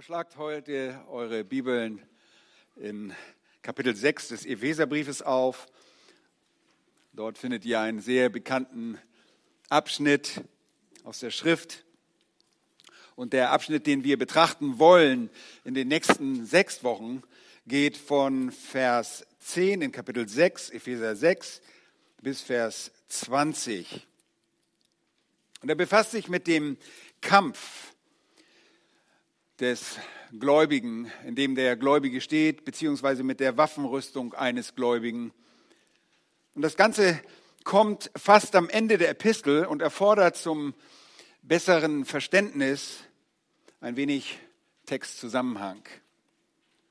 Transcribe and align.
Aber 0.00 0.06
schlagt 0.06 0.38
heute 0.38 0.98
eure 1.10 1.44
Bibeln 1.44 2.00
in 2.74 3.12
Kapitel 3.60 3.94
6 3.94 4.28
des 4.28 4.46
Epheserbriefes 4.46 5.20
auf. 5.20 5.66
Dort 7.12 7.36
findet 7.36 7.66
ihr 7.66 7.80
einen 7.80 8.00
sehr 8.00 8.30
bekannten 8.30 8.96
Abschnitt 9.68 10.40
aus 11.04 11.18
der 11.18 11.30
Schrift. 11.30 11.84
Und 13.14 13.34
der 13.34 13.50
Abschnitt, 13.50 13.86
den 13.86 14.02
wir 14.02 14.18
betrachten 14.18 14.78
wollen 14.78 15.28
in 15.64 15.74
den 15.74 15.88
nächsten 15.88 16.46
sechs 16.46 16.82
Wochen, 16.82 17.22
geht 17.66 17.98
von 17.98 18.52
Vers 18.52 19.26
10 19.40 19.82
in 19.82 19.92
Kapitel 19.92 20.26
6, 20.26 20.70
Epheser 20.70 21.14
6, 21.14 21.60
bis 22.22 22.40
Vers 22.40 22.90
20. 23.08 24.06
Und 25.60 25.68
er 25.68 25.74
befasst 25.74 26.12
sich 26.12 26.28
mit 26.28 26.46
dem 26.46 26.78
Kampf 27.20 27.90
des 29.60 29.98
Gläubigen, 30.38 31.10
in 31.26 31.34
dem 31.34 31.54
der 31.54 31.76
Gläubige 31.76 32.20
steht, 32.20 32.64
beziehungsweise 32.64 33.22
mit 33.22 33.40
der 33.40 33.56
Waffenrüstung 33.56 34.32
eines 34.32 34.74
Gläubigen. 34.74 35.32
Und 36.54 36.62
das 36.62 36.76
Ganze 36.76 37.20
kommt 37.62 38.10
fast 38.16 38.56
am 38.56 38.70
Ende 38.70 38.96
der 38.96 39.10
Epistel 39.10 39.66
und 39.66 39.82
erfordert 39.82 40.36
zum 40.36 40.74
besseren 41.42 42.04
Verständnis 42.04 43.04
ein 43.80 43.96
wenig 43.96 44.38
Textzusammenhang. 44.86 45.82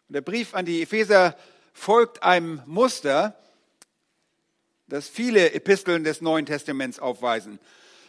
Und 0.07 0.13
der 0.13 0.21
Brief 0.21 0.53
an 0.53 0.65
die 0.65 0.83
Epheser 0.83 1.35
folgt 1.73 2.21
einem 2.23 2.61
Muster, 2.65 3.35
das 4.87 5.07
viele 5.07 5.53
Episteln 5.53 6.03
des 6.03 6.21
Neuen 6.21 6.45
Testaments 6.45 6.99
aufweisen. 6.99 7.59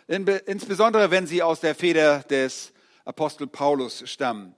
Insbesondere 0.07 1.11
wenn 1.11 1.27
sie 1.27 1.43
aus 1.43 1.61
der 1.61 1.75
Feder 1.75 2.21
des 2.25 2.73
Apostel 3.05 3.47
Paulus 3.47 4.09
stammen. 4.09 4.55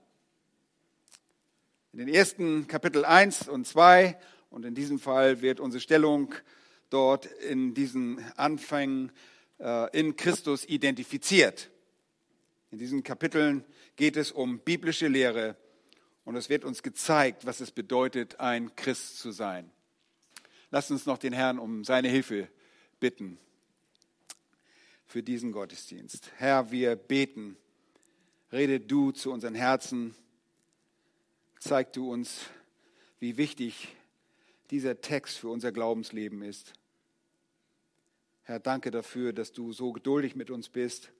In 1.93 1.99
den 1.99 2.07
ersten 2.07 2.67
Kapitel 2.67 3.05
1 3.05 3.47
und 3.47 3.67
2 3.67 4.17
und 4.49 4.65
in 4.65 4.75
diesem 4.75 4.99
Fall 4.99 5.41
wird 5.41 5.59
unsere 5.59 5.81
Stellung 5.81 6.33
dort 6.89 7.25
in 7.25 7.73
diesen 7.73 8.23
Anfängen 8.35 9.11
äh, 9.59 9.97
in 9.97 10.15
Christus 10.15 10.65
identifiziert. 10.65 11.69
In 12.71 12.79
diesen 12.79 13.03
Kapiteln 13.03 13.63
geht 13.95 14.17
es 14.17 14.31
um 14.31 14.59
biblische 14.59 15.07
Lehre 15.07 15.55
und 16.25 16.35
es 16.35 16.49
wird 16.49 16.65
uns 16.65 16.83
gezeigt, 16.83 17.45
was 17.45 17.61
es 17.61 17.71
bedeutet, 17.71 18.39
ein 18.39 18.75
Christ 18.75 19.19
zu 19.19 19.31
sein. 19.31 19.71
Lasst 20.71 20.91
uns 20.91 21.05
noch 21.05 21.17
den 21.17 21.33
Herrn 21.33 21.59
um 21.59 21.83
seine 21.83 22.09
Hilfe 22.09 22.49
bitten 22.99 23.37
für 25.05 25.21
diesen 25.21 25.51
Gottesdienst. 25.51 26.31
Herr, 26.37 26.71
wir 26.71 26.95
beten 26.95 27.57
Rede 28.53 28.79
du 28.79 29.11
zu 29.11 29.31
unseren 29.31 29.55
Herzen. 29.55 30.13
Zeig 31.57 31.91
du 31.93 32.13
uns, 32.13 32.41
wie 33.19 33.35
wichtig 33.37 33.87
dieser 34.69 35.01
Text 35.01 35.39
für 35.39 35.47
unser 35.47 35.71
Glaubensleben 35.71 36.43
ist. 36.43 36.73
Herr, 38.43 38.59
danke 38.59 38.91
dafür, 38.91 39.33
dass 39.33 39.53
du 39.53 39.73
so 39.73 39.91
geduldig 39.91 40.35
mit 40.35 40.51
uns 40.51 40.69
bist 40.69 41.11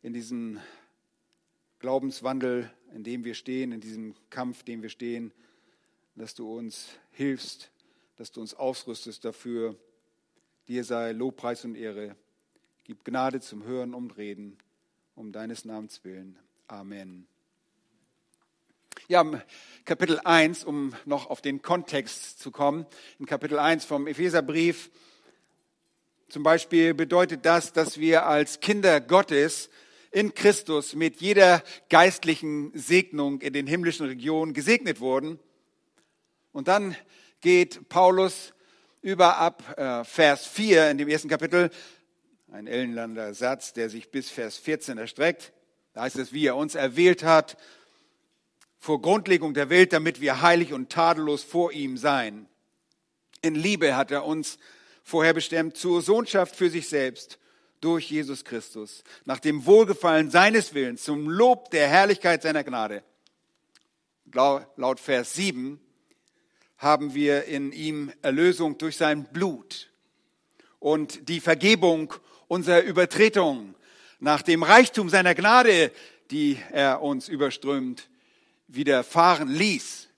in 0.00 0.14
diesem 0.14 0.58
Glaubenswandel, 1.78 2.72
in 2.94 3.04
dem 3.04 3.24
wir 3.24 3.34
stehen, 3.34 3.70
in 3.70 3.82
diesem 3.82 4.14
Kampf, 4.30 4.60
in 4.60 4.64
dem 4.64 4.82
wir 4.82 4.88
stehen, 4.88 5.30
dass 6.14 6.34
du 6.34 6.50
uns 6.56 6.88
hilfst, 7.10 7.70
dass 8.16 8.32
du 8.32 8.40
uns 8.40 8.54
ausrüstest 8.54 9.26
dafür. 9.26 9.76
Dir 10.68 10.84
sei 10.84 11.12
Lobpreis 11.12 11.66
und 11.66 11.74
Ehre. 11.74 12.16
Gib 12.84 13.04
Gnade 13.04 13.42
zum 13.42 13.64
Hören 13.64 13.92
und 13.92 14.16
Reden 14.16 14.56
um 15.18 15.32
deines 15.32 15.64
Namens 15.64 16.04
willen. 16.04 16.38
Amen. 16.68 17.26
Ja, 19.08 19.24
Kapitel 19.84 20.20
1, 20.22 20.62
um 20.62 20.94
noch 21.06 21.28
auf 21.28 21.40
den 21.40 21.60
Kontext 21.60 22.38
zu 22.38 22.52
kommen, 22.52 22.86
in 23.18 23.26
Kapitel 23.26 23.58
1 23.58 23.84
vom 23.84 24.06
Epheserbrief 24.06 24.90
zum 26.28 26.44
Beispiel 26.44 26.94
bedeutet 26.94 27.44
das, 27.44 27.72
dass 27.72 27.98
wir 27.98 28.26
als 28.26 28.60
Kinder 28.60 29.00
Gottes 29.00 29.70
in 30.12 30.34
Christus 30.34 30.94
mit 30.94 31.20
jeder 31.20 31.64
geistlichen 31.88 32.70
Segnung 32.74 33.40
in 33.40 33.54
den 33.54 33.66
himmlischen 33.66 34.06
Regionen 34.06 34.52
gesegnet 34.52 35.00
wurden. 35.00 35.40
Und 36.52 36.68
dann 36.68 36.94
geht 37.40 37.88
Paulus 37.88 38.52
über 39.00 39.38
ab 39.38 39.78
äh, 39.78 40.04
Vers 40.04 40.46
4 40.46 40.90
in 40.90 40.98
dem 40.98 41.08
ersten 41.08 41.28
Kapitel 41.28 41.70
ein 42.50 42.66
Ellenlander 42.66 43.34
Satz, 43.34 43.72
der 43.72 43.90
sich 43.90 44.10
bis 44.10 44.30
Vers 44.30 44.56
14 44.56 44.98
erstreckt. 44.98 45.52
Da 45.92 46.02
heißt 46.02 46.16
es, 46.16 46.32
wie 46.32 46.46
er 46.46 46.56
uns 46.56 46.74
erwählt 46.74 47.22
hat 47.22 47.56
vor 48.78 49.02
Grundlegung 49.02 49.54
der 49.54 49.70
Welt, 49.70 49.92
damit 49.92 50.20
wir 50.20 50.40
heilig 50.40 50.72
und 50.72 50.90
tadellos 50.90 51.42
vor 51.42 51.72
ihm 51.72 51.96
seien. 51.96 52.46
In 53.42 53.54
Liebe 53.54 53.96
hat 53.96 54.10
er 54.10 54.24
uns 54.24 54.58
vorherbestimmt 55.02 55.76
zur 55.76 56.00
Sohnschaft 56.00 56.54
für 56.54 56.70
sich 56.70 56.88
selbst 56.88 57.38
durch 57.80 58.10
Jesus 58.10 58.44
Christus, 58.44 59.04
nach 59.24 59.38
dem 59.38 59.66
Wohlgefallen 59.66 60.30
seines 60.30 60.74
Willens, 60.74 61.04
zum 61.04 61.28
Lob 61.28 61.70
der 61.70 61.88
Herrlichkeit 61.88 62.42
seiner 62.42 62.64
Gnade. 62.64 63.04
Laut 64.32 65.00
Vers 65.00 65.34
7 65.34 65.80
haben 66.76 67.14
wir 67.14 67.44
in 67.44 67.72
ihm 67.72 68.12
Erlösung 68.22 68.78
durch 68.78 68.96
sein 68.96 69.24
Blut 69.24 69.90
und 70.78 71.28
die 71.28 71.40
Vergebung 71.40 72.14
unserer 72.48 72.82
Übertretung, 72.82 73.74
nach 74.18 74.42
dem 74.42 74.62
Reichtum 74.62 75.08
seiner 75.08 75.34
Gnade, 75.34 75.92
die 76.30 76.58
er 76.72 77.02
uns 77.02 77.28
überströmt, 77.28 78.08
widerfahren 78.66 79.48
ließ. 79.48 80.08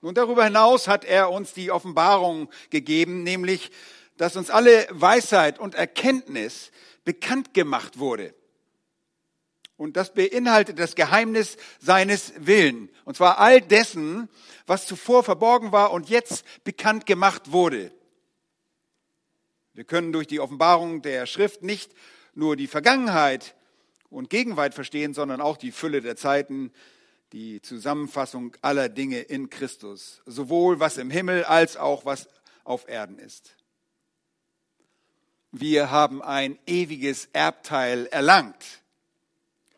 Und 0.00 0.18
darüber 0.18 0.44
hinaus 0.44 0.88
hat 0.88 1.04
er 1.04 1.30
uns 1.30 1.54
die 1.54 1.70
Offenbarung 1.70 2.48
gegeben, 2.70 3.22
nämlich, 3.22 3.70
dass 4.16 4.36
uns 4.36 4.50
alle 4.50 4.86
Weisheit 4.90 5.58
und 5.58 5.74
Erkenntnis 5.74 6.70
bekannt 7.04 7.54
gemacht 7.54 7.98
wurde. 7.98 8.34
Und 9.76 9.96
das 9.96 10.12
beinhaltet 10.12 10.78
das 10.78 10.96
Geheimnis 10.96 11.56
seines 11.78 12.32
Willen. 12.36 12.90
Und 13.04 13.16
zwar 13.16 13.38
all 13.38 13.60
dessen, 13.60 14.28
was 14.66 14.86
zuvor 14.86 15.22
verborgen 15.22 15.70
war 15.70 15.92
und 15.92 16.08
jetzt 16.08 16.44
bekannt 16.64 17.06
gemacht 17.06 17.52
wurde. 17.52 17.92
Wir 19.78 19.84
können 19.84 20.12
durch 20.12 20.26
die 20.26 20.40
Offenbarung 20.40 21.02
der 21.02 21.24
Schrift 21.26 21.62
nicht 21.62 21.92
nur 22.34 22.56
die 22.56 22.66
Vergangenheit 22.66 23.54
und 24.10 24.28
Gegenwart 24.28 24.74
verstehen, 24.74 25.14
sondern 25.14 25.40
auch 25.40 25.56
die 25.56 25.70
Fülle 25.70 26.00
der 26.00 26.16
Zeiten, 26.16 26.72
die 27.30 27.62
Zusammenfassung 27.62 28.56
aller 28.60 28.88
Dinge 28.88 29.20
in 29.20 29.50
Christus, 29.50 30.20
sowohl 30.26 30.80
was 30.80 30.96
im 30.96 31.12
Himmel 31.12 31.44
als 31.44 31.76
auch 31.76 32.04
was 32.04 32.26
auf 32.64 32.88
Erden 32.88 33.20
ist. 33.20 33.54
Wir 35.52 35.92
haben 35.92 36.22
ein 36.22 36.58
ewiges 36.66 37.28
Erbteil 37.32 38.06
erlangt, 38.06 38.82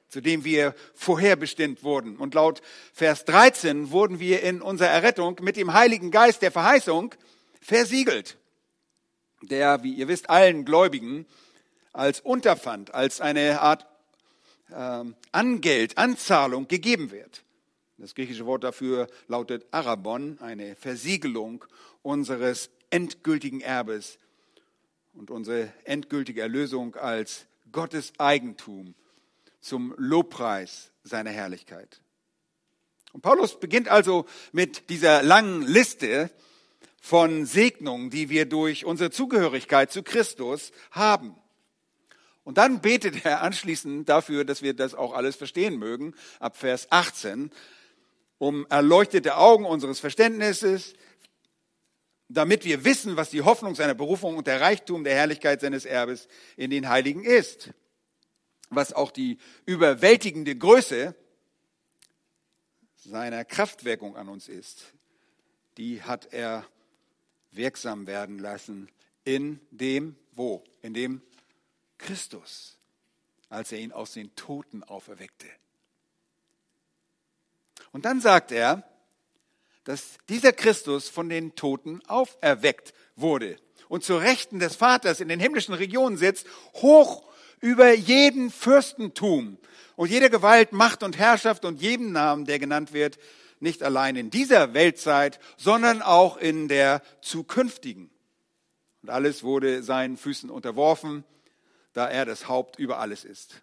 zu 0.08 0.22
dem 0.22 0.44
wir 0.44 0.74
vorherbestimmt 0.94 1.82
wurden. 1.82 2.16
Und 2.16 2.32
laut 2.32 2.62
Vers 2.94 3.26
13 3.26 3.90
wurden 3.90 4.18
wir 4.18 4.42
in 4.44 4.62
unserer 4.62 4.88
Errettung 4.88 5.36
mit 5.42 5.56
dem 5.56 5.74
Heiligen 5.74 6.10
Geist 6.10 6.40
der 6.40 6.52
Verheißung 6.52 7.14
versiegelt 7.60 8.38
der, 9.42 9.82
wie 9.82 9.94
ihr 9.94 10.08
wisst, 10.08 10.30
allen 10.30 10.64
Gläubigen 10.64 11.26
als 11.92 12.20
Unterpfand, 12.20 12.94
als 12.94 13.20
eine 13.20 13.60
Art 13.60 13.86
äh, 14.70 15.04
Angeld, 15.32 15.98
Anzahlung 15.98 16.68
gegeben 16.68 17.10
wird. 17.10 17.42
Das 17.98 18.14
griechische 18.14 18.46
Wort 18.46 18.64
dafür 18.64 19.08
lautet 19.28 19.66
Arabon, 19.72 20.38
eine 20.40 20.74
Versiegelung 20.76 21.64
unseres 22.02 22.70
endgültigen 22.88 23.60
Erbes 23.60 24.18
und 25.12 25.30
unsere 25.30 25.72
endgültige 25.84 26.40
Erlösung 26.40 26.94
als 26.96 27.46
Gottes 27.72 28.12
Eigentum 28.18 28.94
zum 29.60 29.94
Lobpreis 29.98 30.92
seiner 31.04 31.30
Herrlichkeit. 31.30 32.00
Und 33.12 33.22
Paulus 33.22 33.58
beginnt 33.58 33.88
also 33.88 34.24
mit 34.52 34.88
dieser 34.88 35.22
langen 35.22 35.62
Liste 35.62 36.30
von 37.00 37.46
Segnungen, 37.46 38.10
die 38.10 38.28
wir 38.28 38.44
durch 38.44 38.84
unsere 38.84 39.10
Zugehörigkeit 39.10 39.90
zu 39.90 40.02
Christus 40.02 40.70
haben. 40.92 41.34
Und 42.44 42.58
dann 42.58 42.80
betet 42.80 43.24
er 43.24 43.42
anschließend 43.42 44.08
dafür, 44.08 44.44
dass 44.44 44.62
wir 44.62 44.74
das 44.74 44.94
auch 44.94 45.14
alles 45.14 45.34
verstehen 45.34 45.78
mögen, 45.78 46.14
ab 46.38 46.56
Vers 46.56 46.88
18, 46.90 47.50
um 48.38 48.66
erleuchtete 48.68 49.36
Augen 49.36 49.64
unseres 49.64 49.98
Verständnisses, 49.98 50.94
damit 52.28 52.64
wir 52.64 52.84
wissen, 52.84 53.16
was 53.16 53.30
die 53.30 53.42
Hoffnung 53.42 53.74
seiner 53.74 53.94
Berufung 53.94 54.36
und 54.36 54.46
der 54.46 54.60
Reichtum 54.60 55.02
der 55.02 55.14
Herrlichkeit 55.14 55.60
seines 55.60 55.84
Erbes 55.84 56.28
in 56.56 56.70
den 56.70 56.88
Heiligen 56.88 57.24
ist, 57.24 57.70
was 58.68 58.92
auch 58.92 59.10
die 59.10 59.38
überwältigende 59.66 60.54
Größe 60.54 61.14
seiner 62.94 63.44
Kraftwirkung 63.44 64.16
an 64.16 64.28
uns 64.28 64.48
ist. 64.48 64.92
Die 65.76 66.02
hat 66.02 66.32
er 66.32 66.66
wirksam 67.52 68.06
werden 68.06 68.38
lassen 68.38 68.88
in 69.24 69.60
dem, 69.70 70.16
wo? 70.32 70.64
In 70.82 70.94
dem 70.94 71.22
Christus, 71.98 72.78
als 73.48 73.72
er 73.72 73.78
ihn 73.78 73.92
aus 73.92 74.12
den 74.12 74.34
Toten 74.36 74.82
auferweckte. 74.82 75.46
Und 77.92 78.04
dann 78.04 78.20
sagt 78.20 78.52
er, 78.52 78.84
dass 79.84 80.18
dieser 80.28 80.52
Christus 80.52 81.08
von 81.08 81.28
den 81.28 81.54
Toten 81.54 82.00
auferweckt 82.06 82.94
wurde 83.16 83.56
und 83.88 84.04
zur 84.04 84.20
Rechten 84.20 84.58
des 84.60 84.76
Vaters 84.76 85.20
in 85.20 85.28
den 85.28 85.40
himmlischen 85.40 85.74
Regionen 85.74 86.16
sitzt, 86.16 86.46
hoch 86.74 87.28
über 87.60 87.92
jeden 87.92 88.50
Fürstentum 88.50 89.58
und 89.96 90.10
jeder 90.10 90.30
Gewalt, 90.30 90.72
Macht 90.72 91.02
und 91.02 91.18
Herrschaft 91.18 91.64
und 91.64 91.80
jedem 91.82 92.12
Namen, 92.12 92.44
der 92.44 92.58
genannt 92.58 92.92
wird, 92.92 93.18
nicht 93.60 93.82
allein 93.82 94.16
in 94.16 94.30
dieser 94.30 94.74
Weltzeit, 94.74 95.38
sondern 95.56 96.02
auch 96.02 96.36
in 96.36 96.68
der 96.68 97.02
zukünftigen. 97.20 98.10
Und 99.02 99.10
alles 99.10 99.42
wurde 99.42 99.82
seinen 99.82 100.16
Füßen 100.16 100.50
unterworfen, 100.50 101.24
da 101.92 102.08
er 102.08 102.24
das 102.24 102.48
Haupt 102.48 102.78
über 102.78 102.98
alles 102.98 103.24
ist. 103.24 103.62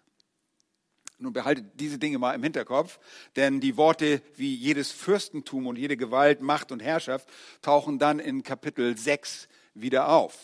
Nun 1.20 1.32
behaltet 1.32 1.66
diese 1.74 1.98
Dinge 1.98 2.18
mal 2.18 2.34
im 2.34 2.42
Hinterkopf, 2.44 3.00
denn 3.34 3.60
die 3.60 3.76
Worte 3.76 4.22
wie 4.36 4.54
jedes 4.54 4.92
Fürstentum 4.92 5.66
und 5.66 5.76
jede 5.76 5.96
Gewalt, 5.96 6.40
Macht 6.40 6.70
und 6.70 6.80
Herrschaft 6.80 7.28
tauchen 7.60 7.98
dann 7.98 8.20
in 8.20 8.44
Kapitel 8.44 8.96
6 8.96 9.48
wieder 9.74 10.10
auf. 10.10 10.36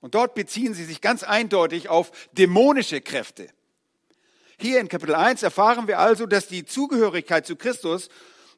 Und 0.00 0.14
dort 0.14 0.34
beziehen 0.34 0.72
sie 0.72 0.84
sich 0.84 1.02
ganz 1.02 1.22
eindeutig 1.22 1.90
auf 1.90 2.10
dämonische 2.32 3.02
Kräfte. 3.02 3.48
Hier 4.58 4.80
in 4.80 4.88
Kapitel 4.88 5.14
1 5.14 5.42
erfahren 5.42 5.88
wir 5.88 5.98
also, 5.98 6.26
dass 6.26 6.46
die 6.46 6.64
Zugehörigkeit 6.64 7.46
zu 7.46 7.56
Christus 7.56 8.08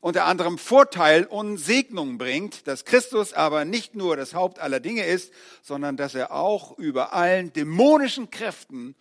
unter 0.01 0.27
anderem 0.27 0.59
Vorteil 0.59 1.25
und 1.25 1.57
Segnung 1.57 2.19
bringt, 2.19 2.67
dass 2.67 2.85
Christus 2.85 3.33
aber 3.33 3.65
nicht 3.65 3.95
nur 3.95 4.17
das 4.17 4.35
Haupt 4.35 4.59
aller 4.59 4.79
Dinge 4.79 5.05
ist, 5.05 5.33
sondern 5.63 5.97
dass 5.97 6.15
er 6.15 6.33
auch 6.33 6.79
über 6.79 7.13
allen 7.13 7.53
dämonischen 7.53 8.31
Kräften 8.31 8.95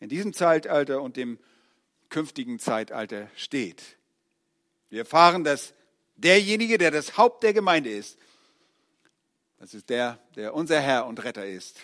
in 0.00 0.08
diesem 0.08 0.32
Zeitalter 0.32 1.02
und 1.02 1.16
dem 1.16 1.38
künftigen 2.08 2.58
Zeitalter 2.58 3.28
steht. 3.36 3.82
Wir 4.88 5.00
erfahren, 5.00 5.44
dass 5.44 5.74
derjenige, 6.16 6.78
der 6.78 6.90
das 6.90 7.18
Haupt 7.18 7.42
der 7.42 7.52
Gemeinde 7.52 7.90
ist, 7.90 8.18
das 9.58 9.74
ist 9.74 9.90
der, 9.90 10.18
der 10.34 10.54
unser 10.54 10.80
Herr 10.80 11.06
und 11.06 11.22
Retter 11.24 11.46
ist, 11.46 11.78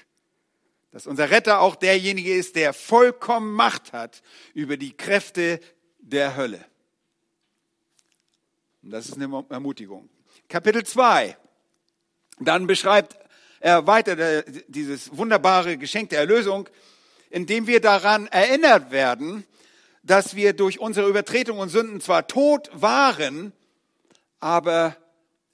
dass 0.93 1.07
unser 1.07 1.31
Retter 1.31 1.61
auch 1.61 1.75
derjenige 1.75 2.35
ist, 2.35 2.55
der 2.55 2.75
vollkommen 2.75 3.53
Macht 3.53 3.93
hat 3.93 4.23
über 4.55 4.77
die 4.77 4.95
Kräfte 4.95 5.59
der 5.99 6.37
Hölle. 6.37 6.65
Und 8.83 8.91
das 8.91 9.09
ist 9.09 9.17
eine 9.17 9.45
Ermutigung. 9.49 10.09
Kapitel 10.49 10.85
2. 10.85 11.37
Dann 12.41 12.67
beschreibt 12.67 13.17
er 13.61 13.87
weiter 13.87 14.43
dieses 14.69 15.17
wunderbare 15.17 15.79
Geschenk 15.79 16.11
der 16.11 16.21
Erlösung, 16.21 16.69
indem 17.31 17.67
wir 17.67 17.81
daran 17.81 18.27
erinnert 18.27 18.91
werden, 18.91 19.47
dass 20.03 20.37
wir 20.37 20.53
durch 20.53 20.79
unsere 20.79 21.09
Übertretung 21.09 21.59
und 21.59 21.71
Sünden 21.71 22.01
zwar 22.01 22.27
tot 22.27 22.71
waren, 22.75 23.53
aber 24.41 24.97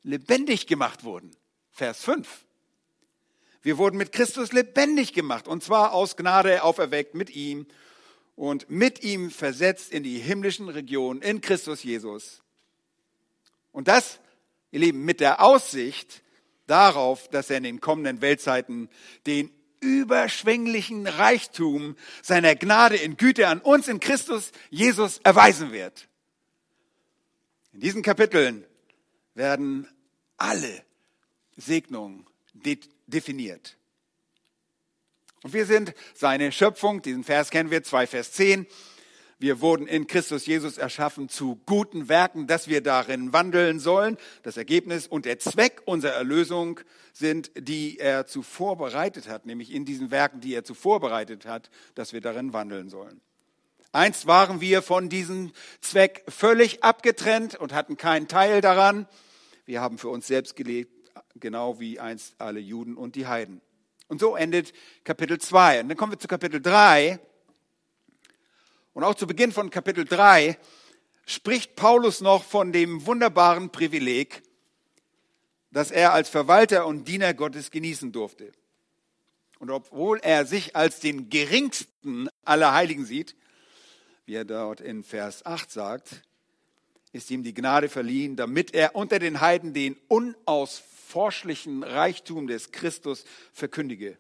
lebendig 0.02 0.66
gemacht 0.66 1.04
wurden. 1.04 1.30
Vers 1.70 2.02
5. 2.02 2.46
Wir 3.62 3.78
wurden 3.78 3.96
mit 3.96 4.12
Christus 4.12 4.52
lebendig 4.52 5.12
gemacht 5.12 5.48
und 5.48 5.62
zwar 5.62 5.92
aus 5.92 6.16
Gnade 6.16 6.62
auferweckt 6.62 7.14
mit 7.14 7.30
ihm 7.30 7.66
und 8.36 8.70
mit 8.70 9.02
ihm 9.02 9.30
versetzt 9.30 9.90
in 9.92 10.02
die 10.02 10.18
himmlischen 10.18 10.68
Regionen 10.68 11.22
in 11.22 11.40
Christus 11.40 11.82
Jesus. 11.82 12.42
Und 13.72 13.88
das, 13.88 14.20
ihr 14.70 14.80
Lieben, 14.80 15.04
mit 15.04 15.20
der 15.20 15.42
Aussicht 15.42 16.22
darauf, 16.66 17.28
dass 17.28 17.50
er 17.50 17.56
in 17.56 17.64
den 17.64 17.80
kommenden 17.80 18.20
Weltzeiten 18.20 18.88
den 19.26 19.50
überschwänglichen 19.80 21.06
Reichtum 21.06 21.96
seiner 22.22 22.54
Gnade 22.54 22.96
in 22.96 23.16
Güte 23.16 23.48
an 23.48 23.60
uns 23.60 23.88
in 23.88 24.00
Christus 24.00 24.52
Jesus 24.70 25.18
erweisen 25.24 25.72
wird. 25.72 26.08
In 27.72 27.80
diesen 27.80 28.02
Kapiteln 28.02 28.64
werden 29.34 29.88
alle 30.36 30.84
Segnungen 31.56 32.26
definiert. 33.08 33.76
Und 35.42 35.52
wir 35.52 35.66
sind 35.66 35.94
seine 36.14 36.52
Schöpfung, 36.52 37.02
diesen 37.02 37.24
Vers 37.24 37.50
kennen 37.50 37.70
wir, 37.70 37.82
2 37.82 38.06
Vers 38.06 38.32
10. 38.32 38.66
Wir 39.40 39.60
wurden 39.60 39.86
in 39.86 40.08
Christus 40.08 40.46
Jesus 40.46 40.78
erschaffen 40.78 41.28
zu 41.28 41.60
guten 41.64 42.08
Werken, 42.08 42.48
dass 42.48 42.66
wir 42.66 42.82
darin 42.82 43.32
wandeln 43.32 43.78
sollen. 43.78 44.16
Das 44.42 44.56
Ergebnis 44.56 45.06
und 45.06 45.26
der 45.26 45.38
Zweck 45.38 45.82
unserer 45.84 46.14
Erlösung 46.14 46.80
sind, 47.12 47.52
die 47.56 47.98
er 47.98 48.26
zuvor 48.26 48.76
bereitet 48.76 49.28
hat, 49.28 49.46
nämlich 49.46 49.72
in 49.72 49.84
diesen 49.84 50.10
Werken, 50.10 50.40
die 50.40 50.54
er 50.54 50.64
zuvor 50.64 50.98
bereitet 50.98 51.46
hat, 51.46 51.70
dass 51.94 52.12
wir 52.12 52.20
darin 52.20 52.52
wandeln 52.52 52.88
sollen. 52.88 53.20
Einst 53.92 54.26
waren 54.26 54.60
wir 54.60 54.82
von 54.82 55.08
diesem 55.08 55.52
Zweck 55.80 56.24
völlig 56.26 56.82
abgetrennt 56.82 57.54
und 57.54 57.72
hatten 57.72 57.96
keinen 57.96 58.26
Teil 58.26 58.60
daran. 58.60 59.06
Wir 59.66 59.80
haben 59.80 59.98
für 59.98 60.08
uns 60.08 60.26
selbst 60.26 60.56
gelebt, 60.56 60.97
genau 61.40 61.80
wie 61.80 62.00
einst 62.00 62.34
alle 62.38 62.60
Juden 62.60 62.96
und 62.96 63.14
die 63.14 63.26
Heiden. 63.26 63.60
Und 64.08 64.20
so 64.20 64.36
endet 64.36 64.72
Kapitel 65.04 65.38
2. 65.38 65.80
Und 65.80 65.88
dann 65.88 65.96
kommen 65.96 66.12
wir 66.12 66.18
zu 66.18 66.28
Kapitel 66.28 66.60
3. 66.60 67.20
Und 68.94 69.04
auch 69.04 69.14
zu 69.14 69.26
Beginn 69.26 69.52
von 69.52 69.70
Kapitel 69.70 70.04
3 70.04 70.58
spricht 71.26 71.76
Paulus 71.76 72.20
noch 72.20 72.42
von 72.42 72.72
dem 72.72 73.04
wunderbaren 73.06 73.70
Privileg, 73.70 74.42
das 75.70 75.90
er 75.90 76.14
als 76.14 76.30
Verwalter 76.30 76.86
und 76.86 77.06
Diener 77.06 77.34
Gottes 77.34 77.70
genießen 77.70 78.12
durfte. 78.12 78.50
Und 79.58 79.70
obwohl 79.70 80.18
er 80.20 80.46
sich 80.46 80.74
als 80.74 81.00
den 81.00 81.28
geringsten 81.28 82.28
aller 82.44 82.72
Heiligen 82.72 83.04
sieht, 83.04 83.36
wie 84.24 84.34
er 84.34 84.44
dort 84.44 84.80
in 84.80 85.04
Vers 85.04 85.44
8 85.44 85.70
sagt, 85.70 86.22
ist 87.12 87.30
ihm 87.30 87.42
die 87.42 87.54
Gnade 87.54 87.88
verliehen, 87.88 88.36
damit 88.36 88.74
er 88.74 88.94
unter 88.94 89.18
den 89.18 89.40
Heiden 89.40 89.74
den 89.74 89.96
unausforschlichen 91.08 91.82
Reichtum 91.82 92.46
des 92.46 92.70
Christus 92.70 93.24
verkündige. 93.52 94.18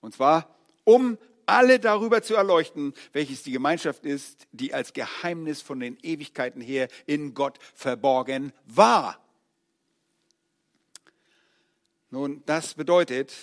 Und 0.00 0.14
zwar, 0.14 0.58
um 0.84 1.16
alle 1.46 1.78
darüber 1.78 2.22
zu 2.22 2.34
erleuchten, 2.34 2.94
welches 3.12 3.42
die 3.42 3.52
Gemeinschaft 3.52 4.04
ist, 4.04 4.46
die 4.52 4.74
als 4.74 4.92
Geheimnis 4.92 5.62
von 5.62 5.78
den 5.80 5.98
Ewigkeiten 6.02 6.60
her 6.60 6.88
in 7.06 7.34
Gott 7.34 7.58
verborgen 7.74 8.52
war. 8.64 9.20
Nun, 12.10 12.42
das 12.46 12.74
bedeutet, 12.74 13.34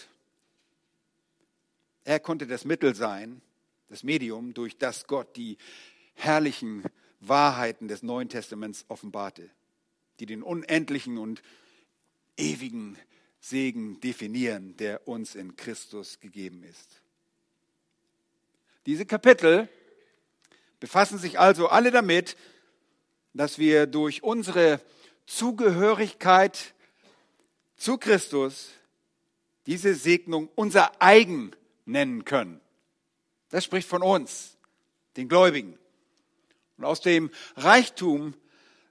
er 2.03 2.19
konnte 2.19 2.47
das 2.47 2.65
Mittel 2.65 2.95
sein, 2.95 3.41
das 3.89 4.03
Medium, 4.03 4.53
durch 4.53 4.77
das 4.77 5.07
Gott 5.07 5.35
die 5.35 5.57
herrlichen 6.13 6.83
Wahrheiten 7.19 7.87
des 7.87 8.01
Neuen 8.01 8.29
Testaments 8.29 8.85
offenbarte, 8.87 9.49
die 10.19 10.25
den 10.25 10.41
unendlichen 10.41 11.17
und 11.17 11.43
ewigen 12.41 12.97
Segen 13.39 13.99
definieren, 14.01 14.75
der 14.77 15.07
uns 15.07 15.35
in 15.35 15.55
Christus 15.55 16.19
gegeben 16.19 16.63
ist. 16.63 17.01
Diese 18.85 19.05
Kapitel 19.05 19.69
befassen 20.79 21.17
sich 21.17 21.39
also 21.39 21.67
alle 21.67 21.91
damit, 21.91 22.35
dass 23.33 23.57
wir 23.57 23.85
durch 23.87 24.23
unsere 24.23 24.81
Zugehörigkeit 25.25 26.73
zu 27.77 27.97
Christus 27.97 28.71
diese 29.65 29.95
Segnung 29.95 30.49
unser 30.55 31.01
eigen 31.01 31.51
nennen 31.85 32.25
können. 32.25 32.59
Das 33.49 33.63
spricht 33.63 33.87
von 33.87 34.01
uns, 34.01 34.57
den 35.17 35.29
Gläubigen. 35.29 35.77
Und 36.77 36.85
aus 36.85 37.01
dem 37.01 37.29
Reichtum 37.55 38.33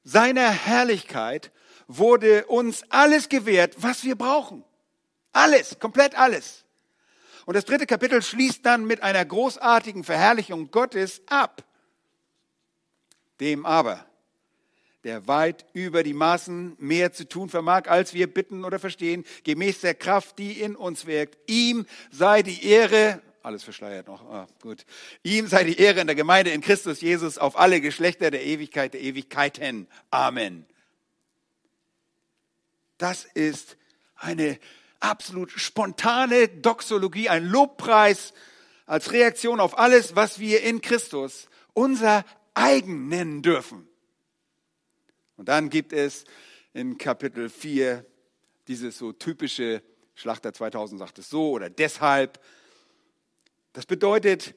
seiner 0.04 0.50
Herrlichkeit 0.50 1.50
wurde 1.98 2.46
uns 2.46 2.84
alles 2.88 3.28
gewährt, 3.28 3.74
was 3.78 4.04
wir 4.04 4.16
brauchen. 4.16 4.64
Alles, 5.32 5.78
komplett 5.78 6.16
alles. 6.16 6.64
Und 7.46 7.54
das 7.54 7.64
dritte 7.64 7.86
Kapitel 7.86 8.22
schließt 8.22 8.64
dann 8.64 8.84
mit 8.84 9.02
einer 9.02 9.24
großartigen 9.24 10.04
Verherrlichung 10.04 10.70
Gottes 10.70 11.22
ab. 11.26 11.64
Dem 13.40 13.66
aber, 13.66 14.04
der 15.02 15.26
weit 15.26 15.64
über 15.72 16.02
die 16.02 16.12
Maßen 16.12 16.76
mehr 16.78 17.12
zu 17.12 17.28
tun 17.28 17.48
vermag, 17.48 17.88
als 17.88 18.14
wir 18.14 18.32
bitten 18.32 18.64
oder 18.64 18.78
verstehen, 18.78 19.24
gemäß 19.44 19.80
der 19.80 19.94
Kraft, 19.94 20.38
die 20.38 20.60
in 20.60 20.76
uns 20.76 21.06
wirkt. 21.06 21.38
Ihm 21.50 21.86
sei 22.12 22.42
die 22.42 22.64
Ehre, 22.66 23.20
alles 23.42 23.64
verschleiert 23.64 24.06
noch, 24.06 24.22
ah, 24.30 24.46
gut. 24.60 24.84
Ihm 25.22 25.46
sei 25.46 25.64
die 25.64 25.78
Ehre 25.78 26.00
in 26.00 26.06
der 26.06 26.16
Gemeinde 26.16 26.50
in 26.50 26.60
Christus 26.60 27.00
Jesus 27.00 27.38
auf 27.38 27.58
alle 27.58 27.80
Geschlechter 27.80 28.30
der 28.30 28.44
Ewigkeit 28.44 28.92
der 28.92 29.00
Ewigkeiten. 29.00 29.88
Amen. 30.10 30.66
Das 33.00 33.24
ist 33.24 33.78
eine 34.14 34.58
absolut 35.00 35.50
spontane 35.52 36.48
Doxologie, 36.48 37.30
ein 37.30 37.46
Lobpreis 37.46 38.34
als 38.84 39.12
Reaktion 39.12 39.58
auf 39.58 39.78
alles, 39.78 40.16
was 40.16 40.38
wir 40.38 40.62
in 40.62 40.82
Christus 40.82 41.48
unser 41.72 42.26
eigen 42.52 43.08
nennen 43.08 43.40
dürfen. 43.40 43.88
Und 45.38 45.48
dann 45.48 45.70
gibt 45.70 45.94
es 45.94 46.24
in 46.74 46.98
Kapitel 46.98 47.48
4 47.48 48.04
dieses 48.68 48.98
so 48.98 49.12
typische, 49.12 49.82
Schlachter 50.14 50.52
2000 50.52 50.98
sagt 50.98 51.18
es 51.20 51.30
so, 51.30 51.52
oder 51.52 51.70
deshalb. 51.70 52.38
Das 53.72 53.86
bedeutet 53.86 54.54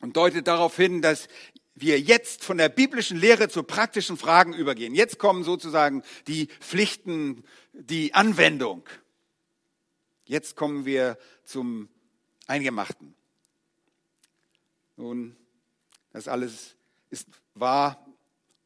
und 0.00 0.16
deutet 0.16 0.46
darauf 0.46 0.76
hin, 0.76 1.02
dass 1.02 1.26
wir 1.80 2.00
jetzt 2.00 2.44
von 2.44 2.58
der 2.58 2.68
biblischen 2.68 3.18
Lehre 3.18 3.48
zu 3.48 3.62
praktischen 3.62 4.16
Fragen 4.16 4.52
übergehen. 4.54 4.94
Jetzt 4.94 5.18
kommen 5.18 5.44
sozusagen 5.44 6.02
die 6.26 6.46
Pflichten, 6.60 7.44
die 7.72 8.14
Anwendung. 8.14 8.88
Jetzt 10.24 10.56
kommen 10.56 10.84
wir 10.84 11.18
zum 11.44 11.88
Eingemachten. 12.46 13.14
Nun, 14.96 15.36
das 16.12 16.28
alles 16.28 16.76
ist 17.10 17.28
wahr 17.54 18.07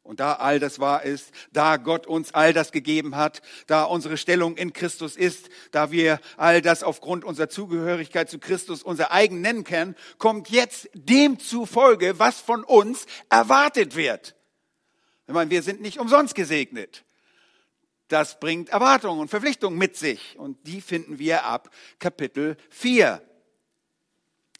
und 0.02 0.20
da 0.20 0.34
all 0.34 0.58
das 0.58 0.80
wahr 0.80 1.04
ist, 1.04 1.30
da 1.52 1.76
Gott 1.76 2.06
uns 2.06 2.34
all 2.34 2.52
das 2.52 2.72
gegeben 2.72 3.16
hat, 3.16 3.40
da 3.66 3.84
unsere 3.84 4.16
Stellung 4.16 4.56
in 4.56 4.72
Christus 4.72 5.16
ist, 5.16 5.48
da 5.70 5.90
wir 5.90 6.20
all 6.36 6.60
das 6.60 6.82
aufgrund 6.82 7.24
unserer 7.24 7.48
Zugehörigkeit 7.48 8.28
zu 8.28 8.38
Christus 8.38 8.82
unser 8.82 9.12
eigen 9.12 9.40
nennen 9.40 9.64
können, 9.64 9.94
kommt 10.18 10.50
jetzt 10.50 10.90
dem 10.94 11.38
zufolge, 11.38 12.18
was 12.18 12.40
von 12.40 12.64
uns 12.64 13.06
erwartet 13.30 13.94
wird. 13.94 14.34
Ich 15.26 15.34
meine, 15.34 15.50
wir 15.50 15.62
sind 15.62 15.80
nicht 15.80 15.98
umsonst 15.98 16.34
gesegnet. 16.34 17.04
Das 18.08 18.40
bringt 18.40 18.68
Erwartungen 18.68 19.20
und 19.20 19.28
Verpflichtungen 19.28 19.78
mit 19.78 19.96
sich 19.96 20.36
und 20.38 20.66
die 20.66 20.80
finden 20.80 21.18
wir 21.18 21.44
ab 21.44 21.70
Kapitel 21.98 22.56
4. 22.70 23.22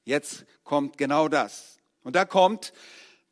Jetzt 0.04 0.46
kommt 0.64 0.96
genau 0.96 1.28
das. 1.28 1.78
Und 2.02 2.16
da 2.16 2.24
kommt 2.24 2.72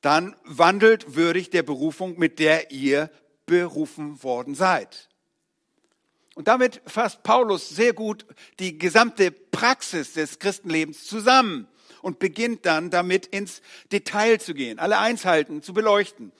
dann 0.01 0.37
wandelt 0.45 1.15
würdig 1.15 1.51
der 1.51 1.63
Berufung, 1.63 2.19
mit 2.19 2.39
der 2.39 2.71
ihr 2.71 3.11
berufen 3.47 4.23
worden 4.23 4.55
seid. 4.55 5.09
Und 6.35 6.49
damit 6.49 6.81
fasst 6.87 7.23
Paulus 7.23 7.69
sehr 7.69 7.93
gut 7.93 8.25
die 8.61 8.79
gesamte 8.79 9.31
Praxis 9.31 10.15
des 10.15 10.39
Christenlebens 10.39 11.05
zusammen 11.05 11.69
und 12.03 12.19
beginnt 12.19 12.65
dann 12.65 12.91
damit 12.91 13.27
ins 13.27 13.61
Detail 13.93 14.41
zu 14.41 14.55
gehen, 14.55 14.79
alle 14.79 14.99
Einzelheiten 14.99 15.63
zu 15.63 15.75
beleuchten. 15.75 16.33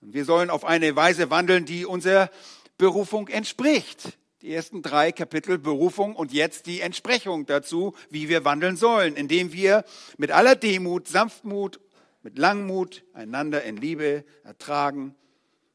Und 0.00 0.14
wir 0.14 0.24
sollen 0.24 0.50
auf 0.50 0.64
eine 0.64 0.96
Weise 0.96 1.30
wandeln, 1.30 1.64
die 1.64 1.86
unserer 1.86 2.30
Berufung 2.76 3.28
entspricht 3.28 4.18
die 4.42 4.52
ersten 4.52 4.82
drei 4.82 5.12
Kapitel 5.12 5.56
Berufung 5.56 6.16
und 6.16 6.32
jetzt 6.32 6.66
die 6.66 6.80
Entsprechung 6.80 7.46
dazu, 7.46 7.94
wie 8.10 8.28
wir 8.28 8.44
wandeln 8.44 8.76
sollen, 8.76 9.14
indem 9.14 9.52
wir 9.52 9.84
mit 10.18 10.32
aller 10.32 10.56
Demut, 10.56 11.06
Sanftmut, 11.06 11.80
mit 12.22 12.38
Langmut 12.38 13.04
einander 13.14 13.62
in 13.62 13.76
Liebe 13.76 14.24
ertragen 14.42 15.14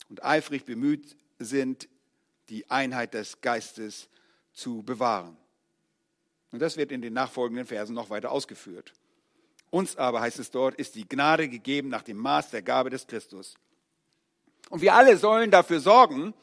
und 0.10 0.24
eifrig 0.24 0.66
bemüht 0.66 1.16
sind, 1.40 1.88
die 2.50 2.70
Einheit 2.70 3.14
des 3.14 3.40
Geistes 3.40 4.10
zu 4.54 4.84
bewahren. 4.84 5.38
Und 6.52 6.60
das 6.60 6.76
wird 6.76 6.92
in 6.92 7.02
den 7.02 7.14
nachfolgenden 7.14 7.66
Versen 7.66 7.94
noch 7.94 8.10
weiter 8.10 8.32
ausgeführt. 8.32 8.94
Uns 9.70 9.96
aber, 9.98 10.22
heißt 10.22 10.40
es 10.40 10.52
dort, 10.52 10.76
ist 10.76 10.96
die 10.96 11.08
Gnade 11.08 11.48
gegeben 11.48 11.90
nach 11.90 12.04
dem 12.04 12.18
Maß 12.18 12.52
der 12.52 12.62
Gabe 12.62 12.90
des 12.90 13.08
Christus. 13.08 13.56
Und 14.70 14.82
wir 14.82 14.94
alle 14.94 15.18
sollen 15.18 15.52
dafür 15.52 15.80
sorgen, 15.80 16.34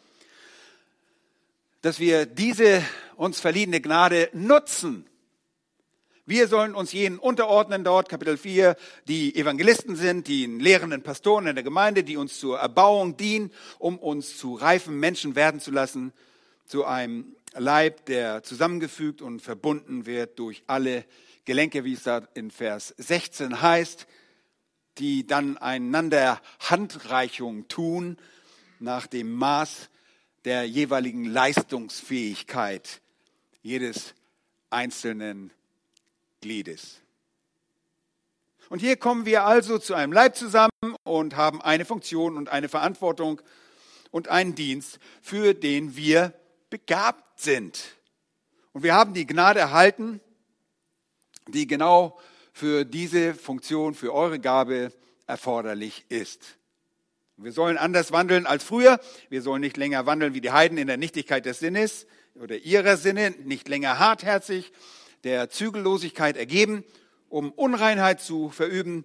dass 1.85 2.01
wir 2.01 2.25
diese 2.25 2.83
uns 3.15 3.41
verliehene 3.41 3.79
Gnade 3.83 4.31
nutzen. 4.33 5.05
Wir 6.25 6.49
sollen 6.49 6.75
uns 6.75 6.93
jenen 6.93 7.19
unterordnen 7.19 7.85
dort, 7.85 8.09
Kapitel 8.09 8.39
4, 8.39 8.75
die 9.07 9.37
Evangelisten 9.37 9.95
sind, 9.95 10.27
die 10.27 10.47
lehrenden 10.47 11.03
Pastoren 11.03 11.47
in 11.47 11.57
der 11.57 11.63
Gemeinde, 11.63 12.03
die 12.03 12.17
uns 12.17 12.41
zur 12.41 12.59
Erbauung 12.59 13.19
dienen, 13.19 13.53
um 13.79 13.99
uns 13.99 14.39
zu 14.39 14.55
reifen 14.55 14.99
Menschen 14.99 15.37
werden 15.37 15.61
zu 15.61 15.73
lassen, 15.73 16.15
zu 16.65 16.87
einem 16.87 17.37
Leib, 17.53 18.07
der 18.07 18.43
zusammengefügt 18.43 19.21
und 19.21 19.41
verbunden 19.41 20.07
wird 20.07 20.39
durch 20.39 20.63
alle 20.67 21.05
Gelenke, 21.45 21.85
wie 21.85 21.93
es 21.93 22.05
da 22.05 22.27
in 22.33 22.51
Vers 22.51 22.95
16 22.97 23.61
heißt, 23.61 24.07
die 24.97 25.27
dann 25.27 25.59
einander 25.59 26.41
Handreichung 26.61 27.69
tun 27.69 28.17
nach 28.81 29.07
dem 29.07 29.35
Maß 29.35 29.91
der 30.45 30.65
jeweiligen 30.65 31.25
Leistungsfähigkeit 31.25 33.01
jedes 33.63 34.15
einzelnen 34.71 35.51
Gliedes. 36.41 37.01
Und 38.69 38.81
hier 38.81 38.97
kommen 38.97 39.25
wir 39.25 39.45
also 39.45 39.79
zu 39.79 39.95
einem 39.95 40.13
Leib 40.13 40.37
zusammen 40.37 40.71
und 41.03 41.37
haben 41.37 41.63
eine 41.63 41.85
Funktion 41.85 42.37
und 42.37 42.49
eine 42.49 42.69
Verantwortung 42.69 43.41
und 44.11 44.29
einen 44.29 44.55
Dienst, 44.55 44.99
für 45.23 45.55
den 45.55 45.97
wir 45.97 46.35
begabt 46.71 47.41
sind. 47.41 47.97
Und 48.73 48.83
wir 48.83 48.95
haben 48.95 49.15
die 49.15 49.27
Gnade 49.27 49.61
erhalten, 49.61 50.21
die 51.49 51.67
genau 51.67 52.19
für 52.53 52.85
diese 52.85 53.35
Funktion, 53.35 53.95
für 53.95 54.13
eure 54.13 54.41
Gabe 54.41 54.93
erforderlich 55.27 56.05
ist. 56.09 56.57
Wir 57.37 57.53
sollen 57.53 57.79
anders 57.79 58.13
wandeln 58.13 58.47
als 58.47 58.63
früher. 58.63 59.01
Wir 59.29 59.43
sollen 59.43 59.61
nicht 59.61 59.77
länger 59.77 60.07
wandeln 60.07 60.35
wie 60.35 60.41
die 60.41 60.53
Heiden 60.53 60.79
in 60.79 60.87
der 60.87 60.97
Nichtigkeit 60.97 61.45
des 61.47 61.59
Sinnes 61.59 62.07
oder 62.35 62.57
ihrer 62.59 62.97
Sinne, 62.97 63.31
nicht 63.31 63.69
länger 63.69 63.99
hartherzig, 63.99 64.73
der 65.25 65.51
Zügellosigkeit 65.51 66.37
ergeben, 66.37 66.85
um 67.29 67.51
Unreinheit 67.53 68.21
zu 68.21 68.51
verüben, 68.51 69.05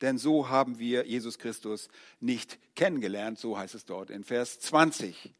denn 0.00 0.18
so 0.18 0.48
haben 0.48 0.78
wir 0.78 1.06
Jesus 1.06 1.38
Christus 1.38 1.88
nicht 2.20 2.58
kennengelernt, 2.74 3.38
so 3.38 3.58
heißt 3.58 3.74
es 3.74 3.84
dort 3.84 4.10
in 4.10 4.24
Vers 4.24 4.60
20. 4.60 5.34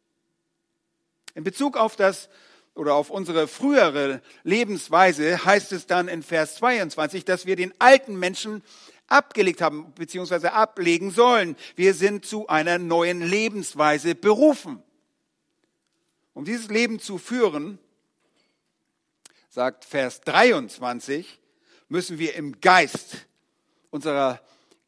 In 1.35 1.45
Bezug 1.45 1.76
auf 1.76 1.97
das 1.97 2.28
oder 2.75 2.95
auf 2.95 3.11
unsere 3.11 3.49
frühere 3.49 4.21
Lebensweise 4.45 5.45
heißt 5.45 5.73
es 5.73 5.87
dann 5.87 6.09
in 6.09 6.23
Vers 6.23 6.57
22, 6.57 7.25
dass 7.25 7.47
wir 7.47 7.57
den 7.57 7.73
alten 7.80 8.18
Menschen 8.18 8.62
abgelegt 9.08 9.60
haben 9.60 9.92
bzw. 9.92 10.48
ablegen 10.48 11.10
sollen. 11.10 11.56
Wir 11.76 11.94
sind 11.94 12.24
zu 12.24 12.46
einer 12.48 12.78
neuen 12.78 13.20
Lebensweise 13.20 14.14
berufen. 14.14 14.82
Um 16.34 16.44
dieses 16.44 16.68
Leben 16.68 17.00
zu 17.00 17.18
führen, 17.18 17.78
sagt 19.48 19.84
Vers 19.84 20.20
23, 20.20 21.40
müssen 21.88 22.18
wir 22.18 22.34
im 22.34 22.60
Geist 22.60 23.26
unserer 23.90 24.40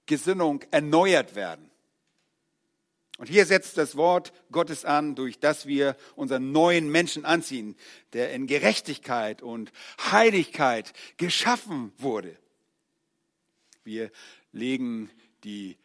Gesinnung 0.06 0.62
erneuert 0.70 1.34
werden. 1.34 1.70
Und 3.20 3.28
hier 3.28 3.44
setzt 3.44 3.76
das 3.76 3.96
Wort 3.96 4.32
Gottes 4.50 4.86
an, 4.86 5.14
durch 5.14 5.38
das 5.38 5.66
wir 5.66 5.94
unseren 6.16 6.52
neuen 6.52 6.90
Menschen 6.90 7.26
anziehen, 7.26 7.76
der 8.14 8.32
in 8.32 8.46
Gerechtigkeit 8.46 9.42
und 9.42 9.72
Heiligkeit 10.10 10.94
geschaffen 11.18 11.92
wurde. 11.98 12.34
Wir 13.84 14.10
legen 14.52 15.10
die 15.44 15.76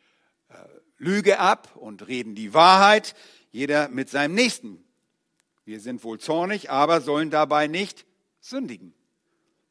äh, 0.50 0.56
Lüge 0.98 1.40
ab 1.40 1.76
und 1.76 2.08
reden 2.08 2.36
die 2.36 2.54
Wahrheit, 2.54 3.16
jeder 3.52 3.90
mit 3.90 4.10
seinem 4.10 4.36
Nächsten. 4.36 4.84
Wir 5.66 5.80
sind 5.80 6.04
wohl 6.04 6.20
zornig, 6.20 6.70
aber 6.70 7.02
sollen 7.02 7.32
dabei 7.32 7.68
nicht 7.68 8.06
sündigen. 8.40 8.94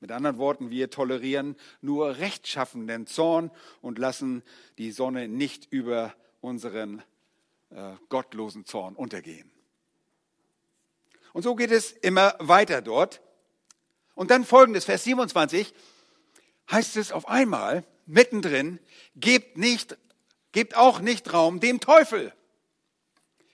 Mit 0.01 0.11
anderen 0.11 0.39
Worten, 0.39 0.71
wir 0.71 0.91
tolerieren 0.91 1.57
nur 1.81 2.19
rechtschaffenden 2.19 3.07
Zorn 3.07 3.51
und 3.81 3.99
lassen 3.99 4.43
die 4.77 4.91
Sonne 4.91 5.29
nicht 5.29 5.73
über 5.73 6.15
unseren 6.41 7.03
äh, 7.71 7.93
gottlosen 8.09 8.67
Zorn 8.67 8.97
untergehen. 8.97 9.51
Und 11.33 11.43
so 11.43 11.55
geht 11.55 11.71
es 11.71 11.93
immer 11.93 12.35
weiter 12.39 12.83
dort. 12.83 13.23
Und 14.15 14.31
dann 14.31 14.45
folgendes, 14.45 14.85
Vers 14.85 15.05
27, 15.05 15.75
heißt 16.71 16.97
es 16.97 17.11
auf 17.11 17.27
einmal, 17.29 17.85
mittendrin, 18.07 18.79
gebt 19.17 19.57
nicht, 19.57 19.97
gebt 20.53 20.77
auch 20.77 21.01
nicht 21.01 21.33
Raum 21.33 21.61
dem 21.61 21.81
Teufel. 21.81 22.33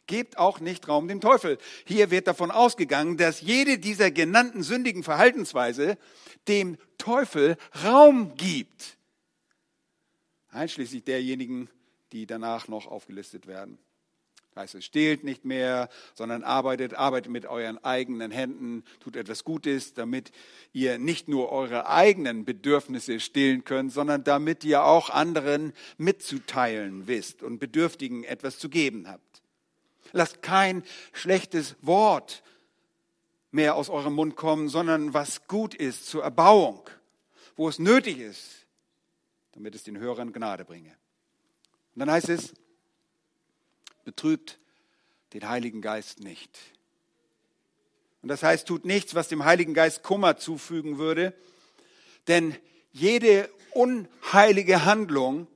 Gebt 0.06 0.38
auch 0.38 0.58
nicht 0.58 0.88
Raum 0.88 1.06
dem 1.06 1.20
Teufel. 1.20 1.58
Hier 1.84 2.10
wird 2.10 2.26
davon 2.26 2.50
ausgegangen, 2.50 3.16
dass 3.16 3.40
jede 3.40 3.78
dieser 3.78 4.10
genannten 4.10 4.64
sündigen 4.64 5.04
Verhaltensweise 5.04 5.96
dem 6.48 6.78
Teufel 6.98 7.56
Raum 7.84 8.34
gibt. 8.34 8.96
Einschließlich 10.50 11.04
derjenigen, 11.04 11.70
die 12.10 12.26
danach 12.26 12.66
noch 12.66 12.86
aufgelistet 12.88 13.46
werden. 13.46 13.78
Heißt 14.60 14.74
es, 14.74 14.84
stehlt 14.84 15.24
nicht 15.24 15.46
mehr, 15.46 15.88
sondern 16.12 16.44
arbeitet, 16.44 16.92
arbeitet 16.92 17.32
mit 17.32 17.46
euren 17.46 17.82
eigenen 17.82 18.30
Händen, 18.30 18.84
tut 19.00 19.16
etwas 19.16 19.42
Gutes, 19.42 19.94
damit 19.94 20.32
ihr 20.74 20.98
nicht 20.98 21.28
nur 21.28 21.50
eure 21.50 21.88
eigenen 21.88 22.44
Bedürfnisse 22.44 23.20
stillen 23.20 23.64
könnt, 23.64 23.90
sondern 23.90 24.22
damit 24.22 24.62
ihr 24.64 24.84
auch 24.84 25.08
anderen 25.08 25.72
mitzuteilen 25.96 27.06
wisst 27.06 27.42
und 27.42 27.58
Bedürftigen 27.58 28.22
etwas 28.22 28.58
zu 28.58 28.68
geben 28.68 29.08
habt. 29.08 29.40
Lasst 30.12 30.42
kein 30.42 30.82
schlechtes 31.14 31.76
Wort 31.80 32.42
mehr 33.52 33.76
aus 33.76 33.88
eurem 33.88 34.12
Mund 34.12 34.36
kommen, 34.36 34.68
sondern 34.68 35.14
was 35.14 35.46
gut 35.46 35.74
ist 35.74 36.04
zur 36.06 36.22
Erbauung, 36.22 36.82
wo 37.56 37.66
es 37.66 37.78
nötig 37.78 38.18
ist, 38.18 38.66
damit 39.52 39.74
es 39.74 39.84
den 39.84 39.98
Hörern 39.98 40.34
Gnade 40.34 40.66
bringe. 40.66 40.90
Und 41.94 42.00
dann 42.00 42.10
heißt 42.10 42.28
es, 42.28 42.52
betrübt 44.10 44.58
den 45.34 45.48
Heiligen 45.48 45.82
Geist 45.82 46.18
nicht. 46.18 46.58
Und 48.22 48.28
das 48.28 48.42
heißt, 48.42 48.66
tut 48.66 48.84
nichts, 48.84 49.14
was 49.14 49.28
dem 49.28 49.44
Heiligen 49.44 49.72
Geist 49.72 50.02
Kummer 50.02 50.36
zufügen 50.36 50.98
würde, 50.98 51.32
denn 52.26 52.56
jede 52.90 53.48
unheilige 53.70 54.84
Handlung 54.84 55.46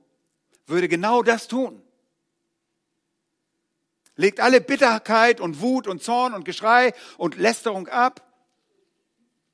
würde 0.67 0.87
genau 0.87 1.21
das 1.21 1.49
tun. 1.49 1.81
Legt 4.15 4.39
alle 4.39 4.61
Bitterkeit 4.61 5.41
und 5.41 5.59
Wut 5.59 5.85
und 5.85 6.01
Zorn 6.01 6.33
und 6.33 6.45
Geschrei 6.45 6.93
und 7.17 7.35
Lästerung 7.35 7.89
ab. 7.89 8.25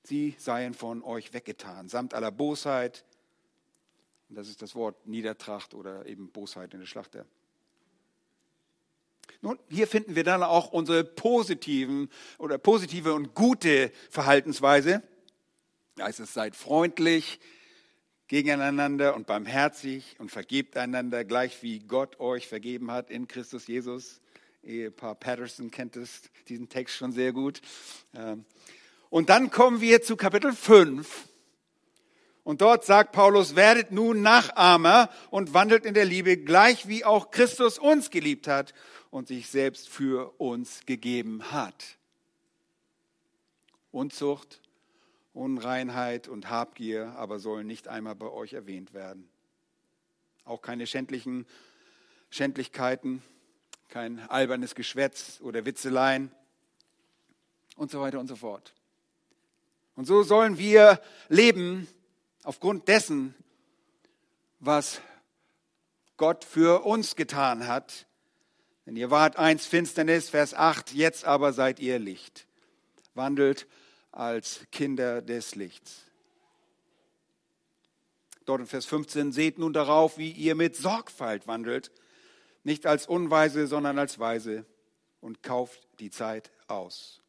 Sie 0.04 0.36
seien 0.38 0.76
von 0.76 1.02
euch 1.02 1.34
weggetan, 1.34 1.90
samt 1.90 2.14
aller 2.14 2.32
Bosheit. 2.32 3.04
Und 4.30 4.36
das 4.36 4.48
ist 4.48 4.62
das 4.62 4.76
Wort 4.76 5.08
Niedertracht 5.08 5.74
oder 5.74 6.06
eben 6.06 6.32
Bosheit 6.32 6.76
in 6.76 6.82
der 6.82 6.88
Schlachter. 6.88 7.26
Nun, 9.42 9.58
hier 9.70 9.88
finden 9.88 10.16
wir 10.16 10.24
dann 10.24 10.44
auch 10.44 10.72
unsere 10.72 11.04
positiven 11.04 12.10
oder 12.38 12.58
positive 12.58 13.14
und 13.14 13.34
gute 13.34 13.92
Verhaltensweise. 14.10 15.02
Da 15.96 16.06
heißt 16.06 16.20
es, 16.20 16.34
seid 16.34 16.56
freundlich 16.56 17.40
gegeneinander 18.28 19.16
und 19.16 19.28
barmherzig 19.28 20.16
und 20.18 20.32
vergebt 20.32 20.78
einander, 20.78 21.26
gleich 21.26 21.64
wie 21.64 21.80
Gott 21.80 22.20
euch 22.20 22.48
vergeben 22.48 22.92
hat 22.92 23.10
in 23.10 23.28
Christus 23.28 23.68
Jesus. 23.68 24.22
Ehepaar 24.64 25.16
Patterson 25.16 25.72
kennt 25.72 25.98
es, 25.98 26.22
diesen 26.48 26.70
Text 26.70 26.96
schon 26.96 27.12
sehr 27.12 27.34
gut. 27.34 27.62
Ähm, 28.16 28.46
und 29.10 29.30
dann 29.30 29.52
kommen 29.52 29.82
wir 29.82 30.02
zu 30.02 30.16
Kapitel 30.16 30.54
5. 30.54 31.28
Und 32.44 32.62
dort 32.62 32.86
sagt 32.86 33.12
Paulus, 33.12 33.56
werdet 33.56 33.92
nun 33.92 34.22
Nachahmer 34.22 35.10
und 35.30 35.54
wandelt 35.54 35.86
in 35.86 35.94
der 35.94 36.06
Liebe, 36.06 36.38
gleich 36.38 36.88
wie 36.88 37.06
auch 37.06 37.30
Christus 37.30 37.78
uns 37.78 38.10
geliebt 38.10 38.48
hat 38.48 38.74
und 39.12 39.28
sich 39.28 39.50
selbst 39.50 39.90
für 39.90 40.34
uns 40.40 40.86
gegeben 40.86 41.52
hat. 41.52 41.98
Unzucht, 43.92 44.62
Unreinheit 45.34 46.28
und 46.28 46.50
Habgier 46.50 47.14
aber 47.18 47.40
sollen 47.40 47.68
nicht 47.68 47.88
einmal 47.88 48.16
bei 48.16 48.30
euch 48.30 48.54
erwähnt 48.54 48.94
werden. 48.94 49.30
Auch 50.44 50.62
keine 50.62 50.88
schändlichen 50.88 51.46
Schändlichkeiten, 52.32 53.22
kein 53.90 54.20
albernes 54.30 54.74
Geschwätz 54.74 55.40
oder 55.42 55.66
Witzeleien 55.66 56.32
und 57.76 57.92
so 57.92 58.02
weiter 58.02 58.20
und 58.20 58.28
so 58.28 58.36
fort. 58.36 58.74
Und 59.96 60.06
so 60.06 60.24
sollen 60.24 60.58
wir 60.58 61.00
leben 61.30 61.88
aufgrund 62.44 62.88
dessen, 62.88 63.36
was 64.60 65.02
Gott 66.18 66.44
für 66.44 66.86
uns 66.86 67.16
getan 67.16 67.68
hat. 67.68 68.06
Denn 68.86 68.96
ihr 68.96 69.12
wart 69.12 69.38
einst 69.38 69.68
Finsternis, 69.68 70.30
Vers 70.30 70.54
8, 70.54 70.94
jetzt 70.94 71.26
aber 71.26 71.54
seid 71.54 71.80
ihr 71.80 72.00
Licht. 72.00 72.48
Wandelt 73.14 73.68
als 74.12 74.66
Kinder 74.72 75.22
des 75.22 75.56
Lichts. 75.56 76.04
Dort 78.46 78.62
in 78.62 78.68
Vers 78.68 78.86
15, 78.86 79.32
seht 79.32 79.60
nun 79.60 79.74
darauf, 79.74 80.18
wie 80.18 80.32
ihr 80.32 80.56
mit 80.56 80.76
Sorgfalt 80.76 81.48
wandelt, 81.48 81.92
nicht 82.64 82.86
als 82.86 83.08
Unweise, 83.08 83.68
sondern 83.68 83.98
als 83.98 84.20
Weise 84.20 84.66
und 85.22 85.44
kauft 85.44 85.88
die 86.00 86.10
Zeit 86.10 86.52
aus. 86.68 87.21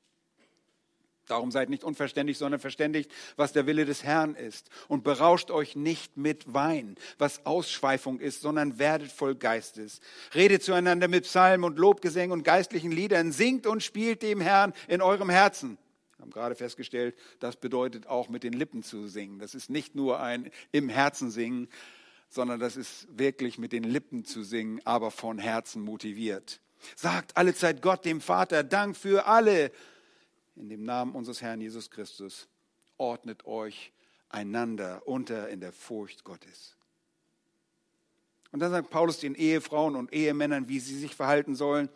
Darum 1.33 1.51
seid 1.51 1.71
nicht 1.71 1.83
unverständig, 1.83 2.37
sondern 2.37 2.61
verständigt, 2.61 3.11
was 3.37 3.55
der 3.55 3.67
Wille 3.67 3.87
des 3.87 4.05
Herrn 4.05 4.35
ist. 4.35 4.69
Und 4.87 5.03
berauscht 5.03 5.51
euch 5.51 5.77
nicht 5.77 6.19
mit 6.19 6.53
Wein, 6.53 6.97
was 7.17 7.47
Ausschweifung 7.47 8.21
ist, 8.21 8.43
sondern 8.43 8.79
werdet 8.79 9.11
voll 9.11 9.35
Geistes. 9.35 10.03
Redet 10.35 10.63
zueinander 10.63 11.09
mit 11.09 11.25
Psalmen 11.25 11.65
und 11.65 11.79
Lobgesängen 11.79 12.33
und 12.33 12.43
geistlichen 12.43 12.93
Liedern. 12.93 13.33
Singt 13.33 13.67
und 13.67 13.83
spielt 13.83 14.21
dem 14.21 14.43
Herrn 14.43 14.75
in 14.89 15.01
eurem 15.01 15.31
Herzen. 15.31 15.79
Wir 16.19 16.25
haben 16.25 16.33
gerade 16.33 16.55
festgestellt, 16.55 17.17
das 17.41 17.57
bedeutet 17.57 18.09
auch 18.09 18.29
mit 18.29 18.43
den 18.43 18.53
Lippen 18.53 18.83
zu 18.83 19.09
singen. 19.09 19.39
Das 19.39 19.55
ist 19.55 19.71
nicht 19.71 19.95
nur 19.95 20.21
ein 20.21 20.51
im 20.71 20.91
Herzen 20.91 21.31
singen, 21.31 21.67
sondern 22.29 22.61
das 22.61 22.77
ist 22.77 23.09
wirklich 23.09 23.57
mit 23.57 23.73
den 23.73 23.85
Lippen 23.85 24.27
zu 24.27 24.43
singen, 24.43 24.83
aber 24.85 25.11
von 25.11 25.39
Herzen 25.39 25.81
motiviert. 25.81 26.61
Sagt 26.95 27.39
alle 27.39 27.55
Zeit 27.55 27.81
Gott, 27.81 28.05
dem 28.05 28.21
Vater, 28.21 28.65
Dank 28.65 28.99
für 28.99 29.25
alle. 29.25 29.73
In 30.57 30.69
dem 30.69 30.85
Namen 30.85 31.15
unseres 31.15 31.41
Herrn 31.41 31.61
Jesus 31.61 31.91
Christus 31.91 32.49
ordnet 32.99 33.47
euch 33.47 33.93
einander 34.29 35.07
unter 35.07 35.49
in 35.49 35.61
der 35.61 35.73
Furcht 35.73 36.25
Gottes. 36.25 36.77
Und 38.51 38.61
dann 38.61 38.71
sagt 38.71 38.91
Paulus 38.91 39.19
den 39.19 39.35
Ehefrauen 39.35 39.97
und 39.97 40.13
Ehemännern, 40.13 40.69
wie 40.69 40.79
sie 40.79 40.99
sich 40.99 41.15
verhalten 41.15 41.55
sollen. 41.55 41.89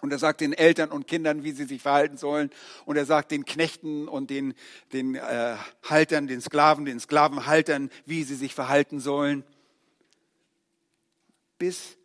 Und 0.00 0.10
er 0.10 0.18
sagt 0.18 0.40
den 0.40 0.52
Eltern 0.52 0.90
und 0.90 1.06
Kindern, 1.06 1.44
wie 1.44 1.52
sie 1.52 1.64
sich 1.64 1.82
verhalten 1.82 2.16
sollen. 2.16 2.50
Und 2.86 2.96
er 2.96 3.06
sagt 3.06 3.30
den 3.30 3.44
Knechten 3.44 4.08
und 4.08 4.30
den, 4.30 4.54
den 4.92 5.14
äh, 5.14 5.56
Haltern, 5.82 6.26
den 6.26 6.40
Sklaven, 6.40 6.84
den 6.84 7.00
Sklavenhaltern, 7.00 7.90
wie 8.04 8.22
sie 8.22 8.34
sich 8.36 8.54
verhalten 8.54 9.00
sollen. 9.00 9.44
Bis 11.58 11.96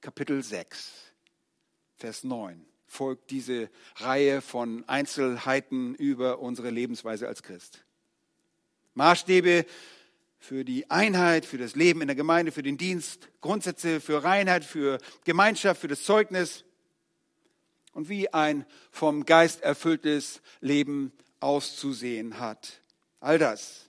Kapitel 0.00 0.42
6, 0.42 0.92
Vers 1.96 2.24
9 2.24 2.67
folgt 2.88 3.30
diese 3.30 3.70
Reihe 3.96 4.42
von 4.42 4.82
Einzelheiten 4.88 5.94
über 5.94 6.40
unsere 6.40 6.70
Lebensweise 6.70 7.28
als 7.28 7.42
Christ. 7.42 7.84
Maßstäbe 8.94 9.64
für 10.38 10.64
die 10.64 10.90
Einheit, 10.90 11.44
für 11.46 11.58
das 11.58 11.76
Leben 11.76 12.00
in 12.00 12.08
der 12.08 12.16
Gemeinde, 12.16 12.50
für 12.50 12.62
den 12.62 12.78
Dienst, 12.78 13.28
Grundsätze 13.40 14.00
für 14.00 14.24
Reinheit, 14.24 14.64
für 14.64 14.98
Gemeinschaft, 15.24 15.80
für 15.80 15.88
das 15.88 16.02
Zeugnis, 16.02 16.64
und 17.98 18.08
wie 18.08 18.32
ein 18.32 18.64
vom 18.92 19.24
Geist 19.24 19.60
erfülltes 19.62 20.40
Leben 20.60 21.12
auszusehen 21.40 22.38
hat. 22.38 22.80
All 23.18 23.38
das. 23.38 23.88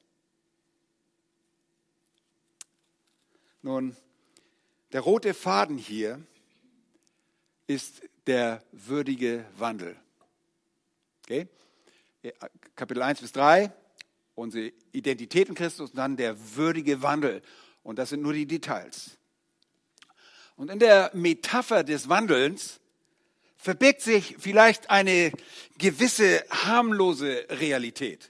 Nun, 3.61 3.95
der 4.93 5.01
rote 5.01 5.35
Faden 5.35 5.77
hier 5.77 6.25
ist 7.67 8.01
der 8.29 8.63
würdige 8.71 9.43
Wandel. 9.57 9.95
Okay? 11.23 11.47
Kapitel 12.75 13.01
1 13.01 13.21
bis 13.21 13.31
3, 13.31 13.71
unsere 14.35 14.71
Identität 14.91 15.49
in 15.49 15.55
Christus 15.55 15.89
und 15.89 15.97
dann 15.97 16.15
der 16.15 16.35
würdige 16.55 17.01
Wandel. 17.01 17.41
Und 17.81 17.97
das 17.97 18.09
sind 18.09 18.21
nur 18.21 18.33
die 18.33 18.45
Details. 18.45 19.17
Und 20.55 20.69
in 20.69 20.77
der 20.77 21.09
Metapher 21.13 21.83
des 21.83 22.07
Wandelns 22.07 22.79
verbirgt 23.57 24.01
sich 24.01 24.35
vielleicht 24.37 24.91
eine 24.91 25.31
gewisse 25.79 26.43
harmlose 26.51 27.47
Realität. 27.49 28.29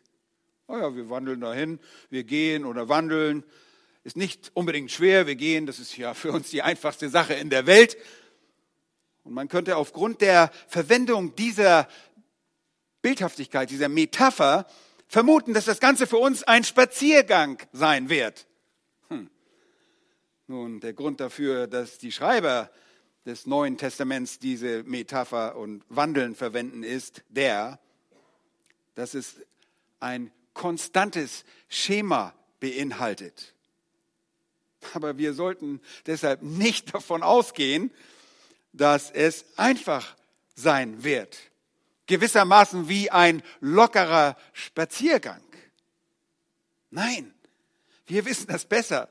Oh 0.68 0.78
ja, 0.78 0.96
wir 0.96 1.10
wandeln 1.10 1.42
dahin, 1.42 1.78
wir 2.10 2.24
gehen 2.24 2.64
oder 2.64 2.88
wandeln. 2.88 3.44
Ist 4.06 4.16
nicht 4.16 4.52
unbedingt 4.54 4.92
schwer, 4.92 5.28
wir 5.28 5.36
gehen, 5.36 5.66
das 5.66 5.78
ist 5.78 5.98
ja 5.98 6.14
für 6.14 6.32
uns 6.32 6.52
die 6.52 6.62
einfachste 6.62 7.10
Sache 7.10 7.34
in 7.34 7.50
der 7.50 7.66
Welt. 7.66 7.98
Und 9.24 9.34
man 9.34 9.48
könnte 9.48 9.78
aufgrund 9.78 10.22
der 10.22 10.52
Verwendung 10.68 11.36
dieser 11.36 11.88
Bildhaftigkeit, 13.02 13.70
dieser 13.70 13.90
Metapher, 13.90 14.66
vermuten, 15.08 15.54
dass 15.54 15.66
das 15.66 15.80
Ganze 15.80 16.08
für 16.08 16.18
uns 16.18 16.44
ein 16.44 16.64
Spaziergang 16.64 17.62
sein 17.72 18.10
wird. 18.10 18.48
Hm. 19.10 19.30
Nun, 20.48 20.80
der 20.80 20.94
Grund 20.94 21.20
dafür, 21.20 21.68
dass 21.68 21.98
die 21.98 22.12
Schreiber 22.12 22.70
des 23.26 23.46
Neuen 23.46 23.78
Testaments 23.78 24.40
diese 24.40 24.84
Metapher 24.84 25.56
und 25.56 25.84
Wandeln 25.90 26.36
verwenden, 26.36 26.84
ist 26.84 27.24
der, 27.30 27.80
dass 28.96 29.14
es 29.14 29.36
ein 30.00 30.32
konstantes 30.54 31.44
Schema 31.68 32.34
beinhaltet. 32.60 33.54
Aber 34.94 35.18
wir 35.18 35.34
sollten 35.34 35.82
deshalb 36.06 36.42
nicht 36.42 36.94
davon 36.94 37.24
ausgehen, 37.24 37.92
dass 38.74 39.12
es 39.12 39.46
einfach 39.58 40.16
sein 40.56 41.04
wird. 41.04 41.38
Gewissermaßen 42.08 42.90
wie 42.90 43.12
ein 43.12 43.42
lockerer 43.60 44.36
Spaziergang. 44.54 45.42
Nein, 46.90 47.34
wir 48.08 48.26
wissen 48.26 48.48
das 48.48 48.66
besser. 48.66 49.10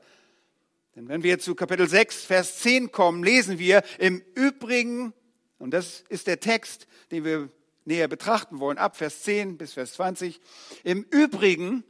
Denn 0.95 1.07
wenn 1.07 1.23
wir 1.23 1.39
zu 1.39 1.55
Kapitel 1.55 1.87
6, 1.87 2.25
Vers 2.25 2.59
10 2.59 2.91
kommen, 2.91 3.23
lesen 3.23 3.57
wir 3.57 3.83
im 3.99 4.21
Übrigen, 4.35 5.13
und 5.57 5.71
das 5.71 6.03
ist 6.09 6.27
der 6.27 6.41
Text, 6.41 6.87
den 7.11 7.23
wir 7.23 7.49
näher 7.85 8.07
betrachten 8.07 8.59
wollen, 8.59 8.77
ab 8.77 8.97
Vers 8.97 9.23
10 9.23 9.57
bis 9.57 9.73
Vers 9.73 9.93
20, 9.93 10.41
im 10.83 11.03
Übrigen, 11.03 11.83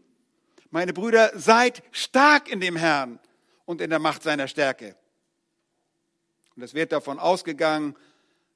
meine 0.69 0.93
Brüder, 0.93 1.31
seid 1.33 1.81
stark 1.91 2.49
in 2.49 2.59
dem 2.59 2.75
Herrn 2.75 3.19
und 3.65 3.81
in 3.81 3.89
der 3.89 3.99
Macht 3.99 4.21
seiner 4.21 4.47
Stärke. 4.47 4.95
Und 6.59 6.63
es 6.63 6.73
wird 6.73 6.91
davon 6.91 7.19
ausgegangen, 7.19 7.95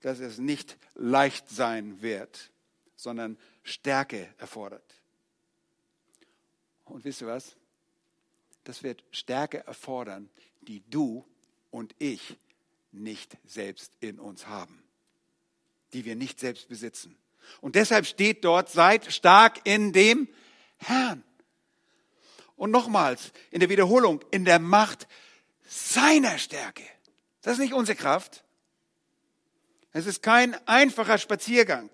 dass 0.02 0.20
es 0.20 0.38
nicht 0.38 0.78
leicht 0.94 1.50
sein 1.50 2.02
wird, 2.02 2.52
sondern 2.96 3.38
Stärke 3.64 4.28
erfordert. 4.38 4.84
Und 6.84 7.06
wisst 7.06 7.22
ihr 7.22 7.28
was? 7.28 7.56
das 8.64 8.84
wird 8.84 9.04
Stärke 9.12 9.66
erfordern, 9.68 10.30
die 10.62 10.82
du 10.90 11.26
und 11.72 11.94
ich 12.00 12.38
nicht 12.92 13.38
selbst 13.46 13.92
in 14.00 14.20
uns 14.20 14.48
haben, 14.48 14.84
die 15.94 16.06
wir 16.06 16.16
nicht 16.16 16.40
selbst 16.40 16.70
besitzen. 16.70 17.18
Und 17.60 17.76
deshalb 17.76 18.06
steht 18.06 18.46
dort, 18.46 18.70
seid 18.70 19.12
stark 19.12 19.62
in 19.66 19.92
dem 19.92 20.30
Herrn. 20.78 21.24
Und 22.56 22.72
nochmals, 22.72 23.32
in 23.52 23.60
der 23.60 23.70
Wiederholung, 23.70 24.24
in 24.32 24.46
der 24.46 24.60
Macht 24.60 25.08
seiner 25.66 26.38
Stärke. 26.38 26.84
Das 27.44 27.54
ist 27.54 27.60
nicht 27.60 27.74
unsere 27.74 27.98
Kraft. 27.98 28.44
Es 29.92 30.08
ist 30.08 30.24
kein 30.24 30.56
einfacher 30.68 31.20
Spaziergang, 31.20 31.92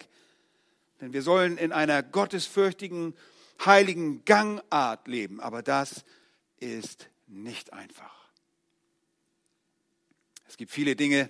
denn 1.01 1.11
wir 1.11 1.21
sollen 1.21 1.57
in 1.57 1.73
einer 1.73 2.01
gottesfürchtigen, 2.01 3.13
heiligen 3.65 4.23
Gangart 4.23 5.07
leben, 5.07 5.41
aber 5.41 5.61
das 5.61 6.05
ist 6.59 7.09
nicht 7.27 7.73
einfach. 7.73 8.29
Es 10.47 10.55
gibt 10.55 10.71
viele 10.71 10.95
Dinge, 10.95 11.29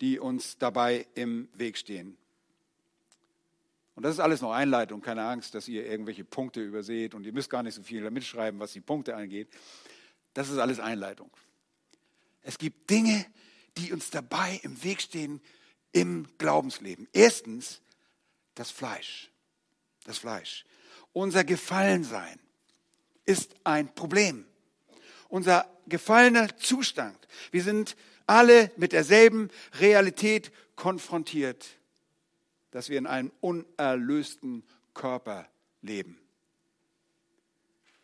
die 0.00 0.20
uns 0.20 0.58
dabei 0.58 1.06
im 1.14 1.48
Weg 1.54 1.76
stehen. 1.76 2.16
Und 3.96 4.04
das 4.04 4.14
ist 4.14 4.20
alles 4.20 4.42
noch 4.42 4.52
Einleitung, 4.52 5.00
keine 5.00 5.24
Angst, 5.24 5.56
dass 5.56 5.66
ihr 5.66 5.84
irgendwelche 5.84 6.24
Punkte 6.24 6.60
überseht 6.62 7.14
und 7.14 7.26
ihr 7.26 7.32
müsst 7.32 7.50
gar 7.50 7.64
nicht 7.64 7.74
so 7.74 7.82
viel 7.82 8.08
mitschreiben, 8.10 8.60
was 8.60 8.72
die 8.72 8.80
Punkte 8.80 9.16
angeht. 9.16 9.48
Das 10.34 10.50
ist 10.50 10.58
alles 10.58 10.78
Einleitung. 10.78 11.30
Es 12.48 12.56
gibt 12.56 12.88
Dinge, 12.88 13.26
die 13.76 13.92
uns 13.92 14.08
dabei 14.08 14.58
im 14.62 14.82
Weg 14.82 15.02
stehen 15.02 15.42
im 15.92 16.26
Glaubensleben. 16.38 17.06
Erstens 17.12 17.82
das 18.54 18.70
Fleisch. 18.70 19.30
Das 20.06 20.16
Fleisch. 20.16 20.64
Unser 21.12 21.44
Gefallensein 21.44 22.40
ist 23.26 23.54
ein 23.64 23.94
Problem. 23.94 24.46
Unser 25.28 25.68
gefallener 25.88 26.56
Zustand. 26.56 27.28
Wir 27.50 27.62
sind 27.62 27.96
alle 28.24 28.72
mit 28.76 28.92
derselben 28.92 29.50
Realität 29.74 30.50
konfrontiert, 30.74 31.66
dass 32.70 32.88
wir 32.88 32.96
in 32.96 33.06
einem 33.06 33.30
unerlösten 33.42 34.64
Körper 34.94 35.46
leben. 35.82 36.18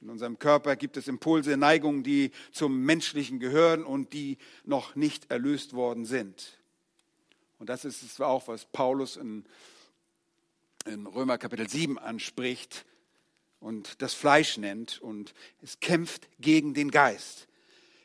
In 0.05 0.11
unserem 0.11 0.39
Körper 0.39 0.77
gibt 0.77 0.99
es 0.99 1.09
Impulse, 1.09 1.57
Neigungen, 1.57 2.03
die 2.03 2.31
zum 2.53 2.83
Menschlichen 2.83 3.41
gehören 3.41 3.85
und 3.85 4.13
die 4.13 4.37
noch 4.67 4.97
nicht 4.97 5.31
erlöst 5.31 5.73
worden 5.73 6.05
sind. 6.05 6.59
Und 7.59 7.71
das 7.71 7.87
ist 7.87 8.03
es 8.03 8.21
auch, 8.21 8.47
was 8.47 8.67
Paulus 8.67 9.17
in, 9.17 9.47
in 10.85 11.07
Römer 11.07 11.39
Kapitel 11.39 11.67
7 11.67 11.99
anspricht 11.99 12.85
und 13.61 14.03
das 14.03 14.13
Fleisch 14.13 14.59
nennt. 14.59 15.01
Und 15.01 15.33
es 15.63 15.81
kämpft 15.81 16.29
gegen 16.39 16.75
den 16.75 16.91
Geist. 16.91 17.49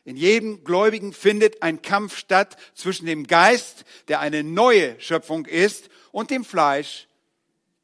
In 0.05 0.15
jedem 0.15 0.63
Gläubigen 0.63 1.12
findet 1.12 1.62
ein 1.62 1.81
Kampf 1.81 2.15
statt 2.15 2.55
zwischen 2.75 3.07
dem 3.07 3.27
Geist, 3.27 3.83
der 4.07 4.21
eine 4.21 4.45
neue 4.45 4.97
Schöpfung 5.01 5.45
ist, 5.45 5.89
und 6.13 6.31
dem 6.31 6.45
Fleisch, 6.45 7.09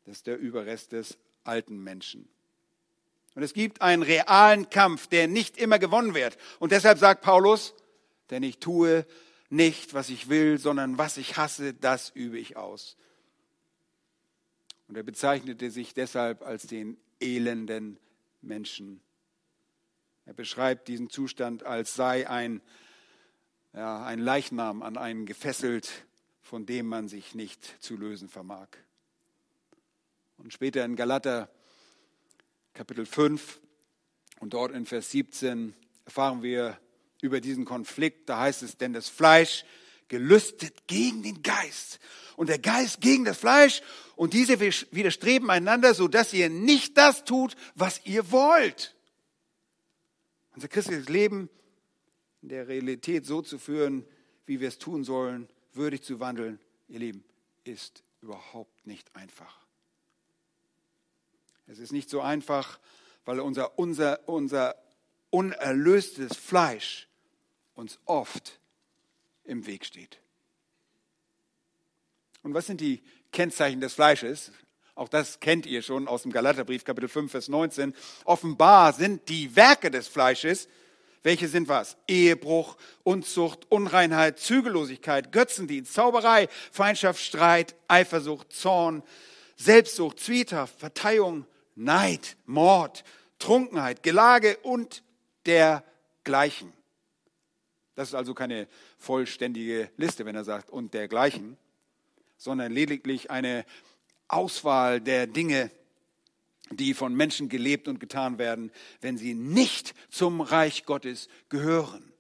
das 0.06 0.20
ist 0.20 0.28
der 0.28 0.38
Überrest 0.38 0.94
des 0.94 1.18
alten 1.44 1.84
Menschen. 1.84 2.30
Und 3.36 3.44
es 3.44 3.54
gibt 3.54 3.82
einen 3.82 4.02
realen 4.02 4.70
Kampf, 4.70 5.08
der 5.08 5.28
nicht 5.28 5.58
immer 5.58 5.78
gewonnen 5.78 6.16
wird. 6.16 6.38
Und 6.60 6.72
deshalb 6.72 6.98
sagt 6.98 7.22
Paulus, 7.22 7.76
denn 8.30 8.44
ich 8.44 8.60
tue 8.60 9.06
nicht, 9.50 9.94
was 9.94 10.10
ich 10.10 10.30
will, 10.30 10.58
sondern 10.58 10.98
was 10.98 11.18
ich 11.18 11.38
hasse, 11.38 11.74
das 11.74 12.10
übe 12.10 12.40
ich 12.40 12.56
aus. 12.58 12.98
Und 14.88 14.96
er 14.98 15.04
bezeichnete 15.04 15.70
sich 15.70 15.94
deshalb 15.94 16.44
als 16.44 16.68
den 16.68 16.98
elenden 17.20 18.00
Menschen. 18.42 19.02
Er 20.26 20.34
beschreibt 20.34 20.88
diesen 20.88 21.10
Zustand 21.10 21.64
als 21.64 21.94
sei 21.94 22.30
ein, 22.30 22.62
ja, 23.74 24.04
ein 24.06 24.20
Leichnam 24.20 24.82
an 24.82 24.98
einen 24.98 25.26
gefesselt, 25.26 26.06
von 26.42 26.66
dem 26.66 26.88
man 26.88 27.10
sich 27.10 27.36
nicht 27.36 27.84
zu 27.84 27.98
lösen 27.98 28.30
vermag. 28.30 28.68
Und 30.38 30.54
später 30.54 30.86
in 30.86 30.96
Galater 30.96 31.50
Kapitel 32.76 33.06
5 33.06 33.62
und 34.42 34.54
dort 34.54 34.74
in 34.74 34.86
Vers 34.86 35.10
17 35.12 35.74
erfahren 36.04 36.44
wir 36.44 36.78
über 37.22 37.40
diesen 37.40 37.64
Konflikt. 37.64 38.28
Da 38.28 38.42
heißt 38.42 38.64
es, 38.64 38.76
denn 38.76 38.92
das 38.92 39.08
Fleisch 39.08 39.64
gelüstet 40.10 40.86
gegen 40.86 41.24
den 41.24 41.42
Geist 41.42 42.00
und 42.36 42.50
der 42.50 42.60
Geist 42.60 43.00
gegen 43.00 43.24
das 43.24 43.38
Fleisch 43.38 43.82
und 44.18 44.34
diese 44.34 44.60
widerstreben 44.60 45.50
einander, 45.50 45.94
so 45.94 46.10
dass 46.10 46.34
ihr 46.34 46.50
nicht 46.50 46.98
das 46.98 47.24
tut, 47.24 47.56
was 47.76 48.06
ihr 48.06 48.30
wollt. 48.30 48.94
Unser 50.54 50.68
christliches 50.68 51.08
Leben 51.08 51.50
in 52.42 52.50
der 52.50 52.68
Realität 52.68 53.26
so 53.26 53.42
zu 53.42 53.58
führen, 53.58 54.06
wie 54.46 54.60
wir 54.60 54.68
es 54.68 54.80
tun 54.80 55.06
sollen, 55.06 55.48
würdig 55.72 56.04
zu 56.04 56.20
wandeln, 56.20 56.60
ihr 56.90 57.00
Lieben, 57.00 57.24
ist 57.64 58.04
überhaupt 58.22 58.86
nicht 58.86 59.16
einfach. 59.16 59.65
Es 61.68 61.80
ist 61.80 61.92
nicht 61.92 62.10
so 62.10 62.22
einfach, 62.22 62.80
weil 63.26 63.40
unser, 63.40 63.78
unser, 63.78 64.28
unser 64.28 64.76
unerlöstes 65.30 66.38
Fleisch 66.38 67.08
uns 67.74 68.00
oft 68.06 68.60
im 69.44 69.66
Weg 69.66 69.86
steht. 69.86 70.20
Und 72.44 72.54
was 72.54 72.68
sind 72.68 72.82
die 72.82 73.04
Kennzeichen 73.32 73.82
des 73.82 73.94
Fleisches? 73.94 74.52
Auch 74.94 75.10
das 75.10 75.40
kennt 75.40 75.66
ihr 75.66 75.82
schon 75.82 76.08
aus 76.08 76.22
dem 76.22 76.32
Galaterbrief, 76.32 76.86
Kapitel 76.86 77.10
5, 77.10 77.32
Vers 77.32 77.50
19. 77.50 77.94
Offenbar 78.24 78.94
sind 78.94 79.28
die 79.28 79.56
Werke 79.56 79.92
des 79.92 80.08
Fleisches, 80.08 80.70
welche 81.24 81.48
sind 81.48 81.68
was? 81.68 81.98
Ehebruch, 82.08 82.78
Unzucht, 83.04 83.66
Unreinheit, 83.70 84.40
Zügellosigkeit, 84.40 85.32
Götzendienst, 85.32 85.92
Zauberei, 85.92 86.48
Feindschaft, 86.72 87.20
Streit, 87.20 87.76
Eifersucht, 87.88 88.54
Zorn, 88.54 89.02
Selbstsucht, 89.58 90.20
Zwietracht, 90.20 90.72
Verteilung, 90.78 91.48
Neid, 91.76 92.38
Mord, 92.46 93.04
Trunkenheit, 93.40 94.02
Gelage 94.04 94.58
und 94.58 95.04
dergleichen. 95.46 96.74
Das 97.96 98.10
ist 98.10 98.16
also 98.16 98.34
keine 98.34 98.68
vollständige 98.98 99.90
Liste, 99.98 100.26
wenn 100.26 100.36
er 100.36 100.44
sagt 100.44 100.70
und 100.70 100.94
dergleichen, 100.94 101.58
sondern 102.38 102.72
lediglich 102.72 103.32
eine 103.32 103.66
Auswahl 104.28 105.00
der 105.00 105.28
Dinge, 105.28 105.72
die 106.72 106.94
von 106.94 107.14
Menschen 107.14 107.48
gelebt 107.48 107.88
und 107.88 108.00
getan 108.00 108.38
werden, 108.38 108.72
wenn 109.02 109.18
sie 109.18 109.34
nicht 109.34 109.94
zum 110.10 110.42
Reich 110.42 110.86
Gottes 110.86 111.30
gehören. 111.50 112.12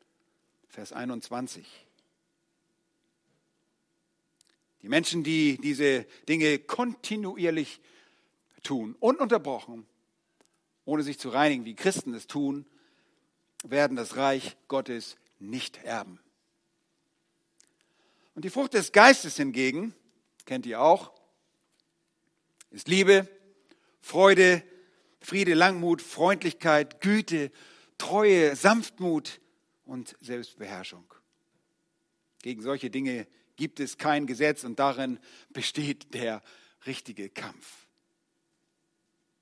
Vers 0.67 0.93
21. 0.93 1.65
Die 4.81 4.89
Menschen, 4.89 5.23
die 5.23 5.57
diese 5.57 6.05
Dinge 6.29 6.59
kontinuierlich 6.59 7.81
tun, 8.65 8.95
ununterbrochen, 8.99 9.86
ohne 10.84 11.04
sich 11.04 11.19
zu 11.19 11.30
reinigen, 11.30 11.65
wie 11.65 11.75
Christen 11.75 12.13
es 12.13 12.28
tun, 12.28 12.65
werden 13.63 13.95
das 13.95 14.17
Reich 14.17 14.58
Gottes 14.67 15.17
nicht 15.39 15.84
erben. 15.84 16.19
Und 18.36 18.43
die 18.43 18.49
Frucht 18.49 18.73
des 18.73 18.91
Geistes 18.91 19.38
hingegen, 19.38 19.95
kennt 20.45 20.65
ihr 20.65 20.82
auch, 20.82 21.13
ist 22.69 22.88
Liebe, 22.88 23.28
Freude, 24.01 24.62
Friede, 25.21 25.54
Langmut, 25.54 26.01
Freundlichkeit, 26.01 27.01
Güte, 27.01 27.51
Treue, 27.97 28.56
Sanftmut 28.56 29.39
und 29.86 30.15
Selbstbeherrschung. 30.19 31.06
Gegen 32.41 32.62
solche 32.62 32.89
Dinge 32.89 33.25
gibt 33.56 33.80
es 33.80 33.97
kein 33.97 34.28
Gesetz 34.28 34.63
und 34.63 34.78
darin 34.78 35.19
besteht 35.49 36.13
der 36.13 36.43
richtige 36.86 37.30
Kampf. 37.30 37.85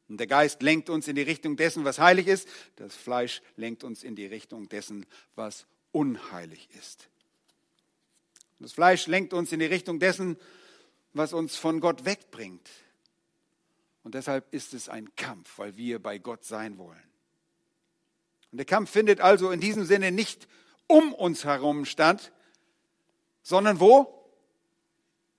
Und 0.10 0.18
der 0.18 0.28
Geist 0.28 0.62
lenkt 0.62 0.90
uns 0.90 1.08
in 1.08 1.16
die 1.16 1.22
Richtung 1.22 1.56
dessen, 1.56 1.86
was 1.86 2.00
heilig 2.00 2.28
ist. 2.28 2.48
Das 2.76 2.96
Fleisch 2.96 3.42
lenkt 3.56 3.84
uns 3.84 4.04
in 4.04 4.16
die 4.16 4.26
Richtung 4.26 4.68
dessen, 4.70 5.06
was 5.36 5.66
unheilig 5.92 6.70
ist. 6.78 7.10
Das 8.60 8.74
Fleisch 8.74 9.08
lenkt 9.08 9.34
uns 9.34 9.52
in 9.52 9.60
die 9.60 9.66
Richtung 9.66 10.00
dessen, 10.00 10.38
was 11.14 11.34
uns 11.34 11.56
von 11.56 11.80
Gott 11.80 12.06
wegbringt. 12.06 12.70
Und 14.04 14.16
deshalb 14.16 14.54
ist 14.54 14.74
es 14.74 14.90
ein 14.90 15.16
Kampf, 15.16 15.58
weil 15.58 15.78
wir 15.78 16.02
bei 16.02 16.18
Gott 16.18 16.44
sein 16.44 16.78
wollen. 16.78 17.04
Und 18.52 18.58
der 18.58 18.66
Kampf 18.66 18.92
findet 18.92 19.22
also 19.22 19.52
in 19.52 19.60
diesem 19.60 19.86
Sinne 19.86 20.12
nicht 20.12 20.48
um 20.88 21.14
uns 21.14 21.46
herum 21.46 21.86
statt, 21.86 22.32
sondern 23.42 23.80
wo? 23.80 24.30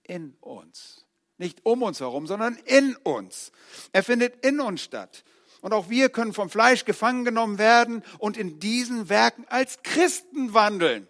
In 0.03 0.37
uns. 0.41 1.04
Nicht 1.39 1.65
um 1.65 1.83
uns 1.83 2.01
herum, 2.01 2.27
sondern 2.27 2.57
in 2.65 2.97
uns. 2.97 3.53
Er 3.93 4.05
findet 4.05 4.45
in 4.45 4.61
uns 4.61 4.83
statt. 4.83 5.25
Und 5.61 5.73
auch 5.73 5.89
wir 5.89 6.11
können 6.11 6.33
vom 6.33 6.51
Fleisch 6.51 6.85
gefangen 6.85 7.25
genommen 7.25 7.59
werden 7.59 8.03
und 8.19 8.37
in 8.37 8.61
diesen 8.61 9.09
Werken 9.09 9.47
als 9.49 9.83
Christen 9.83 10.55
wandeln. 10.55 11.09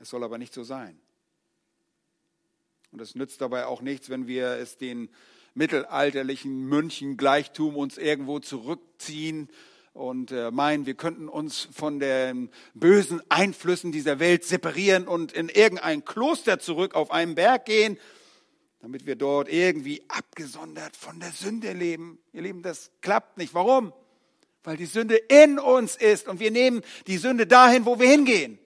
Es 0.00 0.10
soll 0.10 0.24
aber 0.24 0.38
nicht 0.38 0.54
so 0.54 0.64
sein. 0.64 0.98
Und 2.90 3.00
es 3.00 3.14
nützt 3.14 3.40
dabei 3.40 3.66
auch 3.66 3.80
nichts, 3.80 4.10
wenn 4.10 4.26
wir 4.26 4.48
es 4.58 4.76
den 4.76 5.08
mittelalterlichen 5.54 6.66
Mönchen 6.66 7.16
gleich 7.16 7.52
tun, 7.52 7.74
uns 7.74 7.98
irgendwo 7.98 8.38
zurückziehen 8.38 9.48
und 9.92 10.32
äh, 10.32 10.50
meinen, 10.50 10.86
wir 10.86 10.94
könnten 10.94 11.28
uns 11.28 11.68
von 11.72 11.98
den 11.98 12.50
bösen 12.74 13.20
Einflüssen 13.28 13.92
dieser 13.92 14.18
Welt 14.18 14.44
separieren 14.44 15.06
und 15.06 15.32
in 15.32 15.48
irgendein 15.48 16.04
Kloster 16.04 16.58
zurück 16.58 16.94
auf 16.94 17.10
einen 17.10 17.34
Berg 17.34 17.66
gehen, 17.66 17.98
damit 18.80 19.06
wir 19.06 19.16
dort 19.16 19.52
irgendwie 19.52 20.02
abgesondert 20.08 20.96
von 20.96 21.20
der 21.20 21.32
Sünde 21.32 21.72
leben. 21.72 22.18
Ihr 22.32 22.42
Lieben, 22.42 22.62
das 22.62 22.90
klappt 23.00 23.38
nicht. 23.38 23.54
Warum? 23.54 23.92
weil 24.64 24.76
die 24.76 24.86
Sünde 24.86 25.16
in 25.16 25.58
uns 25.58 25.96
ist 25.96 26.28
und 26.28 26.40
wir 26.40 26.50
nehmen 26.50 26.82
die 27.06 27.18
Sünde 27.18 27.46
dahin, 27.46 27.84
wo 27.84 27.98
wir 27.98 28.08
hingehen. 28.08 28.58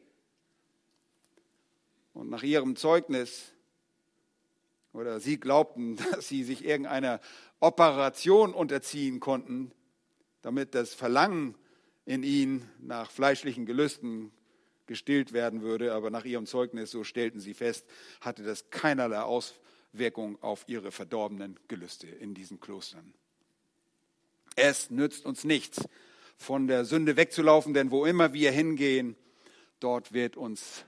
Und 2.13 2.31
nach 2.31 2.43
ihrem 2.43 2.77
Zeugnis, 2.77 3.53
oder 4.93 5.21
sie 5.21 5.39
glaubten, 5.39 5.97
dass 6.13 6.29
sie 6.29 6.45
sich 6.45 6.65
irgendeiner 6.65 7.21
Operation 7.61 8.53
unterziehen 8.53 9.21
konnten, 9.21 9.73
damit 10.47 10.77
das 10.77 10.95
Verlangen 10.95 11.57
in 12.05 12.23
ihnen 12.23 12.71
nach 12.79 13.11
fleischlichen 13.11 13.67
Gelüsten 13.67 14.31
gestillt 14.87 15.33
werden 15.33 15.61
würde, 15.61 15.93
aber 15.93 16.09
nach 16.11 16.25
ihrem 16.25 16.47
Zeugnis, 16.47 16.93
so 16.93 17.03
stellten 17.03 17.41
sie 17.41 17.53
fest, 17.53 17.85
hatte 18.21 18.45
das 18.45 18.71
keinerlei 18.71 19.23
Auswirkung 19.23 20.41
auf 20.45 20.63
ihre 20.69 20.93
verdorbenen 20.93 21.59
Gelüste 21.67 22.07
in 22.07 22.33
diesen 22.33 22.61
Klostern. 22.61 23.13
Es 24.55 24.89
nützt 24.89 25.27
uns 25.27 25.43
nichts, 25.43 25.85
von 26.37 26.69
der 26.69 26.85
Sünde 26.85 27.17
wegzulaufen, 27.17 27.75
denn 27.75 27.91
wo 27.91 28.07
immer 28.07 28.33
wir 28.33 28.53
hingehen, 28.53 29.17
dort 29.81 30.13
wird 30.13 30.37
uns 30.37 30.85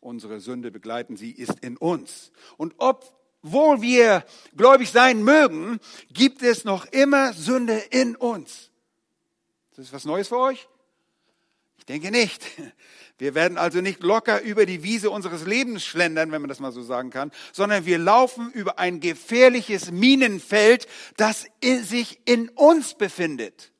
unsere 0.00 0.40
Sünde 0.40 0.70
begleiten. 0.70 1.16
Sie 1.16 1.30
ist 1.30 1.60
in 1.60 1.78
uns. 1.78 2.32
Und 2.58 2.74
obwohl 2.76 3.80
wir 3.80 4.26
gläubig 4.54 4.90
sein 4.90 5.24
mögen, 5.24 5.80
gibt 6.12 6.42
es 6.42 6.64
noch 6.64 6.84
immer 6.84 7.32
Sünde 7.32 7.78
in 7.90 8.14
uns. 8.14 8.69
Das 9.80 9.86
ist 9.86 9.94
was 9.94 10.04
Neues 10.04 10.28
für 10.28 10.36
euch? 10.36 10.68
Ich 11.78 11.86
denke 11.86 12.10
nicht. 12.10 12.44
Wir 13.16 13.34
werden 13.34 13.56
also 13.56 13.80
nicht 13.80 14.02
locker 14.02 14.42
über 14.42 14.66
die 14.66 14.82
Wiese 14.82 15.08
unseres 15.10 15.46
Lebens 15.46 15.86
schlendern, 15.86 16.32
wenn 16.32 16.42
man 16.42 16.50
das 16.50 16.60
mal 16.60 16.70
so 16.70 16.82
sagen 16.82 17.08
kann, 17.08 17.32
sondern 17.50 17.86
wir 17.86 17.96
laufen 17.96 18.52
über 18.52 18.78
ein 18.78 19.00
gefährliches 19.00 19.90
Minenfeld, 19.90 20.86
das 21.16 21.46
sich 21.62 22.20
in 22.26 22.50
uns 22.50 22.92
befindet. 22.92 23.72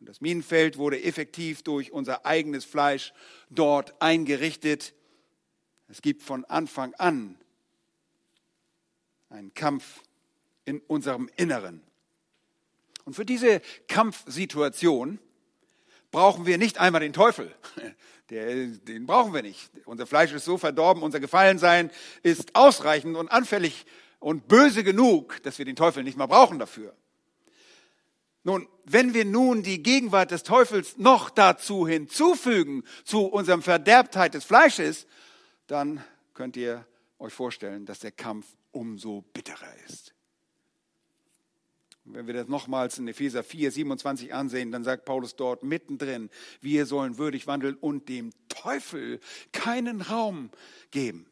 Und 0.00 0.08
das 0.08 0.22
Minenfeld 0.22 0.78
wurde 0.78 1.02
effektiv 1.02 1.62
durch 1.62 1.92
unser 1.92 2.24
eigenes 2.24 2.64
Fleisch 2.64 3.12
dort 3.50 4.00
eingerichtet. 4.00 4.94
Es 5.88 6.00
gibt 6.00 6.22
von 6.22 6.46
Anfang 6.46 6.94
an 6.94 7.36
einen 9.28 9.52
Kampf 9.52 10.00
in 10.64 10.80
unserem 10.80 11.28
Inneren. 11.36 11.82
Und 13.04 13.14
für 13.14 13.24
diese 13.24 13.60
Kampfsituation 13.88 15.18
brauchen 16.10 16.46
wir 16.46 16.58
nicht 16.58 16.78
einmal 16.78 17.00
den 17.00 17.12
Teufel. 17.12 17.54
Der, 18.30 18.66
den 18.66 19.04
brauchen 19.04 19.34
wir 19.34 19.42
nicht. 19.42 19.70
Unser 19.84 20.06
Fleisch 20.06 20.32
ist 20.32 20.46
so 20.46 20.56
verdorben, 20.56 21.02
unser 21.02 21.20
Gefallensein 21.20 21.90
ist 22.22 22.54
ausreichend 22.54 23.16
und 23.16 23.28
anfällig 23.30 23.84
und 24.20 24.48
böse 24.48 24.84
genug, 24.84 25.42
dass 25.42 25.58
wir 25.58 25.66
den 25.66 25.76
Teufel 25.76 26.02
nicht 26.02 26.16
mal 26.16 26.28
brauchen 26.28 26.58
dafür. 26.58 26.96
Nun, 28.44 28.68
wenn 28.84 29.12
wir 29.14 29.24
nun 29.24 29.62
die 29.62 29.82
Gegenwart 29.82 30.30
des 30.30 30.44
Teufels 30.44 30.96
noch 30.96 31.30
dazu 31.30 31.86
hinzufügen, 31.86 32.84
zu 33.04 33.26
unserem 33.26 33.62
Verderbtheit 33.62 34.34
des 34.34 34.44
Fleisches, 34.44 35.06
dann 35.66 36.02
könnt 36.34 36.56
ihr 36.56 36.86
euch 37.18 37.32
vorstellen, 37.32 37.84
dass 37.86 38.00
der 38.00 38.12
Kampf 38.12 38.46
umso 38.72 39.22
bitterer 39.32 39.74
ist. 39.86 40.11
Wenn 42.14 42.26
wir 42.26 42.34
das 42.34 42.48
nochmals 42.48 42.98
in 42.98 43.08
Epheser 43.08 43.42
4, 43.42 43.70
27 43.70 44.34
ansehen, 44.34 44.70
dann 44.70 44.84
sagt 44.84 45.04
Paulus 45.04 45.36
dort 45.36 45.62
mittendrin, 45.62 46.30
wir 46.60 46.86
sollen 46.86 47.18
würdig 47.18 47.46
wandeln 47.46 47.76
und 47.76 48.08
dem 48.08 48.32
Teufel 48.48 49.20
keinen 49.52 50.02
Raum 50.02 50.50
geben. 50.90 51.26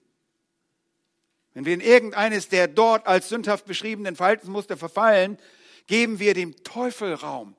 Wenn 1.53 1.64
wir 1.64 1.75
in 1.75 1.81
irgendeines 1.81 2.49
der 2.49 2.69
dort 2.69 3.07
als 3.07 3.29
sündhaft 3.29 3.66
beschriebenen 3.66 4.16
Verhaltensmuster 4.16 4.77
verfallen, 4.77 5.38
geben 5.87 6.19
wir 6.19 6.35
dem 6.35 6.57
Teufel 6.62 7.14
Raum. 7.14 7.57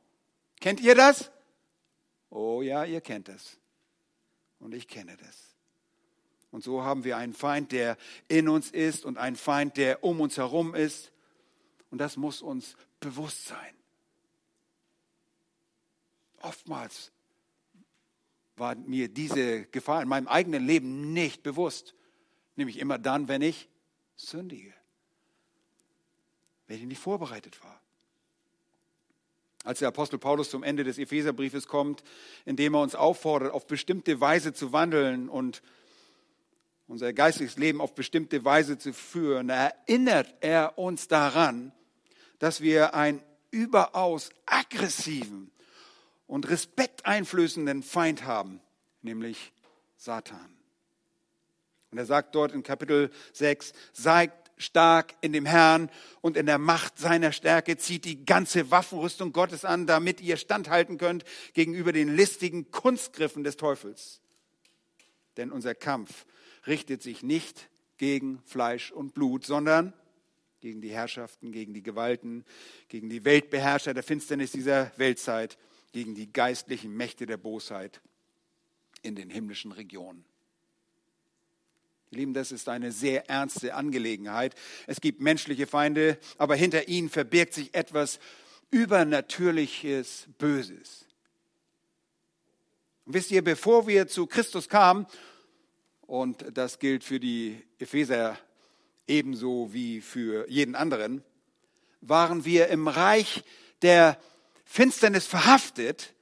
Kennt 0.60 0.80
ihr 0.80 0.96
das? 0.96 1.32
Oh 2.30 2.62
ja, 2.62 2.86
ihr 2.86 3.02
kennt 3.02 3.30
es. 3.30 3.58
Und 4.60 4.74
ich 4.74 4.88
kenne 4.88 5.18
das. 5.18 5.52
Und 6.52 6.64
so 6.64 6.84
haben 6.84 7.04
wir 7.04 7.18
einen 7.18 7.34
Feind, 7.34 7.72
der 7.72 7.98
in 8.28 8.48
uns 8.48 8.72
ist 8.72 9.06
und 9.06 9.18
einen 9.18 9.36
Feind, 9.36 9.78
der 9.78 10.04
um 10.04 10.22
uns 10.22 10.38
herum 10.38 10.76
ist. 10.76 11.12
Und 11.90 12.00
das 12.00 12.18
muss 12.18 12.42
uns 12.42 12.76
bewusst 13.02 13.48
sein. 13.48 13.76
Oftmals 16.42 17.12
war 18.56 18.76
mir 18.76 19.10
diese 19.10 19.66
Gefahr 19.66 20.02
in 20.02 20.08
meinem 20.08 20.28
eigenen 20.28 20.66
Leben 20.66 21.14
nicht 21.14 21.44
bewusst. 21.44 21.94
Nämlich 22.56 22.80
immer 22.80 22.98
dann, 22.98 23.28
wenn 23.28 23.42
ich 23.42 23.68
sündige. 24.16 24.74
Wenn 26.68 26.78
ich 26.78 26.86
nicht 26.86 27.02
vorbereitet 27.02 27.62
war. 27.64 27.82
Als 29.64 29.80
der 29.80 29.90
Apostel 29.90 30.18
Paulus 30.18 30.50
zum 30.50 30.64
Ende 30.64 30.84
des 30.84 30.98
Epheserbriefes 30.98 31.68
kommt, 31.68 32.04
indem 32.46 32.74
er 32.74 32.82
uns 32.82 32.96
auffordert, 32.96 33.54
auf 33.54 33.68
bestimmte 33.68 34.20
Weise 34.20 34.54
zu 34.54 34.74
wandeln 34.74 35.30
und 35.30 35.62
unser 36.88 37.14
geistiges 37.14 37.58
Leben 37.58 37.80
auf 37.80 37.94
bestimmte 37.94 38.44
Weise 38.44 38.78
zu 38.78 38.92
führen, 38.92 39.50
erinnert 39.50 40.34
er 40.42 40.78
uns 40.78 41.08
daran, 41.08 41.72
dass 42.42 42.60
wir 42.60 42.96
einen 42.96 43.22
überaus 43.52 44.32
aggressiven 44.48 45.52
und 46.26 46.50
respekteinflößenden 46.50 47.84
Feind 47.84 48.26
haben, 48.26 48.62
nämlich 49.04 49.54
Satan. 49.96 50.58
Und 51.92 52.00
er 52.00 52.08
sagt 52.08 52.34
dort 52.34 52.52
in 52.54 52.64
Kapitel 52.64 53.12
6, 53.34 53.74
seid 53.94 54.32
stark 54.58 55.14
in 55.22 55.34
dem 55.34 55.46
Herrn 55.46 55.92
und 56.22 56.36
in 56.36 56.48
der 56.48 56.58
Macht 56.58 56.98
seiner 56.98 57.32
Stärke, 57.32 57.78
zieht 57.78 58.06
die 58.06 58.26
ganze 58.26 58.72
Waffenrüstung 58.72 59.34
Gottes 59.34 59.64
an, 59.64 59.86
damit 59.86 60.20
ihr 60.20 60.38
standhalten 60.38 60.98
könnt 60.98 61.26
gegenüber 61.54 61.92
den 61.92 62.16
listigen 62.16 62.72
Kunstgriffen 62.72 63.44
des 63.44 63.56
Teufels. 63.56 64.20
Denn 65.38 65.52
unser 65.52 65.76
Kampf 65.76 66.26
richtet 66.66 67.04
sich 67.04 67.22
nicht 67.22 67.70
gegen 67.98 68.42
Fleisch 68.46 68.92
und 68.92 69.14
Blut, 69.14 69.46
sondern 69.46 69.94
gegen 70.62 70.80
die 70.80 70.92
Herrschaften, 70.92 71.52
gegen 71.52 71.74
die 71.74 71.84
Gewalten, 71.84 72.46
gegen 72.88 73.10
die 73.10 73.26
Weltbeherrscher 73.26 73.94
der 73.94 74.04
Finsternis 74.04 74.52
dieser 74.52 74.92
Weltzeit, 74.98 75.58
gegen 75.92 76.16
die 76.16 76.32
geistlichen 76.32 76.96
Mächte 76.96 77.26
der 77.26 77.38
Bosheit 77.38 78.00
in 79.02 79.16
den 79.16 79.30
himmlischen 79.30 79.72
Regionen. 79.72 80.24
Lieben, 82.12 82.34
das 82.34 82.52
ist 82.52 82.70
eine 82.70 82.92
sehr 82.92 83.30
ernste 83.30 83.74
Angelegenheit. 83.74 84.54
Es 84.86 85.02
gibt 85.02 85.22
menschliche 85.22 85.66
Feinde, 85.66 86.18
aber 86.38 86.56
hinter 86.56 86.88
ihnen 86.88 87.10
verbirgt 87.10 87.54
sich 87.54 87.74
etwas 87.74 88.20
übernatürliches 88.70 90.28
Böses. 90.38 91.06
Und 93.06 93.14
wisst 93.14 93.32
ihr, 93.32 93.44
bevor 93.44 93.88
wir 93.88 94.08
zu 94.08 94.28
Christus 94.28 94.70
kamen, 94.70 95.08
und 96.02 96.46
das 96.54 96.80
gilt 96.80 97.06
für 97.06 97.22
die 97.22 97.64
Epheser 97.80 98.38
ebenso 99.08 99.74
wie 99.74 100.02
für 100.02 100.50
jeden 100.50 100.76
anderen, 100.76 101.24
waren 102.02 102.46
wir 102.46 102.68
im 102.68 102.88
Reich 102.88 103.44
der 103.82 104.18
Finsternis 104.66 105.26
verhaftet, 105.28 106.14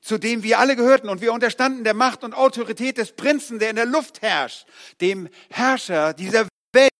zu 0.00 0.18
dem 0.18 0.42
wir 0.42 0.58
alle 0.58 0.76
gehörten 0.76 1.08
und 1.08 1.20
wir 1.20 1.32
unterstanden 1.32 1.84
der 1.84 1.94
Macht 1.94 2.22
und 2.22 2.34
Autorität 2.34 2.98
des 2.98 3.12
Prinzen, 3.12 3.58
der 3.58 3.70
in 3.70 3.76
der 3.76 3.86
Luft 3.86 4.22
herrscht, 4.22 4.66
dem 5.00 5.28
Herrscher 5.50 6.14
dieser 6.14 6.46
Welt, 6.72 6.90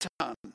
Satan. 0.00 0.51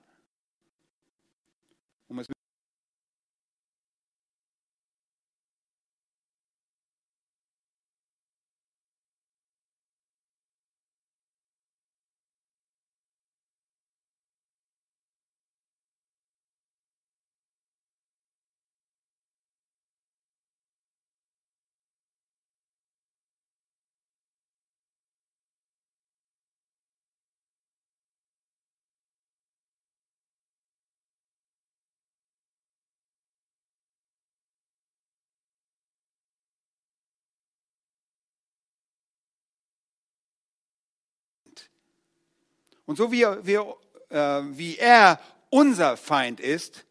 Und 42.88 42.95
so 42.95 43.12
wie, 43.12 43.26
wir, 43.43 43.76
äh, 44.10 44.41
wie 44.58 44.78
er 44.78 45.19
unser 45.50 45.97
Feind 45.97 46.39
ist, 46.39 46.86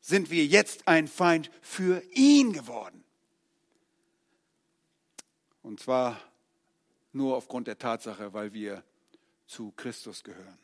sind 0.00 0.30
wir 0.30 0.44
jetzt 0.44 0.88
ein 0.88 1.06
Feind 1.08 1.50
für 1.62 2.02
ihn 2.12 2.52
geworden. 2.52 3.04
Und 5.62 5.78
zwar 5.78 6.20
nur 7.12 7.36
aufgrund 7.36 7.68
der 7.68 7.78
Tatsache, 7.78 8.32
weil 8.32 8.52
wir 8.52 8.82
zu 9.46 9.72
Christus 9.76 10.24
gehören. 10.24 10.58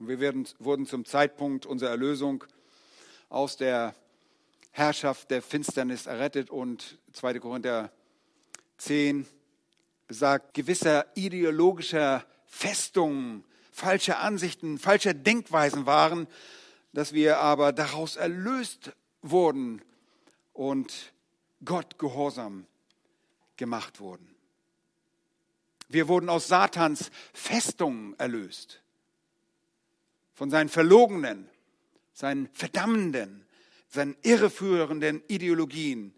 Und 0.00 0.08
wir 0.08 0.18
werden, 0.18 0.48
wurden 0.58 0.84
zum 0.84 1.04
Zeitpunkt 1.04 1.64
unserer 1.64 1.90
Erlösung 1.90 2.42
aus 3.28 3.56
der 3.56 3.94
Herrschaft 4.72 5.30
der 5.30 5.42
Finsternis 5.42 6.06
errettet 6.06 6.50
und 6.50 6.98
2. 7.12 7.38
Korinther 7.38 7.92
10 8.78 9.28
besagt, 10.08 10.54
gewisser 10.54 11.06
ideologischer 11.14 12.26
Festungen, 12.46 13.44
falscher 13.70 14.18
Ansichten, 14.18 14.78
falscher 14.78 15.14
Denkweisen 15.14 15.86
waren, 15.86 16.26
dass 16.92 17.12
wir 17.12 17.38
aber 17.38 17.72
daraus 17.72 18.16
erlöst 18.16 18.92
wurden 19.22 19.82
und 20.54 21.12
Gott 21.64 21.98
gehorsam 21.98 22.66
gemacht 23.56 24.00
wurden. 24.00 24.34
Wir 25.88 26.08
wurden 26.08 26.28
aus 26.28 26.48
Satans 26.48 27.10
Festungen 27.32 28.18
erlöst, 28.18 28.82
von 30.34 30.50
seinen 30.50 30.68
verlogenen, 30.68 31.48
seinen 32.12 32.48
verdammenden, 32.52 33.44
seinen 33.88 34.16
irreführenden 34.22 35.22
Ideologien, 35.28 36.14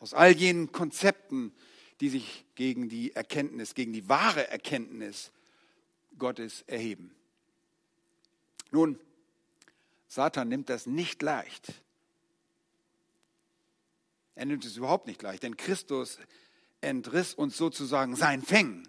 aus 0.00 0.12
all 0.12 0.32
jenen 0.32 0.72
Konzepten, 0.72 1.54
die 2.00 2.08
sich 2.08 2.44
gegen 2.54 2.88
die 2.88 3.14
Erkenntnis, 3.14 3.74
gegen 3.74 3.92
die 3.92 4.08
wahre 4.08 4.48
Erkenntnis 4.48 5.30
Gottes 6.18 6.62
erheben. 6.66 7.14
Nun, 8.70 8.98
Satan 10.08 10.48
nimmt 10.48 10.68
das 10.68 10.86
nicht 10.86 11.22
leicht. 11.22 11.72
Er 14.34 14.46
nimmt 14.46 14.64
es 14.64 14.76
überhaupt 14.76 15.06
nicht 15.06 15.22
leicht, 15.22 15.42
denn 15.42 15.56
Christus 15.56 16.18
entriss 16.80 17.34
uns 17.34 17.56
sozusagen 17.56 18.16
sein 18.16 18.42
Fängen. 18.42 18.88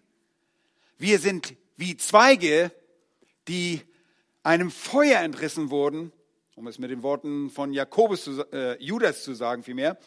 Wir 0.98 1.20
sind 1.20 1.56
wie 1.78 1.98
Zweige, 1.98 2.72
die 3.48 3.82
einem 4.44 4.72
Feuer 4.72 5.22
entrissen 5.22 5.70
wurden, 5.70 6.12
um 6.56 6.68
es 6.68 6.80
mit 6.80 6.90
den 6.90 7.04
Worten 7.04 7.50
von 7.50 7.74
Jakobus 7.74 8.24
zu, 8.24 8.52
äh, 8.52 8.82
Judas 8.82 9.24
zu 9.24 9.34
sagen 9.34 9.64
vielmehr. 9.64 9.98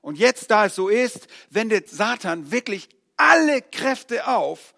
Und 0.00 0.18
jetzt, 0.18 0.50
da 0.50 0.66
es 0.66 0.74
so 0.74 0.88
ist, 0.88 1.28
wendet 1.50 1.88
Satan 1.90 2.50
wirklich 2.50 2.88
alle 3.16 3.60
Kräfte 3.60 4.26
auf 4.28 4.74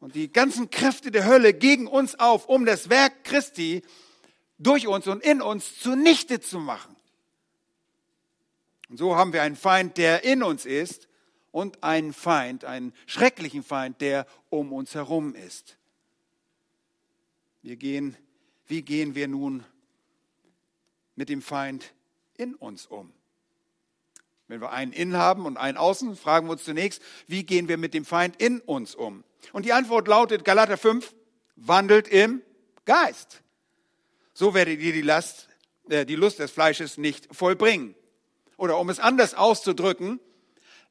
und 0.00 0.14
die 0.14 0.32
ganzen 0.32 0.70
Kräfte 0.70 1.10
der 1.10 1.26
Hölle 1.26 1.54
gegen 1.54 1.86
uns 1.86 2.18
auf, 2.18 2.46
um 2.46 2.64
das 2.64 2.90
Werk 2.90 3.24
Christi 3.24 3.82
durch 4.58 4.86
uns 4.86 5.06
und 5.06 5.22
in 5.22 5.40
uns 5.40 5.78
zunichte 5.78 6.40
zu 6.40 6.58
machen. 6.58 6.96
Und 8.88 8.98
so 8.98 9.16
haben 9.16 9.32
wir 9.32 9.42
einen 9.42 9.56
Feind, 9.56 9.98
der 9.98 10.24
in 10.24 10.42
uns 10.42 10.64
ist 10.64 11.08
und 11.50 11.82
einen 11.82 12.12
Feind, 12.12 12.64
einen 12.64 12.92
schrecklichen 13.06 13.62
Feind, 13.62 14.00
der 14.00 14.26
um 14.48 14.72
uns 14.72 14.94
herum 14.94 15.34
ist. 15.34 15.76
Wir 17.62 17.76
gehen, 17.76 18.16
wie 18.66 18.82
gehen 18.82 19.14
wir 19.14 19.26
nun 19.26 19.64
mit 21.16 21.28
dem 21.28 21.42
Feind 21.42 21.94
in 22.36 22.54
uns 22.54 22.86
um? 22.86 23.12
Wenn 24.48 24.60
wir 24.60 24.70
einen 24.70 24.92
innen 24.92 25.16
haben 25.16 25.44
und 25.44 25.56
einen 25.56 25.76
außen, 25.76 26.16
fragen 26.16 26.46
wir 26.46 26.52
uns 26.52 26.64
zunächst, 26.64 27.02
wie 27.26 27.44
gehen 27.44 27.68
wir 27.68 27.78
mit 27.78 27.94
dem 27.94 28.04
Feind 28.04 28.40
in 28.40 28.60
uns 28.60 28.94
um? 28.94 29.24
Und 29.52 29.64
die 29.64 29.72
Antwort 29.72 30.06
lautet 30.06 30.44
Galater 30.44 30.76
5, 30.76 31.14
wandelt 31.56 32.06
im 32.08 32.42
Geist. 32.84 33.42
So 34.32 34.54
werdet 34.54 34.80
ihr 34.80 34.92
die 34.92 35.02
Last, 35.02 35.48
äh, 35.88 36.04
die 36.06 36.14
Lust 36.14 36.38
des 36.38 36.50
Fleisches 36.50 36.98
nicht 36.98 37.34
vollbringen. 37.34 37.94
Oder 38.56 38.78
um 38.78 38.88
es 38.88 39.00
anders 39.00 39.34
auszudrücken, 39.34 40.20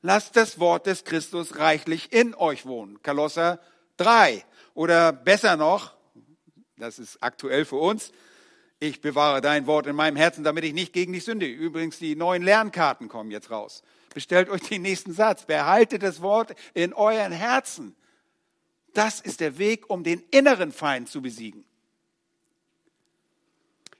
lasst 0.01 0.35
das 0.35 0.59
Wort 0.59 0.85
des 0.85 1.03
Christus 1.03 1.57
reichlich 1.57 2.11
in 2.11 2.35
euch 2.35 2.65
wohnen. 2.65 3.01
Kolosser 3.01 3.59
3. 3.97 4.43
Oder 4.73 5.13
besser 5.13 5.55
noch, 5.55 5.95
das 6.77 6.99
ist 6.99 7.23
aktuell 7.23 7.63
für 7.63 7.77
uns, 7.77 8.11
ich 8.79 9.01
bewahre 9.01 9.41
dein 9.41 9.67
Wort 9.67 9.87
in 9.87 9.95
meinem 9.95 10.15
Herzen, 10.15 10.43
damit 10.43 10.63
ich 10.63 10.73
nicht 10.73 10.93
gegen 10.93 11.13
dich 11.13 11.23
sünde. 11.23 11.45
Übrigens, 11.45 11.97
die 11.97 12.15
neuen 12.15 12.43
Lernkarten 12.43 13.07
kommen 13.07 13.31
jetzt 13.31 13.49
raus. 13.49 13.83
Bestellt 14.13 14.49
euch 14.49 14.61
den 14.61 14.81
nächsten 14.81 15.13
Satz. 15.13 15.45
Behaltet 15.45 16.03
das 16.03 16.21
Wort 16.21 16.55
in 16.73 16.93
euren 16.93 17.31
Herzen. 17.31 17.95
Das 18.93 19.19
ist 19.19 19.39
der 19.39 19.57
Weg, 19.57 19.89
um 19.89 20.03
den 20.03 20.23
inneren 20.31 20.71
Feind 20.71 21.09
zu 21.09 21.21
besiegen. 21.21 21.65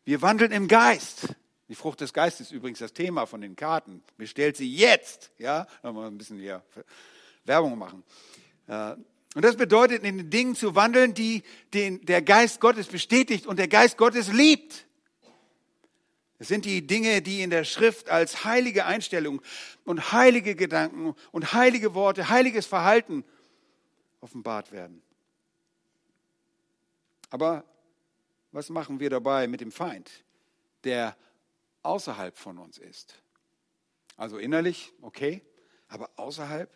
Wir 0.03 0.21
wandeln 0.21 0.51
im 0.51 0.67
Geist. 0.67 1.35
Die 1.67 1.75
Frucht 1.75 2.01
des 2.01 2.13
Geistes 2.13 2.47
ist 2.47 2.51
übrigens 2.53 2.79
das 2.79 2.93
Thema 2.93 3.25
von 3.25 3.41
den 3.41 3.55
Karten. 3.55 4.03
Bestellt 4.17 4.55
sie 4.55 4.71
jetzt. 4.71 5.31
Ja, 5.39 5.67
mal 5.81 6.07
ein 6.07 6.17
bisschen 6.17 6.39
hier 6.39 6.63
Werbung 7.43 7.77
machen. 7.77 8.03
Und 9.35 9.43
das 9.43 9.57
bedeutet, 9.57 10.03
in 10.03 10.17
den 10.17 10.29
Dingen 10.31 10.55
zu 10.55 10.73
wandeln, 10.73 11.13
die 11.13 11.43
den, 11.73 12.03
der 12.05 12.23
Geist 12.23 12.59
Gottes 12.59 12.87
bestätigt 12.87 13.45
und 13.45 13.59
der 13.59 13.67
Geist 13.67 13.97
Gottes 13.97 14.31
liebt. 14.31 14.87
Es 16.39 16.47
sind 16.47 16.65
die 16.65 16.87
Dinge, 16.87 17.21
die 17.21 17.43
in 17.43 17.51
der 17.51 17.63
Schrift 17.63 18.09
als 18.09 18.43
heilige 18.43 18.85
Einstellung 18.85 19.41
und 19.83 20.11
heilige 20.11 20.55
Gedanken 20.55 21.15
und 21.31 21.53
heilige 21.53 21.93
Worte, 21.93 22.29
heiliges 22.29 22.65
Verhalten 22.65 23.23
offenbart 24.21 24.71
werden. 24.71 25.03
Aber 27.29 27.63
was 28.51 28.69
machen 28.69 28.99
wir 28.99 29.09
dabei 29.09 29.47
mit 29.47 29.61
dem 29.61 29.71
Feind, 29.71 30.09
der 30.85 31.15
außerhalb 31.85 32.37
von 32.37 32.57
uns 32.57 32.77
ist. 32.77 33.21
Also 34.17 34.37
innerlich, 34.37 34.93
okay, 35.01 35.41
aber 35.87 36.09
außerhalb? 36.15 36.69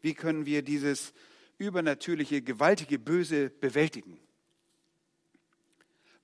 Wie 0.00 0.14
können 0.14 0.46
wir 0.46 0.62
dieses 0.62 1.12
übernatürliche, 1.58 2.42
gewaltige 2.42 2.98
Böse 2.98 3.50
bewältigen? 3.50 4.18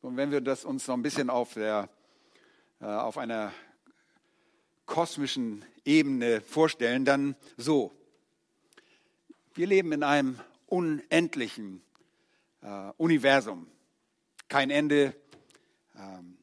Und 0.01 0.17
wenn 0.17 0.31
wir 0.31 0.41
das 0.41 0.65
uns 0.65 0.87
noch 0.87 0.97
ein 0.97 1.03
bisschen 1.03 1.31
auf, 1.31 1.55
der, 1.55 1.89
äh, 2.81 2.85
auf 2.85 3.19
einer 3.19 3.53
kosmischen 4.87 5.65
Ebene 5.85 6.41
vorstellen, 6.41 7.05
dann 7.05 7.37
so. 7.57 7.93
Wir 9.55 9.67
leben 9.67 9.93
in 9.93 10.03
einem 10.03 10.39
unendlichen 10.67 11.83
äh, 12.63 12.91
Universum. 12.97 13.67
Kein 14.49 14.71
Ende, 14.71 15.15
ähm, 15.97 16.37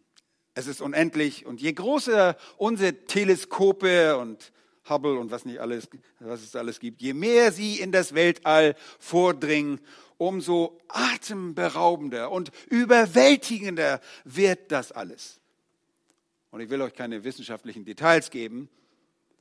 es 0.53 0.67
ist 0.67 0.81
unendlich. 0.81 1.45
Und 1.45 1.61
je 1.61 1.73
größer 1.73 2.35
unsere 2.57 3.05
Teleskope 3.05 4.17
und 4.17 4.51
Hubble 4.91 5.17
und 5.17 5.31
was 5.31 5.45
nicht 5.45 5.59
alles, 5.59 5.89
was 6.19 6.43
es 6.43 6.55
alles 6.55 6.79
gibt, 6.79 7.01
je 7.01 7.13
mehr 7.13 7.51
sie 7.51 7.79
in 7.79 7.91
das 7.91 8.13
Weltall 8.13 8.75
vordringen, 8.99 9.79
umso 10.17 10.79
atemberaubender 10.87 12.29
und 12.29 12.51
überwältigender 12.69 14.01
wird 14.23 14.71
das 14.71 14.91
alles. 14.91 15.39
Und 16.51 16.61
ich 16.61 16.69
will 16.69 16.81
euch 16.81 16.93
keine 16.93 17.23
wissenschaftlichen 17.23 17.85
Details 17.85 18.29
geben, 18.29 18.69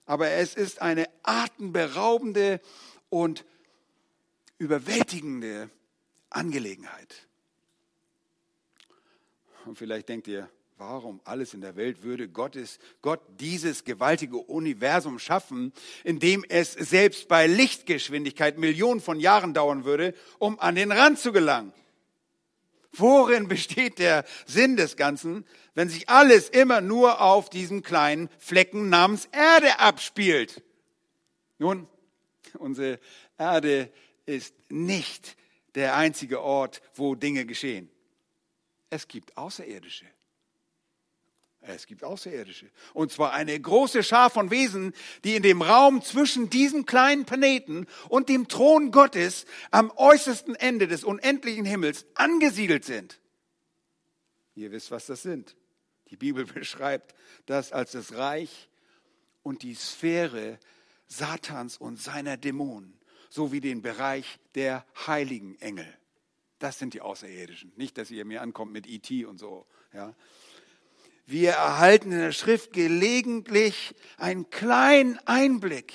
aber 0.07 0.31
es 0.31 0.55
ist 0.55 0.81
eine 0.81 1.07
atemberaubende 1.23 2.61
und 3.11 3.45
überwältigende 4.59 5.71
Angelegenheit. 6.31 7.27
Und 9.67 9.77
vielleicht 9.77 10.09
denkt 10.09 10.29
ihr, 10.29 10.49
Warum 10.81 11.21
alles 11.25 11.53
in 11.53 11.61
der 11.61 11.77
Welt 11.77 12.05
würde 12.05 12.27
Gottes, 12.27 12.79
Gott 13.03 13.21
dieses 13.39 13.85
gewaltige 13.85 14.39
Universum 14.39 15.19
schaffen, 15.19 15.75
in 16.05 16.21
dem 16.21 16.43
es 16.49 16.73
selbst 16.73 17.29
bei 17.29 17.47
Lichtgeschwindigkeit 17.47 18.57
Millionen 18.57 19.03
von 19.03 19.21
Jahren 19.21 19.53
dauern 19.53 19.85
würde, 19.85 20.15
um 20.39 20.59
an 20.59 20.77
den 20.77 20.91
Rand 20.91 21.19
zu 21.19 21.33
gelangen? 21.33 21.75
Worin 22.93 23.47
besteht 23.47 23.99
der 23.99 24.25
Sinn 24.47 24.79
des 24.79 24.97
Ganzen, 24.97 25.45
wenn 25.75 25.91
sich 25.91 26.09
alles 26.09 26.49
immer 26.49 26.81
nur 26.81 27.21
auf 27.21 27.51
diesem 27.51 27.83
kleinen 27.83 28.31
Flecken 28.39 28.89
namens 28.89 29.29
Erde 29.33 29.81
abspielt? 29.81 30.63
Nun, 31.59 31.89
unsere 32.55 33.01
Erde 33.37 33.93
ist 34.25 34.55
nicht 34.71 35.37
der 35.75 35.95
einzige 35.95 36.41
Ort, 36.41 36.81
wo 36.95 37.15
Dinge 37.15 37.45
geschehen. 37.45 37.91
Es 38.89 39.07
gibt 39.07 39.37
Außerirdische. 39.37 40.07
Es 41.63 41.87
gibt 41.87 42.05
Außerirdische. 42.05 42.71
Und 42.95 43.13
zwar 43.13 43.33
eine 43.33 43.59
große 43.59 44.03
Schar 44.03 44.31
von 44.31 44.51
Wesen, 44.51 44.95
die 45.25 45.37
in 45.37 45.43
dem 45.43 45.61
Raum 45.61 46.03
zwischen 46.03 46.49
diesem 46.49 46.87
kleinen 46.87 47.27
Planeten 47.27 47.87
und 48.09 48.29
dem 48.29 48.49
Thron 48.49 48.91
Gottes 48.91 49.45
am 49.71 49.91
äußersten 49.95 50.55
Ende 50.55 50.89
des 50.89 51.05
unendlichen 51.05 51.67
Himmels 51.67 52.07
angesiedelt 52.15 52.85
sind. 52.85 53.21
Ihr 54.55 54.73
wisst, 54.73 54.91
was 54.91 55.07
das 55.07 55.23
sind. 55.23 55.55
Die 56.11 56.17
Bibel 56.17 56.45
beschreibt 56.55 57.15
das 57.47 57.73
als 57.73 57.93
das 57.93 58.15
Reich 58.15 58.69
und 59.43 59.63
die 59.63 59.75
Sphäre 59.75 60.59
Satans 61.07 61.77
und 61.77 62.01
seiner 62.01 62.37
Dämonen, 62.37 62.99
sowie 63.29 63.61
den 63.61 63.83
Bereich 63.83 64.39
der 64.55 64.87
heiligen 65.07 65.61
Engel. 65.61 65.87
Das 66.59 66.79
sind 66.79 66.95
die 66.95 67.01
Außerirdischen. 67.01 67.73
Nicht, 67.77 67.99
dass 67.99 68.11
ihr 68.11 68.25
mir 68.25 68.43
ankommt 68.43 68.73
mit 68.73 68.87
IT 68.87 69.11
e 69.11 69.25
und 69.25 69.39
so. 69.39 69.67
Ja. 69.93 70.15
Wir 71.31 71.53
erhalten 71.53 72.11
in 72.11 72.19
der 72.19 72.33
Schrift 72.33 72.73
gelegentlich 72.73 73.95
einen 74.17 74.51
kleinen 74.51 75.17
Einblick 75.27 75.93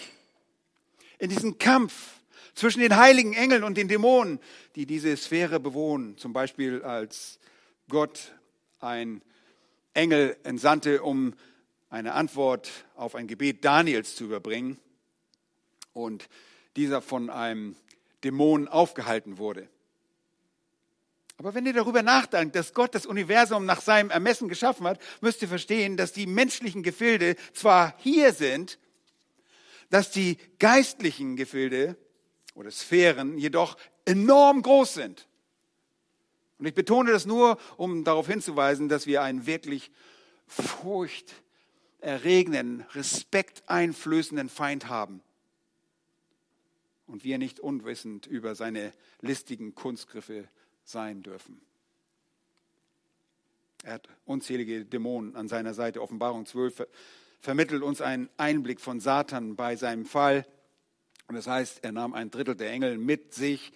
in 1.20 1.30
diesen 1.30 1.58
Kampf 1.58 2.22
zwischen 2.54 2.80
den 2.80 2.96
heiligen 2.96 3.34
Engeln 3.34 3.66
und 3.66 3.76
den 3.76 3.90
Dämonen, 3.90 4.40
die 4.78 4.86
diese 4.86 5.18
Sphäre 5.18 5.60
bewohnen. 5.60 6.18
Zum 6.18 6.32
Beispiel 6.32 6.84
als 6.84 7.38
Gott 7.90 8.34
ein 8.80 9.22
Engel 9.94 10.38
entsandte, 10.44 11.04
um 11.04 11.34
eine 11.90 12.14
Antwort 12.14 12.72
auf 12.96 13.14
ein 13.14 13.28
Gebet 13.28 13.66
Daniels 13.66 14.16
zu 14.16 14.24
überbringen 14.24 14.80
und 15.92 16.30
dieser 16.78 17.02
von 17.02 17.30
einem 17.30 17.76
Dämon 18.24 18.70
aufgehalten 18.70 19.38
wurde. 19.38 19.68
Aber 21.38 21.54
wenn 21.54 21.66
ihr 21.66 21.74
darüber 21.74 22.02
nachdenkt, 22.02 22.56
dass 22.56 22.74
Gott 22.74 22.96
das 22.96 23.06
Universum 23.06 23.66
nach 23.66 23.82
seinem 23.82 24.10
Ermessen 24.10 24.48
geschaffen 24.48 24.88
hat, 24.88 25.02
müsst 25.22 25.42
ihr 25.42 25.50
verstehen, 25.50 25.98
dass 25.98 26.14
die 26.14 26.28
menschlichen 26.28 26.82
Gefilde 26.82 27.36
zwar 27.54 27.94
hier 27.98 28.32
sind, 28.32 28.80
dass 29.90 30.12
die 30.12 30.38
geistlichen 30.60 31.36
Gefilde 31.36 31.98
oder 32.54 32.72
Sphären 32.72 33.38
jedoch 33.38 33.76
enorm 34.06 34.62
groß 34.62 34.94
sind. 34.94 35.28
Und 36.58 36.68
ich 36.68 36.74
betone 36.74 37.12
das 37.12 37.26
nur, 37.26 37.58
um 37.76 38.06
darauf 38.06 38.28
hinzuweisen, 38.28 38.88
dass 38.88 39.08
wir 39.08 39.22
einen 39.22 39.46
wirklich 39.46 39.92
furchterregenden, 40.48 42.86
respekteinflößenden 42.94 44.48
Feind 44.48 44.88
haben. 44.88 45.22
Und 47.08 47.26
wir 47.26 47.38
nicht 47.38 47.60
unwissend 47.60 48.26
über 48.26 48.56
seine 48.56 48.94
listigen 49.20 49.76
Kunstgriffe 49.76 50.48
sein 50.86 51.22
dürfen. 51.22 51.60
Er 53.84 53.96
hat 53.96 54.08
unzählige 54.26 54.86
Dämonen 54.86 55.36
an 55.36 55.48
seiner 55.48 55.74
Seite. 55.74 56.02
Offenbarung 56.02 56.46
12 56.46 56.88
vermittelt 57.40 57.84
uns 57.84 58.02
einen 58.02 58.30
Einblick 58.38 58.82
von 58.82 59.00
Satan 59.00 59.56
bei 59.56 59.76
seinem 59.76 60.06
Fall. 60.06 60.46
Und 61.28 61.36
das 61.36 61.48
heißt, 61.48 61.84
er 61.84 61.92
nahm 61.92 62.14
ein 62.14 62.32
Drittel 62.32 62.56
der 62.56 62.72
Engel 62.72 62.98
mit 62.98 63.34
sich. 63.34 63.72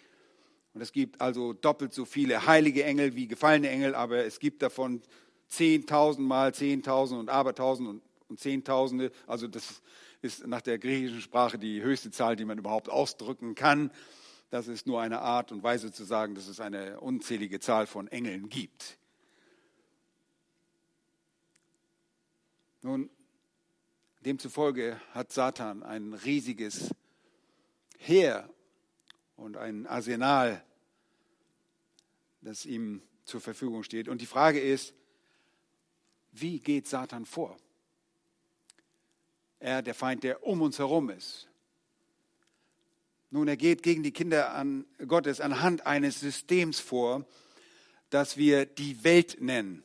Und 0.74 0.82
es 0.82 0.92
gibt 0.92 1.22
also 1.22 1.54
doppelt 1.54 1.94
so 1.94 2.06
viele 2.06 2.46
heilige 2.46 2.84
Engel 2.84 3.16
wie 3.16 3.28
gefallene 3.28 3.70
Engel, 3.70 3.96
aber 3.96 4.26
es 4.26 4.40
gibt 4.40 4.62
davon 4.62 5.02
zehntausend 5.48 6.28
mal 6.28 6.54
zehntausend 6.54 7.20
und 7.20 7.30
abertausend 7.30 7.90
und, 7.90 8.02
und 8.30 8.40
zehntausende. 8.40 9.12
Also 9.28 9.48
das 9.48 9.82
ist 10.22 10.46
nach 10.48 10.62
der 10.62 10.78
griechischen 10.78 11.22
Sprache 11.22 11.58
die 11.58 11.82
höchste 11.82 12.12
Zahl, 12.12 12.36
die 12.36 12.46
man 12.46 12.58
überhaupt 12.58 12.90
ausdrücken 12.90 13.56
kann. 13.56 13.92
Das 14.50 14.68
ist 14.68 14.88
nur 14.88 15.00
eine 15.00 15.22
Art 15.22 15.52
und 15.52 15.62
Weise 15.62 15.92
zu 15.92 16.04
sagen, 16.04 16.34
dass 16.34 16.48
es 16.48 16.60
eine 16.60 17.00
unzählige 17.00 17.60
Zahl 17.60 17.86
von 17.86 18.08
Engeln 18.08 18.50
gibt. 18.50 18.98
Nun, 22.82 23.10
demzufolge 24.22 25.00
hat 25.12 25.32
Satan 25.32 25.84
ein 25.84 26.14
riesiges 26.14 26.90
Heer 27.98 28.50
und 29.36 29.58
ein 29.58 29.86
Arsenal, 29.86 30.64
das 32.42 32.66
ihm 32.66 33.02
zur 33.26 33.42
Verfügung 33.42 33.84
steht. 33.84 34.08
Und 34.08 34.22
die 34.22 34.26
Frage 34.26 34.60
ist, 34.60 34.94
wie 36.32 36.60
geht 36.60 36.88
Satan 36.88 37.26
vor? 37.26 37.58
Er, 39.60 39.82
der 39.82 39.94
Feind, 39.94 40.24
der 40.24 40.44
um 40.44 40.62
uns 40.62 40.80
herum 40.80 41.10
ist. 41.10 41.49
Nun, 43.32 43.48
er 43.48 43.58
geht 43.58 43.84
gegen 43.84 44.02
die 44.02 44.12
Kinder 44.12 44.54
an 44.56 44.86
Gottes 45.08 45.40
anhand 45.40 45.86
eines 45.86 46.20
Systems 46.20 46.80
vor, 46.80 47.26
das 48.10 48.38
wir 48.38 48.66
die 48.66 49.04
Welt 49.04 49.38
nennen. 49.40 49.84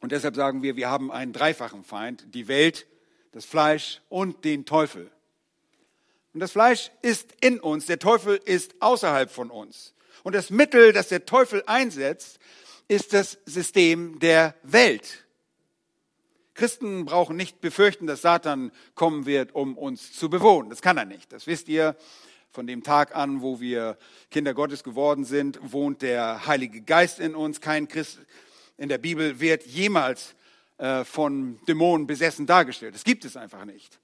Und 0.00 0.12
deshalb 0.12 0.36
sagen 0.36 0.62
wir, 0.62 0.74
wir 0.74 0.88
haben 0.88 1.12
einen 1.12 1.34
dreifachen 1.34 1.84
Feind, 1.84 2.34
die 2.34 2.48
Welt, 2.48 2.86
das 3.32 3.44
Fleisch 3.44 4.00
und 4.08 4.46
den 4.46 4.64
Teufel. 4.64 5.10
Und 6.32 6.40
das 6.40 6.52
Fleisch 6.52 6.90
ist 7.02 7.28
in 7.42 7.60
uns, 7.60 7.84
der 7.84 7.98
Teufel 7.98 8.40
ist 8.42 8.80
außerhalb 8.80 9.30
von 9.30 9.50
uns. 9.50 9.92
Und 10.22 10.34
das 10.34 10.48
Mittel, 10.48 10.94
das 10.94 11.08
der 11.08 11.26
Teufel 11.26 11.62
einsetzt, 11.66 12.38
ist 12.88 13.12
das 13.12 13.38
System 13.44 14.18
der 14.18 14.54
Welt. 14.62 15.26
Christen 16.54 17.04
brauchen 17.04 17.36
nicht 17.36 17.60
befürchten, 17.60 18.06
dass 18.06 18.22
Satan 18.22 18.72
kommen 18.94 19.26
wird, 19.26 19.54
um 19.54 19.76
uns 19.76 20.12
zu 20.12 20.30
bewohnen. 20.30 20.70
Das 20.70 20.80
kann 20.80 20.96
er 20.96 21.04
nicht. 21.04 21.32
Das 21.32 21.46
wisst 21.46 21.68
ihr. 21.68 21.96
Von 22.52 22.66
dem 22.66 22.82
Tag 22.82 23.14
an, 23.14 23.42
wo 23.42 23.60
wir 23.60 23.96
Kinder 24.28 24.54
Gottes 24.54 24.82
geworden 24.82 25.24
sind, 25.24 25.60
wohnt 25.62 26.02
der 26.02 26.48
Heilige 26.48 26.80
Geist 26.82 27.20
in 27.20 27.36
uns. 27.36 27.60
Kein 27.60 27.86
Christ 27.86 28.18
in 28.76 28.88
der 28.88 28.98
Bibel 28.98 29.38
wird 29.38 29.64
jemals 29.66 30.34
äh, 30.78 31.04
von 31.04 31.60
Dämonen 31.68 32.08
besessen 32.08 32.46
dargestellt. 32.46 32.96
Das 32.96 33.04
gibt 33.04 33.24
es 33.24 33.36
einfach 33.36 33.64
nicht. 33.64 34.00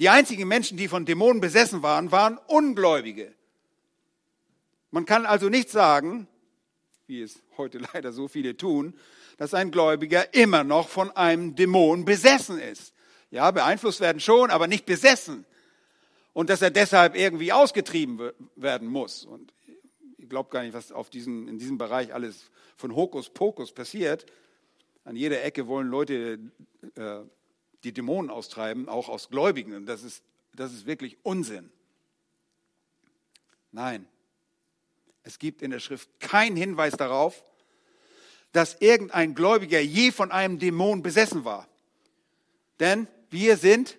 Die 0.00 0.10
einzigen 0.10 0.46
Menschen, 0.48 0.76
die 0.76 0.86
von 0.86 1.06
Dämonen 1.06 1.40
besessen 1.40 1.82
waren, 1.82 2.12
waren 2.12 2.36
Ungläubige. 2.46 3.32
Man 4.90 5.06
kann 5.06 5.24
also 5.24 5.48
nicht 5.48 5.70
sagen, 5.70 6.28
wie 7.06 7.22
es 7.22 7.40
heute 7.56 7.78
leider 7.94 8.12
so 8.12 8.28
viele 8.28 8.54
tun, 8.54 8.92
dass 9.38 9.54
ein 9.54 9.70
Gläubiger 9.70 10.34
immer 10.34 10.62
noch 10.62 10.90
von 10.90 11.10
einem 11.12 11.54
Dämon 11.54 12.04
besessen 12.04 12.58
ist. 12.58 12.92
Ja, 13.30 13.50
beeinflusst 13.50 14.00
werden 14.00 14.20
schon, 14.20 14.50
aber 14.50 14.66
nicht 14.66 14.84
besessen 14.84 15.46
und 16.32 16.50
dass 16.50 16.62
er 16.62 16.70
deshalb 16.70 17.16
irgendwie 17.16 17.52
ausgetrieben 17.52 18.32
werden 18.56 18.88
muss. 18.88 19.24
Und 19.24 19.52
ich 20.18 20.28
glaube 20.28 20.50
gar 20.50 20.62
nicht, 20.62 20.74
was 20.74 20.92
auf 20.92 21.10
diesen, 21.10 21.48
in 21.48 21.58
diesem 21.58 21.78
Bereich 21.78 22.14
alles 22.14 22.50
von 22.76 22.94
Hokuspokus 22.94 23.72
passiert. 23.72 24.26
An 25.04 25.16
jeder 25.16 25.42
Ecke 25.44 25.66
wollen 25.66 25.88
Leute 25.88 26.38
äh, 26.94 27.20
die 27.84 27.92
Dämonen 27.92 28.30
austreiben, 28.30 28.88
auch 28.88 29.08
aus 29.08 29.28
Gläubigen. 29.28 29.74
Und 29.74 29.86
das 29.86 30.02
ist, 30.02 30.22
das 30.54 30.72
ist 30.72 30.86
wirklich 30.86 31.18
Unsinn. 31.22 31.70
Nein, 33.72 34.06
es 35.24 35.38
gibt 35.38 35.62
in 35.62 35.70
der 35.70 35.80
Schrift 35.80 36.08
keinen 36.20 36.56
Hinweis 36.56 36.94
darauf, 36.94 37.42
dass 38.52 38.80
irgendein 38.80 39.34
Gläubiger 39.34 39.80
je 39.80 40.12
von 40.12 40.30
einem 40.30 40.58
Dämon 40.58 41.02
besessen 41.02 41.44
war. 41.44 41.68
Denn 42.80 43.08
wir 43.30 43.56
sind 43.56 43.98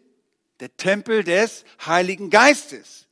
der 0.64 0.78
Tempel 0.78 1.26
des 1.26 1.66
Heiligen 1.86 2.30
Geistes. 2.30 3.10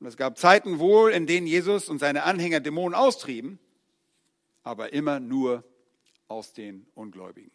Und 0.00 0.08
es 0.08 0.16
gab 0.16 0.36
Zeiten 0.36 0.80
wohl, 0.80 1.12
in 1.12 1.28
denen 1.28 1.46
Jesus 1.46 1.88
und 1.88 2.00
seine 2.00 2.24
Anhänger 2.24 2.58
Dämonen 2.58 2.92
austrieben, 2.92 3.60
aber 4.64 4.92
immer 4.92 5.20
nur 5.20 5.62
aus 6.26 6.54
den 6.54 6.88
Ungläubigen. 6.96 7.52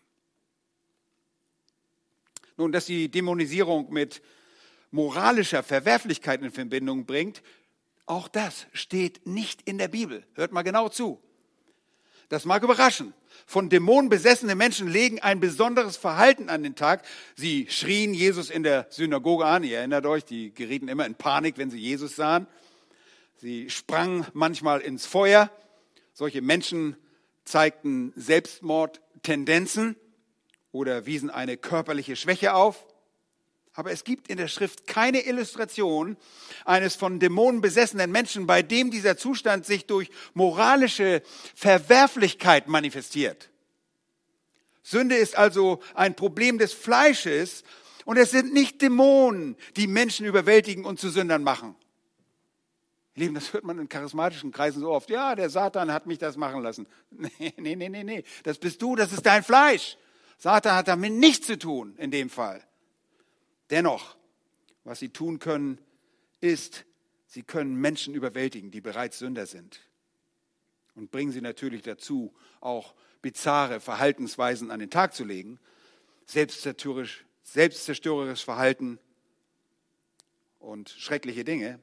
Nun, 2.55 2.71
dass 2.71 2.85
die 2.85 3.11
Dämonisierung 3.11 3.91
mit 3.91 4.21
moralischer 4.91 5.61
Verwerflichkeit 5.61 6.41
in 6.41 6.51
Verbindung 6.51 7.05
bringt, 7.05 7.43
auch 8.05 8.29
das 8.29 8.65
steht 8.71 9.27
nicht 9.27 9.61
in 9.63 9.77
der 9.77 9.89
Bibel. 9.89 10.25
Hört 10.35 10.53
mal 10.53 10.61
genau 10.61 10.87
zu. 10.87 11.21
Das 12.29 12.45
mag 12.45 12.63
überraschen. 12.63 13.13
Von 13.45 13.69
Dämonen 13.69 14.09
besessene 14.09 14.55
Menschen 14.55 14.87
legen 14.87 15.19
ein 15.19 15.39
besonderes 15.39 15.97
Verhalten 15.97 16.49
an 16.49 16.63
den 16.63 16.75
Tag. 16.75 17.03
Sie 17.35 17.67
schrien 17.69 18.13
Jesus 18.13 18.49
in 18.49 18.63
der 18.63 18.87
Synagoge 18.89 19.45
an. 19.45 19.63
Ihr 19.63 19.79
erinnert 19.79 20.05
euch, 20.05 20.25
die 20.25 20.53
gerieten 20.53 20.87
immer 20.87 21.05
in 21.05 21.15
Panik, 21.15 21.57
wenn 21.57 21.69
sie 21.69 21.79
Jesus 21.79 22.15
sahen. 22.15 22.47
Sie 23.37 23.69
sprangen 23.69 24.25
manchmal 24.33 24.81
ins 24.81 25.05
Feuer. 25.05 25.49
Solche 26.13 26.41
Menschen 26.41 26.95
zeigten 27.43 28.13
Selbstmordtendenzen 28.15 29.95
oder 30.71 31.05
wiesen 31.05 31.29
eine 31.29 31.57
körperliche 31.57 32.15
Schwäche 32.15 32.53
auf. 32.53 32.85
Aber 33.73 33.91
es 33.91 34.03
gibt 34.03 34.27
in 34.27 34.37
der 34.37 34.49
Schrift 34.49 34.85
keine 34.85 35.25
Illustration 35.25 36.17
eines 36.65 36.95
von 36.95 37.19
Dämonen 37.19 37.61
besessenen 37.61 38.11
Menschen, 38.11 38.45
bei 38.45 38.61
dem 38.61 38.91
dieser 38.91 39.17
Zustand 39.17 39.65
sich 39.65 39.85
durch 39.85 40.09
moralische 40.33 41.23
Verwerflichkeit 41.55 42.67
manifestiert. 42.67 43.49
Sünde 44.83 45.15
ist 45.15 45.37
also 45.37 45.79
ein 45.93 46.15
Problem 46.15 46.57
des 46.57 46.73
Fleisches 46.73 47.63
und 48.03 48.17
es 48.17 48.31
sind 48.31 48.51
nicht 48.51 48.81
Dämonen, 48.81 49.55
die 49.77 49.87
Menschen 49.87 50.25
überwältigen 50.25 50.83
und 50.83 50.99
zu 50.99 51.09
Sündern 51.09 51.43
machen. 51.43 51.75
Lieben, 53.15 53.35
das 53.35 53.53
hört 53.53 53.63
man 53.63 53.77
in 53.77 53.89
charismatischen 53.89 54.51
Kreisen 54.51 54.81
so 54.81 54.91
oft. 54.91 55.09
Ja, 55.09 55.35
der 55.35 55.49
Satan 55.49 55.91
hat 55.91 56.07
mich 56.07 56.17
das 56.17 56.37
machen 56.37 56.61
lassen. 56.61 56.87
Nee, 57.37 57.53
nee, 57.57 57.75
nee, 57.75 57.89
nee, 57.89 58.03
nee. 58.03 58.23
Das 58.43 58.57
bist 58.57 58.81
du, 58.81 58.95
das 58.95 59.11
ist 59.13 59.25
dein 59.25 59.43
Fleisch. 59.43 59.97
Satan 60.37 60.75
hat 60.75 60.87
damit 60.87 61.13
nichts 61.13 61.47
zu 61.47 61.57
tun 61.57 61.95
in 61.97 62.09
dem 62.09 62.29
Fall. 62.29 62.63
Dennoch, 63.71 64.17
was 64.83 64.99
sie 64.99 65.09
tun 65.09 65.39
können, 65.39 65.79
ist, 66.41 66.85
sie 67.25 67.43
können 67.43 67.75
Menschen 67.75 68.13
überwältigen, 68.13 68.69
die 68.69 68.81
bereits 68.81 69.19
Sünder 69.19 69.45
sind. 69.45 69.79
Und 70.95 71.09
bringen 71.09 71.31
sie 71.31 71.41
natürlich 71.41 71.81
dazu, 71.81 72.33
auch 72.59 72.93
bizarre 73.21 73.79
Verhaltensweisen 73.79 74.71
an 74.71 74.79
den 74.79 74.89
Tag 74.89 75.13
zu 75.13 75.23
legen, 75.23 75.59
selbstzerstörerisch, 76.25 77.25
selbstzerstörerisch 77.43 78.43
Verhalten 78.43 78.99
und 80.59 80.89
schreckliche 80.89 81.43
Dinge. 81.43 81.79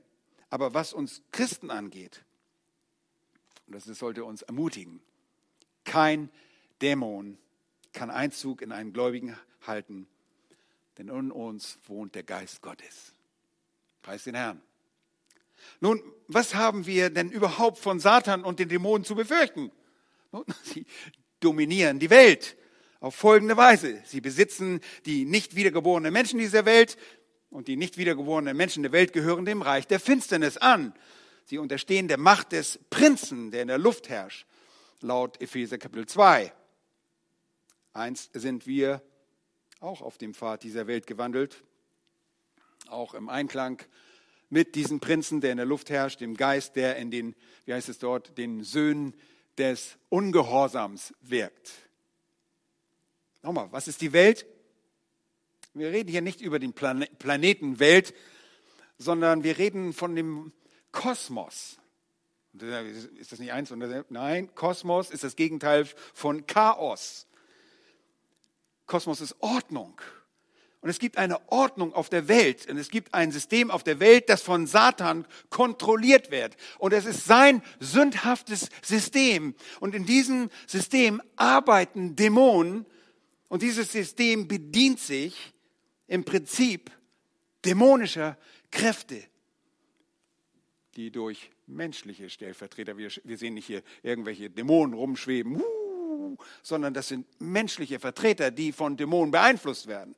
Aber 0.50 0.74
was 0.74 0.92
uns 0.92 1.22
Christen 1.32 1.70
angeht, 1.70 2.24
und 3.66 3.74
das 3.74 3.84
sollte 3.84 4.24
uns 4.24 4.42
ermutigen, 4.42 5.00
kein 5.84 6.30
Dämon 6.82 7.38
kann 7.92 8.10
Einzug 8.10 8.62
in 8.62 8.72
einen 8.72 8.92
Gläubigen 8.92 9.36
halten, 9.66 10.06
denn 10.98 11.08
in 11.08 11.30
uns 11.30 11.78
wohnt 11.86 12.14
der 12.14 12.24
Geist 12.24 12.60
Gottes. 12.60 13.14
Preis 14.02 14.24
den 14.24 14.34
Herrn. 14.34 14.60
Nun, 15.80 16.02
was 16.26 16.54
haben 16.54 16.86
wir 16.86 17.10
denn 17.10 17.30
überhaupt 17.30 17.78
von 17.78 18.00
Satan 18.00 18.44
und 18.44 18.58
den 18.58 18.68
Dämonen 18.68 19.04
zu 19.04 19.14
befürchten? 19.14 19.70
Nun, 20.32 20.44
sie 20.62 20.86
dominieren 21.40 21.98
die 21.98 22.10
Welt 22.10 22.56
auf 23.00 23.14
folgende 23.14 23.56
Weise. 23.56 24.02
Sie 24.04 24.20
besitzen 24.20 24.80
die 25.06 25.24
nicht 25.24 25.54
wiedergeborenen 25.54 26.12
Menschen 26.12 26.38
dieser 26.38 26.64
Welt 26.64 26.96
und 27.50 27.68
die 27.68 27.76
nicht 27.76 27.96
wiedergeborenen 27.96 28.56
Menschen 28.56 28.82
der 28.82 28.92
Welt 28.92 29.12
gehören 29.12 29.44
dem 29.44 29.62
Reich 29.62 29.86
der 29.86 30.00
Finsternis 30.00 30.56
an. 30.56 30.92
Sie 31.44 31.58
unterstehen 31.58 32.08
der 32.08 32.18
Macht 32.18 32.52
des 32.52 32.78
Prinzen, 32.90 33.50
der 33.50 33.62
in 33.62 33.68
der 33.68 33.78
Luft 33.78 34.08
herrscht, 34.08 34.46
laut 35.00 35.40
Epheser 35.40 35.78
Kapitel 35.78 36.06
2. 36.06 36.52
Eins 37.94 38.30
sind 38.32 38.66
wir 38.66 39.02
auch 39.80 40.02
auf 40.02 40.18
dem 40.18 40.34
Pfad 40.34 40.62
dieser 40.62 40.86
Welt 40.86 41.06
gewandelt, 41.06 41.62
auch 42.88 43.14
im 43.14 43.28
Einklang 43.28 43.82
mit 44.50 44.74
diesem 44.74 44.98
Prinzen, 45.00 45.40
der 45.40 45.52
in 45.52 45.58
der 45.58 45.66
Luft 45.66 45.90
herrscht, 45.90 46.20
dem 46.20 46.36
Geist, 46.36 46.76
der 46.76 46.96
in 46.96 47.10
den, 47.10 47.34
wie 47.64 47.74
heißt 47.74 47.88
es 47.88 47.98
dort, 47.98 48.38
den 48.38 48.64
Söhnen 48.64 49.14
des 49.58 49.98
Ungehorsams 50.08 51.14
wirkt. 51.20 51.70
Nochmal, 53.42 53.68
was 53.70 53.88
ist 53.88 54.00
die 54.00 54.12
Welt? 54.12 54.46
Wir 55.74 55.92
reden 55.92 56.10
hier 56.10 56.22
nicht 56.22 56.40
über 56.40 56.58
den 56.58 56.72
Plan 56.72 57.04
Planeten 57.18 57.78
Welt, 57.78 58.14
sondern 58.96 59.44
wir 59.44 59.58
reden 59.58 59.92
von 59.92 60.16
dem 60.16 60.52
Kosmos. 60.90 61.78
Ist 63.18 63.30
das 63.30 63.38
nicht 63.38 63.52
eins? 63.52 63.72
Nein, 64.08 64.54
Kosmos 64.54 65.10
ist 65.10 65.22
das 65.22 65.36
Gegenteil 65.36 65.86
von 66.14 66.46
Chaos. 66.46 67.28
Kosmos 68.88 69.20
ist 69.20 69.36
Ordnung. 69.38 70.00
Und 70.80 70.90
es 70.90 70.98
gibt 70.98 71.18
eine 71.18 71.50
Ordnung 71.50 71.92
auf 71.92 72.08
der 72.08 72.28
Welt 72.28 72.68
und 72.68 72.78
es 72.78 72.88
gibt 72.88 73.12
ein 73.12 73.32
System 73.32 73.70
auf 73.70 73.82
der 73.82 73.98
Welt, 74.00 74.28
das 74.28 74.42
von 74.42 74.66
Satan 74.66 75.26
kontrolliert 75.50 76.30
wird. 76.30 76.56
Und 76.78 76.92
es 76.92 77.04
ist 77.04 77.24
sein 77.24 77.62
sündhaftes 77.80 78.68
System. 78.82 79.54
Und 79.80 79.94
in 79.94 80.06
diesem 80.06 80.50
System 80.66 81.20
arbeiten 81.36 82.14
Dämonen 82.14 82.86
und 83.48 83.62
dieses 83.62 83.90
System 83.90 84.46
bedient 84.46 85.00
sich 85.00 85.52
im 86.06 86.24
Prinzip 86.24 86.90
dämonischer 87.64 88.38
Kräfte, 88.70 89.22
die 90.94 91.10
durch 91.10 91.50
menschliche 91.66 92.30
Stellvertreter, 92.30 92.96
wir, 92.96 93.10
sehen 93.10 93.54
nicht 93.54 93.66
hier 93.66 93.82
irgendwelche 94.02 94.48
Dämonen 94.48 94.94
rumschweben, 94.94 95.60
sondern 96.62 96.92
das 96.92 97.08
sind 97.08 97.26
menschliche 97.40 98.00
Vertreter, 98.00 98.50
die 98.50 98.72
von 98.72 98.96
Dämonen 98.96 99.30
beeinflusst 99.30 99.86
werden 99.86 100.14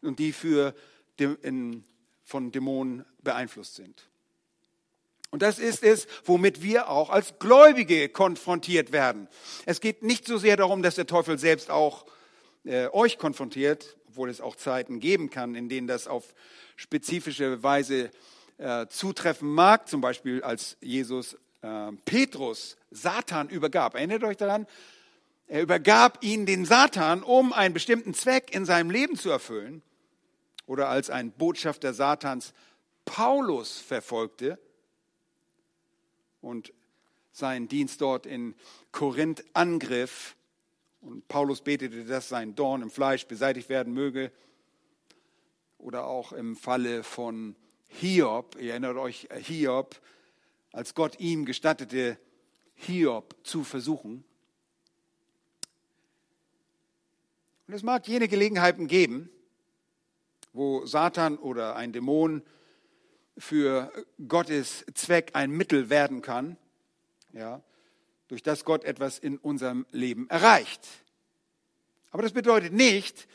und 0.00 0.18
die 0.18 0.32
für, 0.32 0.74
in, 1.18 1.84
von 2.24 2.52
Dämonen 2.52 3.04
beeinflusst 3.22 3.74
sind. 3.74 4.08
Und 5.30 5.42
das 5.42 5.58
ist 5.58 5.84
es, 5.84 6.08
womit 6.24 6.62
wir 6.62 6.88
auch 6.88 7.10
als 7.10 7.38
Gläubige 7.38 8.08
konfrontiert 8.08 8.92
werden. 8.92 9.28
Es 9.64 9.80
geht 9.80 10.02
nicht 10.02 10.26
so 10.26 10.38
sehr 10.38 10.56
darum, 10.56 10.82
dass 10.82 10.96
der 10.96 11.06
Teufel 11.06 11.38
selbst 11.38 11.70
auch 11.70 12.06
äh, 12.64 12.88
euch 12.88 13.16
konfrontiert, 13.16 13.96
obwohl 14.08 14.28
es 14.28 14.40
auch 14.40 14.56
Zeiten 14.56 14.98
geben 14.98 15.30
kann, 15.30 15.54
in 15.54 15.68
denen 15.68 15.86
das 15.86 16.08
auf 16.08 16.34
spezifische 16.74 17.62
Weise 17.62 18.10
äh, 18.58 18.86
zutreffen 18.88 19.48
mag, 19.48 19.88
zum 19.88 20.00
Beispiel 20.00 20.42
als 20.42 20.76
Jesus 20.80 21.36
äh, 21.62 21.92
Petrus 22.04 22.76
Satan 22.90 23.48
übergab. 23.48 23.94
Erinnert 23.94 24.24
euch 24.24 24.36
daran? 24.36 24.66
Er 25.50 25.62
übergab 25.62 26.22
ihn 26.22 26.46
den 26.46 26.64
Satan, 26.64 27.24
um 27.24 27.52
einen 27.52 27.74
bestimmten 27.74 28.14
Zweck 28.14 28.54
in 28.54 28.64
seinem 28.64 28.88
Leben 28.88 29.16
zu 29.16 29.30
erfüllen 29.30 29.82
oder 30.66 30.88
als 30.88 31.10
ein 31.10 31.32
Botschafter 31.32 31.92
Satans 31.92 32.54
Paulus 33.04 33.80
verfolgte 33.80 34.60
und 36.40 36.72
seinen 37.32 37.66
Dienst 37.66 38.00
dort 38.00 38.26
in 38.26 38.54
Korinth 38.92 39.44
angriff. 39.52 40.36
Und 41.00 41.26
Paulus 41.26 41.62
betete, 41.62 42.04
dass 42.04 42.28
sein 42.28 42.54
Dorn 42.54 42.82
im 42.82 42.90
Fleisch 42.90 43.26
beseitigt 43.26 43.68
werden 43.68 43.92
möge. 43.92 44.30
Oder 45.78 46.06
auch 46.06 46.30
im 46.30 46.54
Falle 46.54 47.02
von 47.02 47.56
Hiob, 47.88 48.54
ihr 48.60 48.70
erinnert 48.70 48.98
euch, 48.98 49.26
Hiob, 49.40 50.00
als 50.70 50.94
Gott 50.94 51.18
ihm 51.18 51.44
gestattete, 51.44 52.18
Hiob 52.76 53.34
zu 53.42 53.64
versuchen. 53.64 54.22
Und 57.70 57.76
es 57.76 57.84
mag 57.84 58.08
jene 58.08 58.26
Gelegenheiten 58.26 58.88
geben, 58.88 59.30
wo 60.52 60.84
Satan 60.86 61.38
oder 61.38 61.76
ein 61.76 61.92
Dämon 61.92 62.42
für 63.38 63.92
Gottes 64.26 64.84
Zweck 64.94 65.30
ein 65.34 65.52
Mittel 65.52 65.88
werden 65.88 66.20
kann, 66.20 66.56
ja, 67.32 67.62
durch 68.26 68.42
das 68.42 68.64
Gott 68.64 68.82
etwas 68.82 69.20
in 69.20 69.38
unserem 69.38 69.86
Leben 69.92 70.28
erreicht. 70.30 70.84
Aber 72.10 72.24
das 72.24 72.32
bedeutet 72.32 72.72
nicht, 72.72 73.28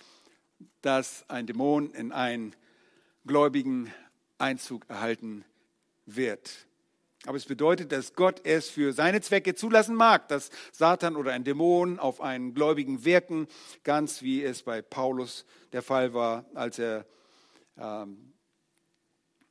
dass 0.81 1.23
ein 1.29 1.47
Dämon 1.47 1.93
in 1.93 2.11
einen 2.11 2.57
Gläubigen 3.25 3.93
Einzug 4.37 4.89
erhalten 4.89 5.45
wird. 6.05 6.67
Aber 7.25 7.37
es 7.37 7.45
bedeutet, 7.45 7.91
dass 7.91 8.13
Gott 8.13 8.41
es 8.45 8.69
für 8.69 8.93
seine 8.93 9.21
Zwecke 9.21 9.55
zulassen 9.55 9.95
mag, 9.95 10.27
dass 10.27 10.51
Satan 10.71 11.15
oder 11.15 11.31
ein 11.31 11.43
Dämon 11.43 11.99
auf 11.99 12.21
einen 12.21 12.53
Gläubigen 12.53 13.03
wirken, 13.03 13.47
ganz 13.83 14.21
wie 14.21 14.43
es 14.43 14.63
bei 14.63 14.81
Paulus 14.81 15.45
der 15.71 15.81
Fall 15.81 16.13
war, 16.13 16.45
als 16.53 16.77
er 16.77 17.05
ähm, 17.77 18.33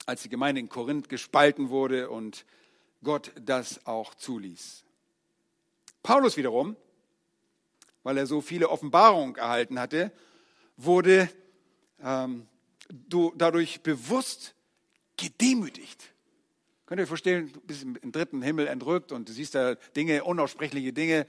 als 0.06 0.22
die 0.22 0.28
Gemeinde 0.28 0.60
in 0.60 0.68
Korinth 0.68 1.08
gespalten 1.08 1.70
wurde 1.70 2.10
und 2.10 2.44
Gott 3.02 3.32
das 3.40 3.86
auch 3.86 4.14
zuließ. 4.14 4.84
Paulus 6.02 6.36
wiederum, 6.36 6.76
weil 8.02 8.18
er 8.18 8.26
so 8.26 8.40
viele 8.40 8.68
Offenbarungen 8.68 9.36
erhalten 9.36 9.78
hatte, 9.78 10.12
wurde 10.76 11.30
ähm, 12.02 12.46
dadurch 13.36 13.82
bewusst 13.82 14.54
gedemütigt. 15.16 16.13
Könnt 16.87 17.01
ihr 17.01 17.05
euch 17.05 17.09
vorstellen, 17.09 17.51
du 17.53 17.61
bist 17.61 17.82
im 17.82 18.12
dritten 18.12 18.43
Himmel 18.43 18.66
entrückt 18.66 19.11
und 19.11 19.28
du 19.28 19.32
siehst 19.32 19.55
da 19.55 19.74
Dinge, 19.97 20.24
unaussprechliche 20.24 20.93
Dinge. 20.93 21.26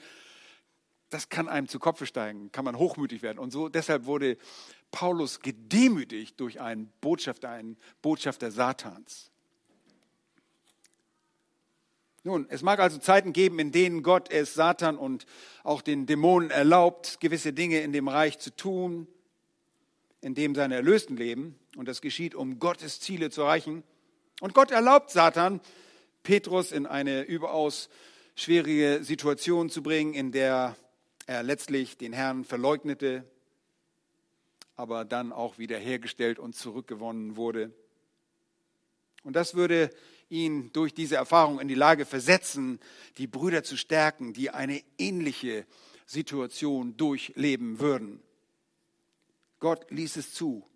Das 1.10 1.30
kann 1.30 1.48
einem 1.48 1.70
zu 1.70 1.80
Kopfe 1.80 2.06
steigen, 2.06 2.52
kann 2.52 2.66
man 2.66 2.78
hochmütig 2.78 3.22
werden. 3.22 3.40
Und 3.40 3.52
so 3.52 3.70
deshalb 3.70 4.06
wurde 4.06 4.38
Paulus 4.92 5.40
gedemütigt 5.40 6.40
durch 6.40 6.60
einen 6.60 6.92
Botschafter, 7.00 7.50
einen 7.50 7.78
Botschafter 8.02 8.52
Satans. 8.52 9.32
Nun, 12.24 12.48
es 12.50 12.64
mag 12.64 12.80
also 12.80 12.98
Zeiten 12.98 13.34
geben, 13.34 13.60
in 13.60 13.72
denen 13.72 14.02
Gott 14.02 14.32
es 14.32 14.56
Satan 14.56 14.98
und 14.98 15.28
auch 15.64 15.84
den 15.84 16.08
Dämonen 16.08 16.50
erlaubt, 16.50 17.20
gewisse 17.22 17.54
Dinge 17.54 17.82
in 17.82 17.94
dem 17.94 18.08
Reich 18.08 18.40
zu 18.40 18.54
tun, 18.54 19.08
in 20.22 20.34
dem 20.34 20.56
seine 20.56 20.76
Erlösten 20.76 21.18
leben. 21.18 21.58
Und 21.78 21.88
das 21.88 22.02
geschieht, 22.02 22.34
um 22.34 22.58
Gottes 22.58 23.00
Ziele 23.00 23.30
zu 23.30 23.44
erreichen. 23.44 23.84
Und 24.42 24.54
Gott 24.54 24.72
erlaubt 24.72 25.12
Satan, 25.12 25.62
Petrus 26.24 26.72
in 26.72 26.86
eine 26.86 27.22
überaus 27.22 27.90
schwierige 28.36 29.04
Situation 29.04 29.70
zu 29.70 29.82
bringen, 29.82 30.14
in 30.14 30.32
der 30.32 30.76
er 31.26 31.42
letztlich 31.42 31.98
den 31.98 32.12
Herrn 32.12 32.44
verleugnete, 32.44 33.24
aber 34.76 35.06
dann 35.06 35.32
auch 35.32 35.58
wiederhergestellt 35.58 36.38
und 36.38 36.56
zurückgewonnen 36.56 37.38
wurde. 37.38 37.72
Und 39.24 39.36
das 39.36 39.56
würde 39.56 39.90
ihn 40.30 40.72
durch 40.74 40.94
diese 40.94 41.16
Erfahrung 41.16 41.60
in 41.60 41.68
die 41.68 41.74
Lage 41.74 42.06
versetzen, 42.06 42.80
die 43.18 43.28
Brüder 43.28 43.64
zu 43.64 43.78
stärken, 43.78 44.34
die 44.34 44.50
eine 44.50 44.84
ähnliche 44.98 45.66
Situation 46.06 46.98
durchleben 46.98 47.80
würden. 47.80 48.22
Gott 49.60 49.90
ließ 49.90 50.18
es 50.18 50.34
zu, 50.34 50.68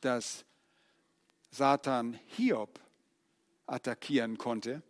dass 0.00 0.44
Satan 1.50 2.18
Hiob 2.26 2.80
attackieren 3.66 4.38
konnte, 4.38 4.82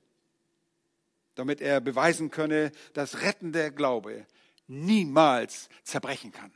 damit 1.34 1.60
er 1.60 1.80
beweisen 1.80 2.30
könne, 2.30 2.72
dass 2.92 3.22
rettender 3.22 3.70
Glaube 3.70 4.26
niemals 4.66 5.68
zerbrechen 5.82 6.32
kann. 6.32 6.52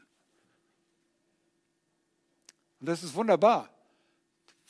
Und 2.81 2.89
das 2.89 3.03
ist 3.03 3.15
wunderbar. 3.15 3.71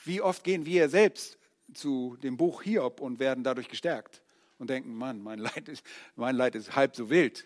Wie 0.04 0.20
oft 0.20 0.44
gehen 0.44 0.66
wir 0.66 0.88
selbst 0.88 1.38
zu 1.72 2.16
dem 2.22 2.36
Buch 2.36 2.62
Hiob 2.62 3.00
und 3.00 3.18
werden 3.18 3.42
dadurch 3.42 3.68
gestärkt 3.68 4.22
und 4.58 4.70
denken, 4.70 4.94
Mann, 4.94 5.20
mein 5.20 5.38
Leid 5.38 5.68
ist, 5.68 5.84
mein 6.14 6.36
Leid 6.36 6.54
ist 6.54 6.76
halb 6.76 6.94
so 6.94 7.10
wild. 7.10 7.44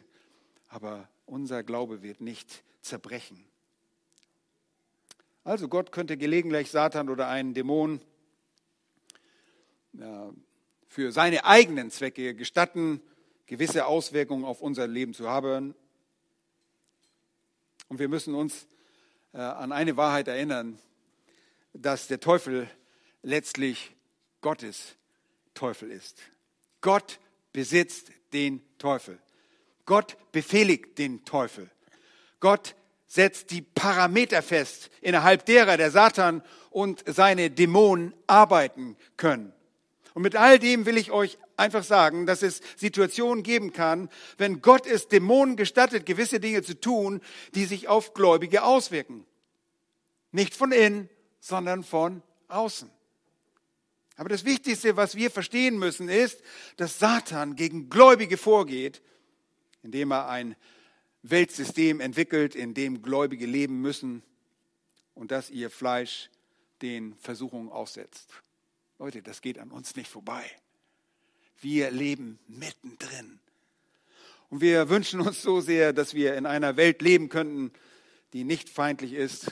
Aber 0.68 1.08
unser 1.24 1.62
Glaube 1.62 2.02
wird 2.02 2.20
nicht 2.20 2.62
zerbrechen. 2.80 3.47
Also 5.48 5.66
Gott 5.66 5.92
könnte 5.92 6.18
gelegentlich 6.18 6.70
Satan 6.70 7.08
oder 7.08 7.28
einen 7.28 7.54
Dämon 7.54 8.02
für 10.86 11.10
seine 11.10 11.46
eigenen 11.46 11.90
Zwecke 11.90 12.34
gestatten, 12.34 13.00
gewisse 13.46 13.86
Auswirkungen 13.86 14.44
auf 14.44 14.60
unser 14.60 14.86
Leben 14.86 15.14
zu 15.14 15.26
haben. 15.26 15.74
Und 17.88 17.98
wir 17.98 18.08
müssen 18.08 18.34
uns 18.34 18.66
äh, 19.32 19.38
an 19.38 19.72
eine 19.72 19.96
Wahrheit 19.96 20.28
erinnern, 20.28 20.78
dass 21.72 22.08
der 22.08 22.20
Teufel 22.20 22.68
letztlich 23.22 23.96
Gottes 24.42 24.96
Teufel 25.54 25.90
ist. 25.90 26.20
Gott 26.82 27.20
besitzt 27.54 28.12
den 28.34 28.60
Teufel. 28.76 29.18
Gott 29.86 30.18
befehligt 30.30 30.98
den 30.98 31.24
Teufel. 31.24 31.70
Gott 32.38 32.74
setzt 33.08 33.50
die 33.50 33.62
Parameter 33.62 34.42
fest, 34.42 34.90
innerhalb 35.00 35.46
derer 35.46 35.76
der 35.76 35.90
Satan 35.90 36.42
und 36.70 37.02
seine 37.06 37.50
Dämonen 37.50 38.14
arbeiten 38.26 38.96
können. 39.16 39.52
Und 40.14 40.22
mit 40.22 40.36
all 40.36 40.58
dem 40.58 40.86
will 40.86 40.98
ich 40.98 41.10
euch 41.10 41.38
einfach 41.56 41.82
sagen, 41.82 42.26
dass 42.26 42.42
es 42.42 42.60
Situationen 42.76 43.42
geben 43.42 43.72
kann, 43.72 44.10
wenn 44.36 44.60
Gott 44.60 44.86
es 44.86 45.08
Dämonen 45.08 45.56
gestattet, 45.56 46.06
gewisse 46.06 46.38
Dinge 46.38 46.62
zu 46.62 46.78
tun, 46.78 47.20
die 47.54 47.64
sich 47.64 47.88
auf 47.88 48.14
Gläubige 48.14 48.62
auswirken. 48.62 49.24
Nicht 50.30 50.54
von 50.54 50.72
innen, 50.72 51.08
sondern 51.40 51.82
von 51.82 52.22
außen. 52.48 52.90
Aber 54.16 54.28
das 54.28 54.44
Wichtigste, 54.44 54.96
was 54.96 55.14
wir 55.14 55.30
verstehen 55.30 55.78
müssen, 55.78 56.08
ist, 56.08 56.42
dass 56.76 56.98
Satan 56.98 57.54
gegen 57.54 57.88
Gläubige 57.88 58.36
vorgeht, 58.36 59.00
indem 59.82 60.10
er 60.10 60.28
ein 60.28 60.56
Weltsystem 61.22 62.00
entwickelt, 62.00 62.54
in 62.54 62.74
dem 62.74 63.02
Gläubige 63.02 63.46
leben 63.46 63.80
müssen 63.80 64.22
und 65.14 65.30
dass 65.30 65.50
ihr 65.50 65.70
Fleisch 65.70 66.30
den 66.82 67.16
Versuchungen 67.16 67.70
aussetzt. 67.70 68.30
Leute, 68.98 69.22
das 69.22 69.40
geht 69.40 69.58
an 69.58 69.70
uns 69.70 69.96
nicht 69.96 70.10
vorbei. 70.10 70.44
Wir 71.60 71.90
leben 71.90 72.38
mittendrin. 72.46 73.40
Und 74.48 74.60
wir 74.60 74.88
wünschen 74.88 75.20
uns 75.20 75.42
so 75.42 75.60
sehr, 75.60 75.92
dass 75.92 76.14
wir 76.14 76.36
in 76.36 76.46
einer 76.46 76.76
Welt 76.76 77.02
leben 77.02 77.28
könnten, 77.28 77.72
die 78.32 78.44
nicht 78.44 78.68
feindlich 78.68 79.12
ist. 79.12 79.48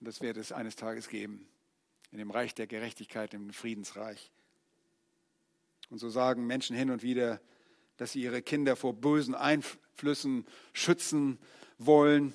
Und 0.00 0.06
das 0.08 0.20
wird 0.20 0.36
es 0.36 0.50
eines 0.50 0.76
Tages 0.76 1.08
geben, 1.08 1.46
in 2.10 2.18
dem 2.18 2.30
Reich 2.30 2.54
der 2.54 2.66
Gerechtigkeit, 2.66 3.34
im 3.34 3.52
Friedensreich. 3.52 4.30
Und 5.90 5.98
so 5.98 6.08
sagen 6.08 6.46
Menschen 6.46 6.74
hin 6.74 6.90
und 6.90 7.02
wieder, 7.02 7.40
dass 8.00 8.12
sie 8.12 8.22
ihre 8.22 8.40
Kinder 8.40 8.76
vor 8.76 8.94
bösen 8.94 9.34
Einflüssen 9.34 10.46
schützen 10.72 11.38
wollen 11.76 12.32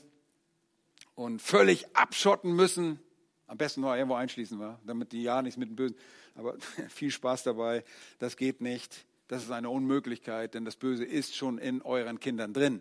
und 1.16 1.42
völlig 1.42 1.88
abschotten 1.96 2.56
müssen. 2.56 3.00
Am 3.48 3.58
besten 3.58 3.82
nur 3.82 3.96
irgendwo 3.96 4.14
einschließen, 4.14 4.60
war, 4.60 4.80
damit 4.86 5.12
die 5.12 5.24
ja 5.24 5.42
nichts 5.42 5.58
mit 5.58 5.70
dem 5.70 5.76
Bösen. 5.76 5.98
Aber 6.36 6.56
viel 6.90 7.10
Spaß 7.10 7.42
dabei. 7.42 7.84
Das 8.20 8.38
geht 8.38 8.62
nicht. 8.62 9.08
Das 9.28 9.42
ist 9.42 9.50
eine 9.50 9.72
Unmöglichkeit, 9.72 10.54
denn 10.54 10.66
das 10.66 10.76
Böse 10.76 11.04
ist 11.04 11.36
schon 11.36 11.58
in 11.58 11.82
euren 11.82 12.20
Kindern 12.20 12.54
drin. 12.54 12.80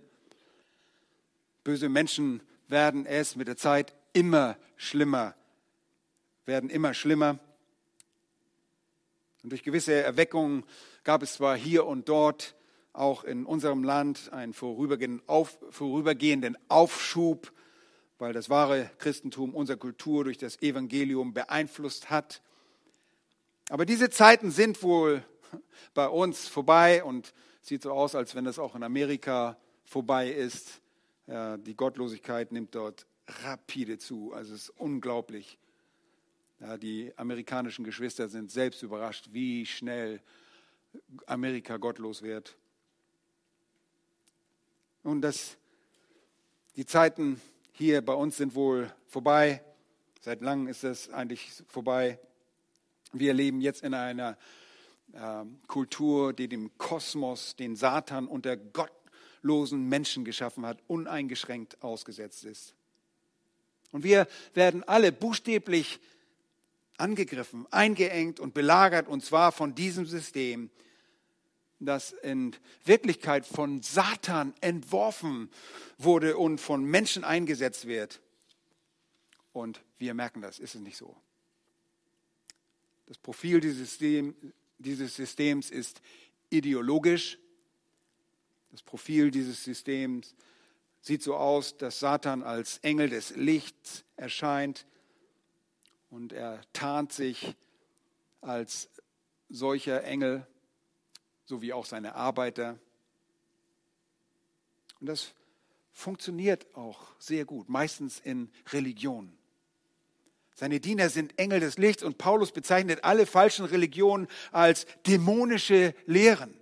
Böse 1.64 1.88
Menschen 1.88 2.42
werden 2.68 3.06
es 3.06 3.34
mit 3.34 3.48
der 3.48 3.56
Zeit 3.56 3.94
immer 4.12 4.58
schlimmer, 4.76 5.34
werden 6.44 6.68
immer 6.68 6.92
schlimmer. 6.92 7.38
Und 9.42 9.48
durch 9.48 9.62
gewisse 9.62 9.94
Erweckungen 9.94 10.64
gab 11.02 11.22
es 11.22 11.32
zwar 11.32 11.56
hier 11.56 11.86
und 11.86 12.10
dort 12.10 12.54
auch 12.94 13.24
in 13.24 13.44
unserem 13.44 13.84
Land 13.84 14.32
einen 14.32 14.54
vorübergehenden, 14.54 15.28
Auf, 15.28 15.58
vorübergehenden 15.70 16.56
Aufschub, 16.68 17.52
weil 18.18 18.32
das 18.32 18.48
wahre 18.48 18.90
Christentum 18.98 19.54
unsere 19.54 19.76
Kultur 19.76 20.24
durch 20.24 20.38
das 20.38 20.62
Evangelium 20.62 21.34
beeinflusst 21.34 22.08
hat. 22.08 22.40
Aber 23.68 23.84
diese 23.84 24.10
Zeiten 24.10 24.50
sind 24.50 24.82
wohl 24.82 25.24
bei 25.94 26.08
uns 26.08 26.46
vorbei 26.46 27.02
und 27.02 27.34
sieht 27.60 27.82
so 27.82 27.90
aus, 27.90 28.14
als 28.14 28.34
wenn 28.34 28.44
das 28.44 28.58
auch 28.58 28.76
in 28.76 28.84
Amerika 28.84 29.58
vorbei 29.84 30.30
ist. 30.30 30.80
Ja, 31.26 31.56
die 31.56 31.74
Gottlosigkeit 31.74 32.52
nimmt 32.52 32.74
dort 32.74 33.06
rapide 33.26 33.98
zu. 33.98 34.32
Also 34.32 34.54
es 34.54 34.68
ist 34.68 34.70
unglaublich. 34.70 35.58
Ja, 36.60 36.76
die 36.76 37.12
amerikanischen 37.16 37.84
Geschwister 37.84 38.28
sind 38.28 38.52
selbst 38.52 38.82
überrascht, 38.82 39.30
wie 39.32 39.66
schnell 39.66 40.20
Amerika 41.26 41.78
gottlos 41.78 42.22
wird. 42.22 42.56
Nun, 45.06 45.20
das, 45.20 45.58
die 46.76 46.86
Zeiten 46.86 47.38
hier 47.72 48.00
bei 48.00 48.14
uns 48.14 48.38
sind 48.38 48.54
wohl 48.54 48.90
vorbei. 49.06 49.62
Seit 50.22 50.40
langem 50.40 50.66
ist 50.66 50.82
das 50.82 51.10
eigentlich 51.10 51.62
vorbei. 51.68 52.18
Wir 53.12 53.34
leben 53.34 53.60
jetzt 53.60 53.82
in 53.82 53.92
einer 53.92 54.38
äh, 55.12 55.44
Kultur, 55.66 56.32
die 56.32 56.48
dem 56.48 56.70
Kosmos, 56.78 57.54
den 57.54 57.76
Satan 57.76 58.26
und 58.26 58.46
der 58.46 58.56
gottlosen 58.56 59.90
Menschen 59.90 60.24
geschaffen 60.24 60.64
hat, 60.64 60.78
uneingeschränkt 60.86 61.82
ausgesetzt 61.82 62.46
ist. 62.46 62.74
Und 63.92 64.04
wir 64.04 64.26
werden 64.54 64.84
alle 64.84 65.12
buchstäblich 65.12 66.00
angegriffen, 66.96 67.66
eingeengt 67.70 68.40
und 68.40 68.54
belagert, 68.54 69.06
und 69.06 69.22
zwar 69.22 69.52
von 69.52 69.74
diesem 69.74 70.06
System, 70.06 70.70
das 71.80 72.12
in 72.12 72.54
Wirklichkeit 72.84 73.46
von 73.46 73.82
Satan 73.82 74.54
entworfen 74.60 75.50
wurde 75.98 76.36
und 76.36 76.58
von 76.58 76.84
Menschen 76.84 77.24
eingesetzt 77.24 77.86
wird. 77.86 78.20
Und 79.52 79.82
wir 79.98 80.14
merken 80.14 80.40
das, 80.40 80.58
ist 80.58 80.74
es 80.74 80.80
nicht 80.80 80.96
so. 80.96 81.16
Das 83.06 83.18
Profil 83.18 83.60
dieses, 83.60 83.78
System, 83.78 84.34
dieses 84.78 85.14
Systems 85.14 85.70
ist 85.70 86.00
ideologisch. 86.50 87.38
Das 88.70 88.82
Profil 88.82 89.30
dieses 89.30 89.62
Systems 89.62 90.34
sieht 91.00 91.22
so 91.22 91.36
aus, 91.36 91.76
dass 91.76 92.00
Satan 92.00 92.42
als 92.42 92.78
Engel 92.78 93.10
des 93.10 93.36
Lichts 93.36 94.04
erscheint 94.16 94.86
und 96.10 96.32
er 96.32 96.60
tarnt 96.72 97.12
sich 97.12 97.54
als 98.40 98.88
solcher 99.48 100.04
Engel 100.04 100.46
sowie 101.44 101.72
auch 101.72 101.86
seine 101.86 102.14
Arbeiter. 102.14 102.78
Und 105.00 105.08
das 105.08 105.34
funktioniert 105.92 106.66
auch 106.74 107.00
sehr 107.18 107.44
gut, 107.44 107.68
meistens 107.68 108.20
in 108.20 108.50
Religionen. 108.72 109.36
Seine 110.54 110.78
Diener 110.78 111.08
sind 111.08 111.36
Engel 111.38 111.60
des 111.60 111.78
Lichts 111.78 112.02
und 112.04 112.16
Paulus 112.16 112.52
bezeichnet 112.52 113.02
alle 113.02 113.26
falschen 113.26 113.64
Religionen 113.64 114.28
als 114.52 114.86
dämonische 115.06 115.94
Lehren. 116.06 116.54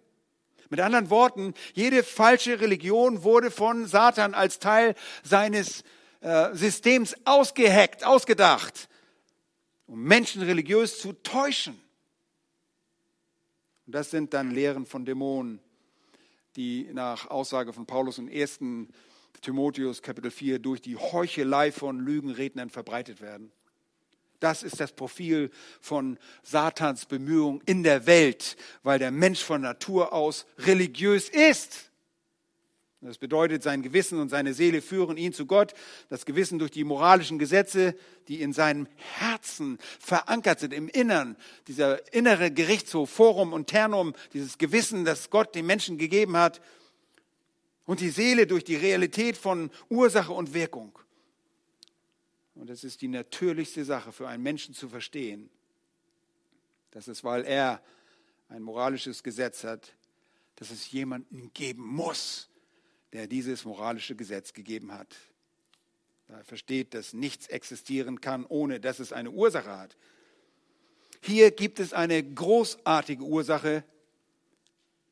Mit 0.71 0.81
anderen 0.81 1.11
Worten, 1.11 1.53
jede 1.75 2.03
falsche 2.03 2.61
Religion 2.61 3.23
wurde 3.25 3.51
von 3.51 3.87
Satan 3.87 4.33
als 4.33 4.59
Teil 4.59 4.95
seines 5.23 5.85
äh, 6.23 6.55
Systems 6.55 7.15
ausgeheckt, 7.27 8.05
ausgedacht, 8.05 8.89
um 9.87 10.03
Menschen 10.03 10.41
religiös 10.41 10.99
zu 10.99 11.13
täuschen. 11.13 11.82
Und 13.93 13.97
das 13.97 14.11
sind 14.11 14.33
dann 14.33 14.51
Lehren 14.51 14.87
von 14.87 15.05
Dämonen, 15.05 15.61
die 16.57 16.89
nach 16.95 17.27
Aussage 17.27 17.75
von 17.75 17.85
Paulus 17.85 18.17
im 18.17 18.27
1. 18.27 18.61
Timotheus 19.43 20.01
Kapitel 20.01 20.31
4 20.31 20.61
durch 20.61 20.81
die 20.81 20.97
Heuchelei 20.97 21.71
von 21.71 22.01
Lügenrednern 22.01 22.71
verbreitet 22.71 23.21
werden. 23.21 23.53
Das 24.41 24.63
ist 24.63 24.81
das 24.81 24.93
Profil 24.93 25.51
von 25.83 26.19
Satans 26.43 27.05
Bemühungen 27.05 27.61
in 27.67 27.83
der 27.83 28.07
Welt, 28.07 28.57
weil 28.83 28.99
der 28.99 29.11
Mensch 29.11 29.45
von 29.45 29.61
Natur 29.61 30.15
aus 30.15 30.47
religiös 30.57 31.29
ist. 31.29 31.92
Das 33.05 33.19
bedeutet, 33.19 33.65
sein 33.65 33.83
Gewissen 33.83 34.21
und 34.21 34.29
seine 34.29 34.55
Seele 34.55 34.81
führen 34.81 35.17
ihn 35.17 35.33
zu 35.33 35.45
Gott. 35.45 35.75
Das 36.09 36.25
Gewissen 36.25 36.61
durch 36.61 36.71
die 36.71 36.85
moralischen 36.85 37.37
Gesetze, 37.37 37.97
die 38.29 38.41
in 38.41 38.53
seinem 38.53 38.87
Herzen 38.95 39.79
verankert 39.99 40.61
sind, 40.61 40.73
im 40.73 40.89
Innern. 40.89 41.37
Dieser 41.67 42.15
innere 42.15 42.53
Gerichtshof, 42.53 43.11
Forum 43.11 43.53
und 43.53 43.67
Ternum, 43.67 44.15
dieses 44.35 44.57
Gewissen, 44.57 45.05
das 45.05 45.31
Gott 45.31 45.57
dem 45.57 45.67
Menschen 45.67 45.99
gegeben 45.99 46.37
hat. 46.37 46.61
Und 47.87 47.99
die 47.99 48.11
Seele 48.11 48.47
durch 48.47 48.63
die 48.63 48.77
Realität 48.77 49.37
von 49.37 49.73
Ursache 49.89 50.33
und 50.33 50.55
Wirkung. 50.55 50.97
Und 52.55 52.71
das 52.71 52.85
ist 52.85 53.03
die 53.03 53.09
natürlichste 53.09 53.85
Sache 53.85 54.13
für 54.13 54.29
einen 54.29 54.45
Menschen 54.45 54.75
zu 54.75 54.89
verstehen. 54.89 55.51
Das 56.93 57.09
ist, 57.09 57.25
weil 57.25 57.45
er 57.45 57.83
ein 58.49 58.63
moralisches 58.63 59.25
Gesetz 59.25 59.65
hat, 59.65 59.93
dass 60.55 60.71
es 60.71 60.93
jemanden 60.93 61.51
geben 61.53 61.85
muss, 61.85 62.49
der 63.13 63.27
dieses 63.27 63.65
moralische 63.65 64.17
Gesetz 64.17 64.53
gegeben 64.53 64.93
hat. 64.93 65.17
Er 66.29 66.45
versteht, 66.45 66.95
dass 66.95 67.13
nichts 67.13 67.47
existieren 67.49 68.21
kann, 68.21 68.47
ohne 68.47 68.81
dass 68.81 69.01
es 69.01 69.13
eine 69.13 69.31
Ursache 69.31 69.77
hat. 69.77 69.97
Hier 71.21 71.51
gibt 71.51 71.79
es 71.79 71.93
eine 71.93 72.23
großartige 72.23 73.23
Ursache, 73.23 73.85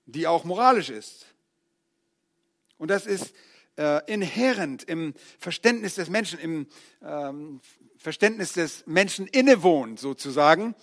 die 0.07 0.27
auch 0.27 0.45
moralisch 0.45 0.89
ist. 0.89 1.27
Und 2.79 2.89
das 2.89 3.07
ist 3.07 3.35
äh, 3.77 4.01
inhärent 4.11 4.83
im 4.85 5.15
Verständnis 5.39 5.95
des 5.95 6.09
Menschen, 6.09 6.39
im 6.39 6.67
ähm, 7.03 7.61
Verständnis 7.99 8.55
des 8.55 8.87
Menschen 8.87 9.27
innewohnt 9.27 10.01
sozusagen. 10.01 10.75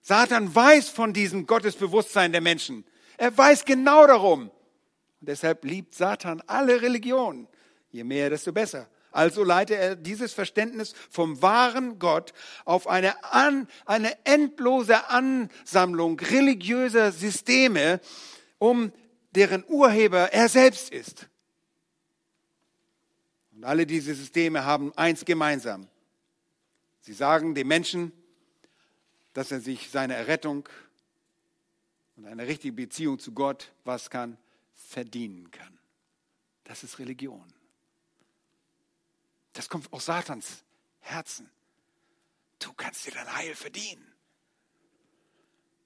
Satan 0.00 0.54
weiß 0.54 0.88
von 0.88 1.12
diesem 1.12 1.46
Gottesbewusstsein 1.46 2.32
der 2.32 2.40
Menschen. 2.40 2.84
Er 3.18 3.36
weiß 3.36 3.64
genau 3.64 4.06
darum. 4.06 4.50
Und 5.22 5.28
deshalb 5.28 5.64
liebt 5.64 5.94
Satan 5.94 6.42
alle 6.48 6.82
Religionen. 6.82 7.46
Je 7.92 8.02
mehr, 8.02 8.28
desto 8.28 8.52
besser. 8.52 8.88
Also 9.12 9.44
leitet 9.44 9.78
er 9.78 9.94
dieses 9.94 10.32
Verständnis 10.32 10.94
vom 11.10 11.40
wahren 11.40 12.00
Gott 12.00 12.32
auf 12.64 12.88
eine, 12.88 13.22
an, 13.22 13.68
eine 13.86 14.16
endlose 14.24 15.08
Ansammlung 15.10 16.18
religiöser 16.18 17.12
Systeme, 17.12 18.00
um 18.58 18.90
deren 19.36 19.64
Urheber 19.68 20.32
er 20.32 20.48
selbst 20.48 20.90
ist. 20.90 21.28
Und 23.54 23.62
alle 23.62 23.86
diese 23.86 24.16
Systeme 24.16 24.64
haben 24.64 24.92
eins 24.96 25.24
gemeinsam. 25.24 25.86
Sie 27.02 27.12
sagen 27.12 27.54
dem 27.54 27.68
Menschen, 27.68 28.10
dass 29.34 29.52
er 29.52 29.60
sich 29.60 29.88
seine 29.88 30.14
Errettung 30.14 30.68
und 32.16 32.26
eine 32.26 32.48
richtige 32.48 32.72
Beziehung 32.72 33.20
zu 33.20 33.30
Gott, 33.30 33.70
was 33.84 34.10
kann, 34.10 34.36
verdienen 34.92 35.50
kann. 35.50 35.78
Das 36.64 36.84
ist 36.84 36.98
Religion. 36.98 37.52
Das 39.54 39.68
kommt 39.68 39.92
aus 39.92 40.04
Satans 40.04 40.64
Herzen. 41.00 41.50
Du 42.58 42.72
kannst 42.74 43.06
dir 43.06 43.12
dein 43.12 43.34
Heil 43.34 43.54
verdienen. 43.54 44.06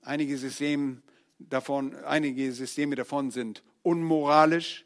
Einige 0.03 0.37
Systeme 0.37 1.03
davon, 1.39 1.95
einige 2.05 2.53
Systeme 2.53 2.95
davon 2.97 3.31
sind 3.31 3.63
unmoralisch, 3.83 4.85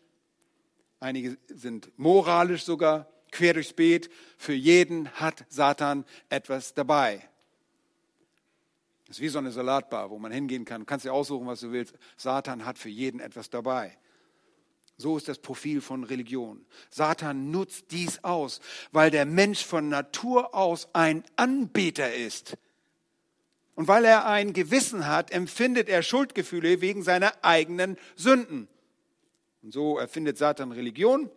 einige 1.00 1.36
sind 1.48 1.90
moralisch 1.98 2.64
sogar, 2.64 3.10
quer 3.30 3.54
durchs 3.54 3.72
Beet. 3.72 4.10
Für 4.38 4.54
jeden 4.54 5.10
hat 5.12 5.44
Satan 5.48 6.04
etwas 6.28 6.74
dabei. 6.74 7.28
Das 9.06 9.16
ist 9.16 9.22
wie 9.22 9.28
so 9.28 9.38
eine 9.38 9.50
Salatbar, 9.50 10.10
wo 10.10 10.18
man 10.18 10.30
hingehen 10.30 10.64
kann. 10.64 10.82
Du 10.82 10.86
kannst 10.86 11.04
dir 11.04 11.12
aussuchen, 11.12 11.46
was 11.46 11.60
du 11.60 11.72
willst. 11.72 11.98
Satan 12.16 12.64
hat 12.64 12.78
für 12.78 12.88
jeden 12.88 13.18
etwas 13.18 13.50
dabei. 13.50 13.98
So 15.00 15.16
ist 15.16 15.28
das 15.28 15.38
Profil 15.38 15.80
von 15.80 16.04
Religion. 16.04 16.64
Satan 16.90 17.50
nutzt 17.50 17.86
dies 17.90 18.22
aus, 18.22 18.60
weil 18.92 19.10
der 19.10 19.24
Mensch 19.24 19.64
von 19.64 19.88
Natur 19.88 20.54
aus 20.54 20.90
ein 20.92 21.24
Anbeter 21.36 22.14
ist. 22.14 22.58
Und 23.74 23.88
weil 23.88 24.04
er 24.04 24.26
ein 24.26 24.52
Gewissen 24.52 25.06
hat, 25.06 25.30
empfindet 25.30 25.88
er 25.88 26.02
Schuldgefühle 26.02 26.82
wegen 26.82 27.02
seiner 27.02 27.32
eigenen 27.42 27.96
Sünden. 28.14 28.68
Und 29.62 29.72
so 29.72 29.98
erfindet 29.98 30.36
Satan 30.36 30.70
Religion, 30.70 31.30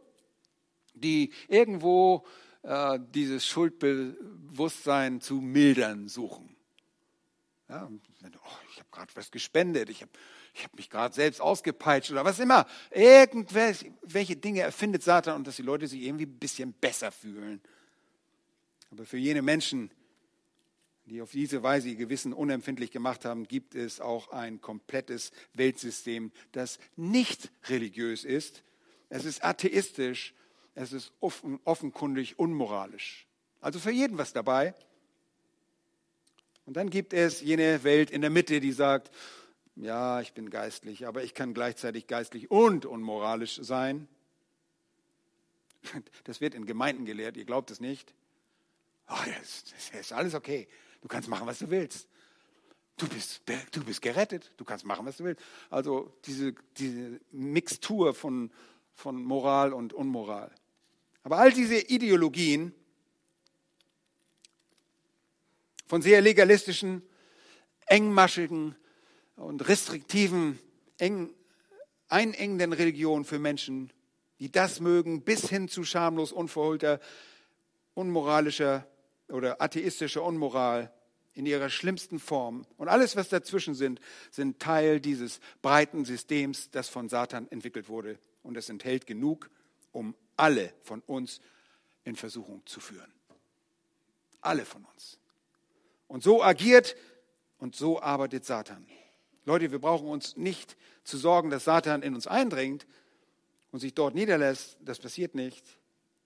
die 0.94 1.32
irgendwo 1.48 2.26
äh, 2.64 3.00
dieses 3.14 3.46
Schuldbewusstsein 3.48 5.22
zu 5.22 5.36
mildern 5.36 6.10
suchen. 6.10 6.54
Ja, 7.70 7.90
oh, 7.90 8.58
ich 8.72 8.80
habe 8.80 8.90
gerade 8.92 9.16
was 9.16 9.32
gespendet, 9.32 9.90
ich 9.90 10.02
habe 10.02 10.12
ich 10.54 10.64
habe 10.64 10.76
mich 10.76 10.90
gerade 10.90 11.14
selbst 11.16 11.42
ausgepeitscht 11.42 12.12
oder 12.12 12.26
was 12.26 12.40
immer. 12.40 12.68
Irgendwelche 12.92 14.36
Dinge 14.36 14.62
erfindet 14.62 15.04
Satan 15.04 15.38
und 15.38 15.48
dass 15.48 15.56
die 15.56 15.64
Leute 15.64 15.88
sich 15.88 16.02
irgendwie 16.02 16.26
ein 16.26 16.38
bisschen 16.38 16.74
besser 16.74 17.12
fühlen. 17.12 17.60
Aber 18.92 19.06
für 19.06 19.18
jene 19.18 19.42
Menschen, 19.42 19.90
die 21.06 21.22
auf 21.22 21.32
diese 21.32 21.64
Weise 21.64 21.90
ihr 21.90 21.96
Gewissen 21.96 22.34
unempfindlich 22.34 22.92
gemacht 22.92 23.26
haben, 23.26 23.48
gibt 23.48 23.74
es 23.74 24.00
auch 24.00 24.30
ein 24.30 24.62
komplettes 24.62 25.32
Weltsystem, 25.54 26.32
das 26.52 26.78
nicht 26.96 27.52
religiös 27.66 28.24
ist. 28.24 28.64
Es 29.10 29.26
ist 29.26 29.44
atheistisch, 29.44 30.36
es 30.76 30.94
ist 30.94 31.12
offen, 31.20 31.60
offenkundig 31.66 32.38
unmoralisch. 32.38 33.28
Also 33.60 33.80
für 33.80 33.92
jeden 33.92 34.18
was 34.20 34.34
dabei. 34.34 34.76
Und 36.66 36.78
dann 36.78 36.90
gibt 36.90 37.12
es 37.14 37.42
jene 37.42 37.84
Welt 37.84 38.12
in 38.12 38.22
der 38.22 38.30
Mitte, 38.30 38.60
die 38.60 38.72
sagt, 38.72 39.12
ja, 39.76 40.22
ich 40.22 40.34
bin 40.34 40.50
geistlich, 40.50 41.08
aber 41.08 41.24
ich 41.24 41.34
kann 41.34 41.54
gleichzeitig 41.54 42.08
geistlich 42.08 42.52
und 42.52 42.86
unmoralisch 42.86 43.60
sein. 43.62 44.08
Das 46.24 46.40
wird 46.40 46.56
in 46.56 46.66
Gemeinden 46.66 47.06
gelehrt, 47.06 47.36
ihr 47.36 47.44
glaubt 47.44 47.70
es 47.70 47.82
nicht. 47.82 48.14
Oh, 49.10 49.16
das, 49.38 49.66
das 49.66 50.00
ist 50.00 50.14
alles 50.14 50.34
okay. 50.34 50.68
Du 51.02 51.10
kannst 51.10 51.28
machen, 51.28 51.46
was 51.46 51.60
du 51.60 51.70
willst. 51.70 52.08
Du 52.96 53.08
bist, 53.10 53.42
du 53.72 53.84
bist 53.84 54.02
gerettet, 54.02 54.52
du 54.56 54.64
kannst 54.64 54.86
machen, 54.86 55.06
was 55.06 55.18
du 55.18 55.26
willst. 55.26 55.44
Also 55.70 56.16
diese, 56.26 56.54
diese 56.78 57.20
Mixtur 57.32 58.14
von, 58.14 58.52
von 58.94 59.22
Moral 59.22 59.74
und 59.74 59.94
Unmoral. 59.94 60.52
Aber 61.24 61.40
all 61.40 61.52
diese 61.52 61.80
Ideologien 61.80 62.74
von 65.88 66.02
sehr 66.02 66.22
legalistischen, 66.22 67.02
engmaschigen 67.88 68.76
und 69.36 69.68
restriktiven, 69.68 70.60
eng, 70.98 71.34
einengenden 72.08 72.74
Religion 72.74 73.26
für 73.26 73.40
Menschen, 73.40 73.92
die 74.40 74.52
das 74.52 74.80
mögen, 74.80 75.22
bis 75.22 75.50
hin 75.50 75.68
zu 75.68 75.84
schamlos 75.84 76.32
unverholter, 76.32 77.00
unmoralischer 77.94 78.88
oder 79.30 79.62
atheistischer 79.62 80.24
Unmoral 80.24 80.94
in 81.34 81.46
ihrer 81.46 81.70
schlimmsten 81.70 82.20
Form. 82.20 82.66
Und 82.78 82.88
alles, 82.88 83.16
was 83.16 83.30
dazwischen 83.30 83.74
sind, 83.76 84.00
sind 84.32 84.60
Teil 84.60 85.00
dieses 85.00 85.40
breiten 85.62 86.06
Systems, 86.06 86.70
das 86.72 86.90
von 86.90 87.10
Satan 87.10 87.48
entwickelt 87.50 87.90
wurde. 87.90 88.20
Und 88.44 88.58
es 88.58 88.70
enthält 88.70 89.08
genug, 89.08 89.50
um 89.92 90.16
alle 90.36 90.74
von 90.84 91.02
uns 91.02 91.40
in 92.04 92.16
Versuchung 92.16 92.62
zu 92.66 92.80
führen. 92.80 93.12
Alle 94.42 94.66
von 94.66 94.86
uns. 94.86 95.20
Und 96.08 96.22
so 96.22 96.44
agiert 96.44 96.96
und 97.58 97.76
so 97.76 98.02
arbeitet 98.02 98.46
Satan. 98.46 98.86
Leute, 99.46 99.72
wir 99.72 99.80
brauchen 99.80 100.08
uns 100.08 100.38
nicht 100.38 100.78
zu 101.04 101.18
sorgen, 101.18 101.50
dass 101.50 101.66
Satan 101.66 102.02
in 102.02 102.16
uns 102.16 102.28
eindringt 102.28 102.88
und 103.72 103.80
sich 103.80 103.94
dort 103.94 104.16
niederlässt. 104.16 104.78
Das 104.82 105.00
passiert 105.00 105.36
nicht, 105.36 105.66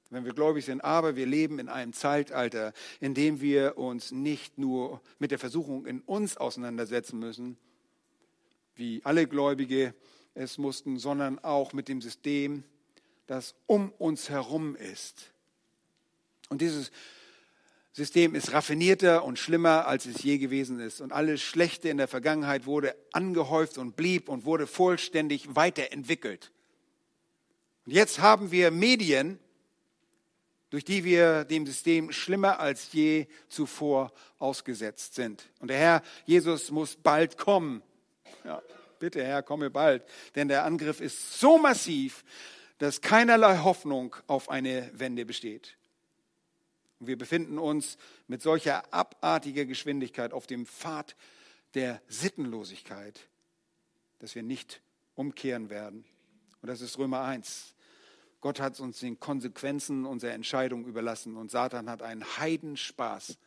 wenn 0.10 0.24
wir 0.26 0.34
gläubig 0.34 0.66
sind. 0.66 0.82
Aber 0.82 1.16
wir 1.16 1.26
leben 1.26 1.58
in 1.58 1.70
einem 1.70 1.94
Zeitalter, 1.94 2.74
in 3.00 3.14
dem 3.14 3.42
wir 3.42 3.78
uns 3.78 4.12
nicht 4.12 4.58
nur 4.58 5.02
mit 5.18 5.32
der 5.32 5.40
Versuchung 5.40 5.86
in 5.86 6.02
uns 6.02 6.38
auseinandersetzen 6.38 7.18
müssen, 7.18 7.58
wie 8.76 9.02
alle 9.04 9.28
Gläubige 9.28 9.96
es 10.36 10.60
mussten, 10.60 11.00
sondern 11.00 11.40
auch 11.40 11.74
mit 11.74 11.88
dem 11.88 12.02
System, 12.02 12.64
das 13.26 13.56
um 13.66 13.92
uns 13.98 14.30
herum 14.30 14.76
ist. 14.76 15.32
Und 16.50 16.62
dieses 16.62 16.92
System 17.98 18.36
ist 18.36 18.54
raffinierter 18.54 19.26
und 19.26 19.40
schlimmer, 19.40 19.88
als 19.88 20.06
es 20.06 20.22
je 20.22 20.38
gewesen 20.38 20.80
ist. 20.80 21.02
Und 21.02 21.12
alles 21.12 21.42
Schlechte 21.42 21.90
in 21.90 21.98
der 21.98 22.08
Vergangenheit 22.08 22.68
wurde 22.68 22.96
angehäuft 23.12 23.80
und 23.80 23.96
blieb 23.96 24.30
und 24.30 24.46
wurde 24.46 24.68
vollständig 24.68 25.56
weiterentwickelt. 25.56 26.52
Und 27.88 27.94
jetzt 27.94 28.20
haben 28.20 28.52
wir 28.52 28.70
Medien, 28.70 29.40
durch 30.70 30.86
die 30.86 31.06
wir 31.06 31.44
dem 31.44 31.66
System 31.66 32.12
schlimmer 32.12 32.60
als 32.60 32.94
je 32.94 33.26
zuvor 33.50 34.14
ausgesetzt 34.38 35.16
sind. 35.16 35.50
Und 35.60 35.70
der 35.70 35.80
Herr 35.80 36.04
Jesus 36.28 36.70
muss 36.70 36.98
bald 36.98 37.36
kommen. 37.36 37.82
Ja, 38.46 38.62
bitte 39.00 39.24
Herr, 39.24 39.42
komme 39.42 39.72
bald. 39.72 40.04
Denn 40.36 40.50
der 40.50 40.66
Angriff 40.66 41.02
ist 41.02 41.40
so 41.40 41.58
massiv, 41.58 42.24
dass 42.78 43.02
keinerlei 43.02 43.58
Hoffnung 43.58 44.16
auf 44.28 44.52
eine 44.52 44.92
Wende 44.94 45.26
besteht. 45.26 45.77
Wir 47.00 47.18
befinden 47.18 47.60
uns 47.60 47.98
mit 48.28 48.42
solcher 48.42 48.92
abartiger 48.94 49.66
Geschwindigkeit 49.66 50.34
auf 50.34 50.48
dem 50.48 50.66
Pfad 50.66 51.16
der 51.74 52.02
Sittenlosigkeit, 52.08 53.20
dass 54.20 54.34
wir 54.34 54.44
nicht 54.44 54.82
umkehren 55.16 55.70
werden. 55.70 56.06
Und 56.62 56.68
das 56.70 56.82
ist 56.82 56.98
Römer 56.98 57.22
1. 57.22 57.76
Gott 58.42 58.60
hat 58.60 58.80
uns 58.80 59.00
den 59.00 59.20
Konsequenzen 59.20 60.06
unserer 60.06 60.32
Entscheidung 60.32 60.86
überlassen 60.86 61.38
und 61.38 61.52
Satan 61.52 61.90
hat 61.90 62.02
einen 62.02 62.24
Heidenspaß, 62.38 63.38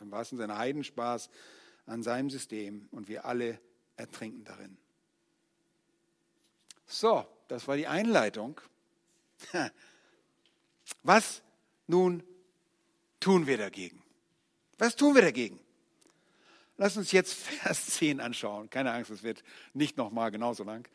im 0.00 0.10
wahrsten 0.10 0.38
Sinne 0.38 0.58
Heidenspaß 0.58 1.30
an 1.86 2.02
seinem 2.02 2.30
System 2.30 2.88
und 2.90 3.08
wir 3.08 3.24
alle 3.24 3.60
ertrinken 3.96 4.44
darin. 4.44 4.76
So, 6.86 7.26
das 7.48 7.66
war 7.66 7.76
die 7.76 7.86
Einleitung. 7.86 8.60
Was 11.02 11.42
nun 11.86 12.22
tun 13.22 13.46
wir 13.46 13.56
dagegen? 13.56 14.02
Was 14.78 14.96
tun 14.96 15.14
wir 15.14 15.22
dagegen? 15.22 15.60
Lass 16.76 16.96
uns 16.96 17.12
jetzt 17.12 17.34
Vers 17.62 17.86
10 17.86 18.20
anschauen. 18.20 18.68
Keine 18.68 18.92
Angst, 18.92 19.10
es 19.10 19.22
wird 19.22 19.42
nicht 19.72 19.96
nochmal 19.96 20.30
genauso 20.30 20.64
lang. 20.64 20.88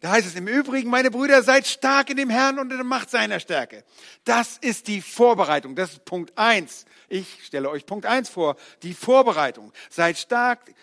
Da 0.00 0.10
heißt 0.10 0.26
es 0.26 0.34
im 0.34 0.48
Übrigen, 0.48 0.90
meine 0.90 1.12
Brüder, 1.12 1.44
seid 1.44 1.64
stark 1.64 2.10
in 2.10 2.16
dem 2.16 2.28
Herrn 2.28 2.58
und 2.58 2.72
in 2.72 2.76
der 2.76 2.84
Macht 2.84 3.08
seiner 3.08 3.38
Stärke. 3.38 3.84
Das 4.24 4.58
ist 4.58 4.88
die 4.88 5.00
Vorbereitung. 5.00 5.76
Das 5.76 5.92
ist 5.92 6.04
Punkt 6.04 6.36
1. 6.36 6.86
Ich 7.08 7.44
stelle 7.44 7.70
euch 7.70 7.86
Punkt 7.86 8.04
1 8.04 8.28
vor. 8.28 8.56
Die 8.82 8.94
Vorbereitung. 8.94 9.72
Seid 9.90 10.18
stark. 10.18 10.74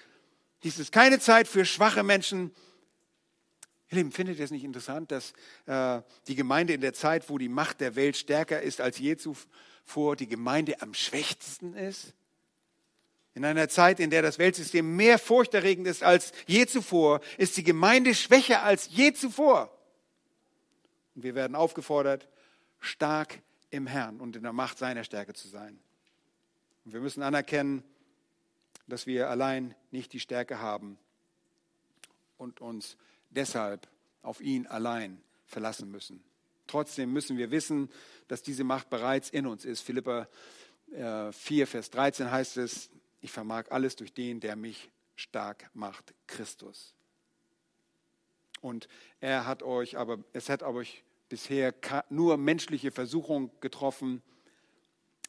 Dies 0.64 0.80
ist 0.80 0.94
keine 0.94 1.20
Zeit 1.20 1.50
für 1.50 1.66
schwache 1.66 2.02
Menschen. 2.02 2.56
Ihr 3.92 3.98
Lieben, 3.98 4.14
findet 4.14 4.40
ihr 4.40 4.46
es 4.46 4.52
nicht 4.52 4.64
interessant, 4.64 5.12
dass 5.12 5.34
äh, 5.66 6.02
die 6.28 6.36
Gemeinde 6.36 6.74
in 6.74 6.82
der 6.82 6.94
Zeit, 6.94 7.30
wo 7.30 7.38
die 7.38 7.50
Macht 7.50 7.82
der 7.82 7.96
Welt 7.96 8.16
stärker 8.16 8.62
ist 8.62 8.80
als 8.80 9.00
je 9.00 9.18
zuvor, 9.18 9.52
vor 9.84 10.16
die 10.16 10.28
Gemeinde 10.28 10.82
am 10.82 10.94
schwächsten 10.94 11.74
ist? 11.74 12.14
In 13.36 13.46
einer 13.46 13.70
Zeit, 13.70 14.00
in 14.00 14.10
der 14.10 14.22
das 14.22 14.40
Weltsystem 14.40 14.96
mehr 14.96 15.18
furchterregend 15.20 15.88
ist 15.88 16.04
als 16.04 16.34
je 16.48 16.66
zuvor, 16.66 17.22
ist 17.38 17.58
die 17.58 17.64
Gemeinde 17.64 18.14
schwächer 18.16 18.64
als 18.64 18.90
je 18.92 19.14
zuvor. 19.14 19.72
Und 21.16 21.24
wir 21.24 21.36
werden 21.36 21.56
aufgefordert, 21.56 22.28
stark 22.80 23.42
im 23.70 23.88
Herrn 23.88 24.20
und 24.20 24.36
in 24.36 24.44
der 24.44 24.54
Macht 24.54 24.78
seiner 24.78 25.04
Stärke 25.04 25.34
zu 25.34 25.48
sein. 25.48 25.80
Und 26.86 26.94
wir 26.94 27.02
müssen 27.02 27.24
anerkennen, 27.24 27.84
dass 28.88 29.06
wir 29.06 29.30
allein 29.30 29.76
nicht 29.92 30.12
die 30.14 30.20
Stärke 30.20 30.60
haben 30.60 30.98
und 32.38 32.62
uns 32.62 32.98
deshalb 33.30 33.88
auf 34.22 34.42
ihn 34.42 34.66
allein 34.68 35.22
verlassen 35.46 35.92
müssen. 35.92 36.24
Trotzdem 36.70 37.12
müssen 37.12 37.38
wir 37.38 37.50
wissen, 37.50 37.90
dass 38.28 38.44
diese 38.44 38.64
Macht 38.64 38.92
bereits 38.92 39.32
in 39.32 39.48
uns 39.48 39.66
ist. 39.66 39.82
Philippa 39.82 40.28
4, 40.92 41.64
äh, 41.64 41.66
Vers 41.66 41.90
13 41.90 42.30
heißt 42.30 42.58
es, 42.58 42.92
ich 43.22 43.32
vermag 43.32 43.66
alles 43.72 43.96
durch 43.96 44.14
den, 44.14 44.40
der 44.40 44.56
mich 44.56 44.92
stark 45.16 45.70
macht, 45.74 46.14
Christus. 46.28 46.94
Und 48.62 48.88
er 49.20 49.48
hat 49.48 49.64
euch, 49.64 49.98
aber 49.98 50.20
es 50.32 50.48
hat 50.50 50.62
euch 50.62 51.04
bisher 51.28 51.74
nur 52.10 52.38
menschliche 52.38 52.92
Versuchung 52.92 53.52
getroffen, 53.62 54.22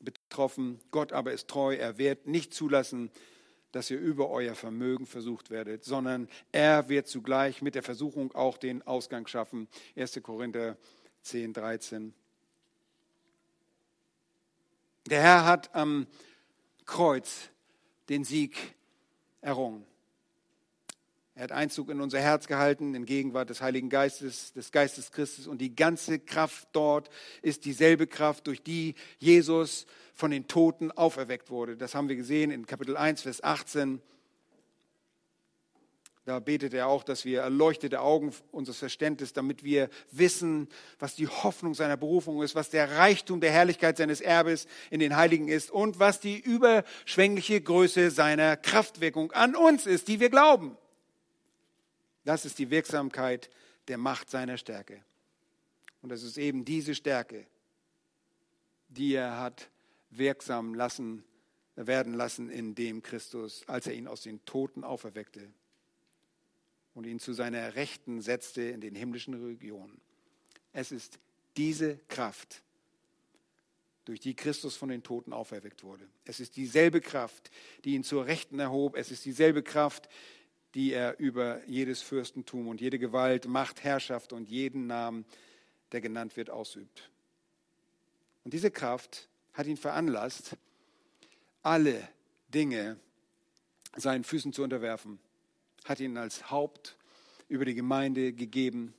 betroffen. 0.01 0.79
Gott 0.91 1.13
aber 1.13 1.33
ist 1.33 1.49
treu, 1.49 1.75
er 1.75 1.97
wird 1.97 2.27
nicht 2.27 2.53
zulassen, 2.53 3.11
dass 3.73 3.91
ihr 3.91 3.99
über 3.99 4.29
euer 4.31 4.55
Vermögen 4.55 5.07
versucht 5.07 5.51
werdet, 5.51 5.85
sondern 5.85 6.29
er 6.53 6.89
wird 6.89 7.07
zugleich 7.07 7.63
mit 7.63 7.75
der 7.75 7.83
Versuchung 7.83 8.33
auch 8.33 8.59
den 8.59 8.83
Ausgang 8.87 9.27
schaffen. 9.27 9.69
1. 9.97 10.21
Korinther 10.23 10.77
10, 11.23 11.53
13. 11.53 12.15
Der 15.09 15.23
Herr 15.23 15.45
hat 15.45 15.75
am 15.75 16.07
Kreuz 16.85 17.51
den 18.09 18.25
Sieg 18.25 18.57
errungen. 19.41 19.85
Er 21.35 21.45
hat 21.45 21.53
Einzug 21.53 21.89
in 21.89 22.01
unser 22.01 22.21
Herz 22.21 22.47
gehalten, 22.49 22.95
in 22.95 23.07
Gegenwart 23.07 23.49
des 23.49 23.63
Heiligen 23.63 23.89
Geistes, 23.89 24.53
des 24.53 24.73
Geistes 24.73 25.11
Christus. 25.11 25.47
Und 25.47 25.61
die 25.61 25.75
ganze 25.75 26.19
Kraft 26.19 26.69
dort 26.73 27.09
ist 27.41 27.65
dieselbe 27.65 28.07
Kraft, 28.07 28.47
durch 28.47 28.63
die 28.63 28.95
Jesus 29.19 29.87
von 30.13 30.31
den 30.31 30.49
Toten 30.49 30.91
auferweckt 30.93 31.49
wurde. 31.49 31.77
Das 31.79 31.95
haben 31.95 32.09
wir 32.09 32.17
gesehen 32.17 32.51
in 32.51 32.67
Kapitel 32.67 32.97
1, 32.97 33.23
Vers 33.23 33.43
18. 33.43 34.03
Da 36.27 36.39
betet 36.39 36.75
er 36.75 36.87
auch, 36.87 37.03
dass 37.03 37.25
wir 37.25 37.41
erleuchtete 37.41 38.01
Augen 38.01 38.35
unseres 38.53 38.79
Verständnisses, 38.79 39.33
damit 39.33 39.65
wir 39.65 39.89
wissen, 40.11 40.69
was 40.99 41.15
die 41.15 41.29
Hoffnung 41.29 41.75
seiner 41.75 41.97
Berufung 41.97 42.43
ist, 42.43 42.55
was 42.55 42.69
der 42.69 42.99
Reichtum 42.99 43.41
der 43.41 43.53
Herrlichkeit 43.53 43.97
seines 43.97 44.21
Erbes 44.21 44.67
in 44.91 45.01
den 45.01 45.17
Heiligen 45.17 45.49
ist 45.49 45.71
und 45.71 45.99
was 45.99 46.21
die 46.21 46.39
überschwängliche 46.39 47.61
Größe 47.63 48.11
seiner 48.11 48.57
Kraftwirkung 48.59 49.33
an 49.33 49.57
uns 49.57 49.87
ist, 49.87 50.09
die 50.09 50.21
wir 50.21 50.29
glauben. 50.29 50.77
Das 52.25 52.45
ist 52.45 52.59
die 52.59 52.71
Wirksamkeit 52.71 53.49
der 53.89 53.97
Macht 53.97 54.29
seiner 54.29 54.59
Stärke. 54.59 55.03
Und 56.03 56.13
es 56.13 56.23
ist 56.23 56.37
eben 56.37 56.67
diese 56.67 56.95
Stärke, 56.95 57.47
die 58.89 59.15
er 59.15 59.39
hat 59.39 59.71
wirksam 60.11 60.75
lassen, 60.75 61.25
werden 61.77 62.13
lassen 62.13 62.51
in 62.51 62.75
dem 62.75 63.03
Christus, 63.03 63.65
als 63.67 63.87
er 63.87 63.95
ihn 63.95 64.07
aus 64.07 64.21
den 64.21 64.45
Toten 64.45 64.85
auferweckte 64.85 65.51
und 66.95 67.07
ihn 67.07 67.21
zu 67.21 67.33
seiner 67.33 67.75
Rechten 67.75 68.21
setzte 68.21 68.63
in 68.63 68.81
den 68.81 68.95
himmlischen 68.95 69.35
Regionen. 69.35 70.01
Es 70.73 70.93
ist 70.93 71.19
diese 71.57 71.99
Kraft, 72.09 72.63
durch 74.05 74.21
die 74.21 74.35
Christus 74.35 74.77
von 74.77 74.89
den 74.89 75.03
Toten 75.03 75.33
auferweckt 75.33 75.85
wurde. 75.85 76.09
Es 76.25 76.41
ist 76.41 76.57
dieselbe 76.57 77.01
Kraft, 77.01 77.51
die 77.85 77.95
ihn 77.95 78.03
zur 78.03 78.27
Rechten 78.27 78.59
erhob. 78.59 78.97
Es 78.97 79.11
ist 79.11 79.25
dieselbe 79.25 79.63
Kraft, 79.63 80.09
die 80.75 80.93
er 80.93 81.19
über 81.19 81.65
jedes 81.67 82.03
Fürstentum 82.03 82.69
und 82.69 82.81
jede 82.81 82.99
Gewalt, 82.99 83.47
Macht, 83.47 83.85
Herrschaft 83.85 84.33
und 84.33 84.49
jeden 84.49 84.87
Namen, 84.87 85.25
der 85.93 86.01
genannt 86.01 86.37
wird, 86.37 86.51
ausübt. 86.51 87.11
Und 88.45 88.55
diese 88.55 88.71
Kraft 88.71 89.29
hat 89.53 89.67
ihn 89.67 89.77
veranlasst, 89.77 90.57
alle 91.63 92.09
Dinge 92.49 92.99
seinen 93.97 94.25
Füßen 94.25 94.53
zu 94.53 94.63
unterwerfen, 94.63 95.19
hat 95.85 96.01
ihn 96.01 96.17
als 96.17 96.51
Haupt 96.51 96.97
über 97.49 97.65
die 97.65 97.75
Gemeinde 97.75 98.33
gegeben, 98.33 98.95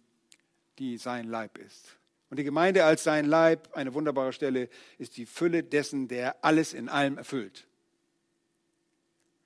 die 0.80 0.98
sein 0.98 1.28
Leib 1.28 1.58
ist. 1.58 1.98
Und 2.30 2.38
die 2.38 2.44
Gemeinde 2.44 2.86
als 2.86 3.04
sein 3.04 3.26
Leib, 3.26 3.76
eine 3.76 3.94
wunderbare 3.94 4.32
Stelle, 4.32 4.70
ist 4.98 5.18
die 5.18 5.26
Fülle 5.26 5.64
dessen, 5.64 6.08
der 6.08 6.44
alles 6.44 6.74
in 6.74 6.88
allem 6.88 7.18
erfüllt. 7.18 7.68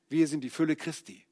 Wir 0.08 0.28
sind 0.28 0.42
die 0.42 0.50
Fülle 0.50 0.76
Christi. 0.76 1.26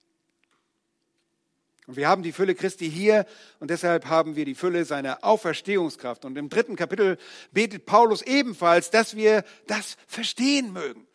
Und 1.86 1.98
wir 1.98 2.08
haben 2.08 2.24
die 2.24 2.32
Fülle 2.32 2.56
Christi 2.56 2.90
hier 2.90 3.26
und 3.60 3.70
deshalb 3.70 4.06
haben 4.06 4.36
wir 4.36 4.46
die 4.46 4.56
Fülle 4.56 4.86
seiner 4.86 5.24
Auferstehungskraft. 5.24 6.26
Und 6.26 6.38
im 6.38 6.50
dritten 6.50 6.76
Kapitel 6.76 7.18
betet 7.52 7.86
Paulus 7.86 8.22
ebenfalls, 8.22 8.90
dass 8.90 9.16
wir 9.16 9.44
das 9.68 9.98
verstehen 10.08 10.72
mögen. 10.72 11.06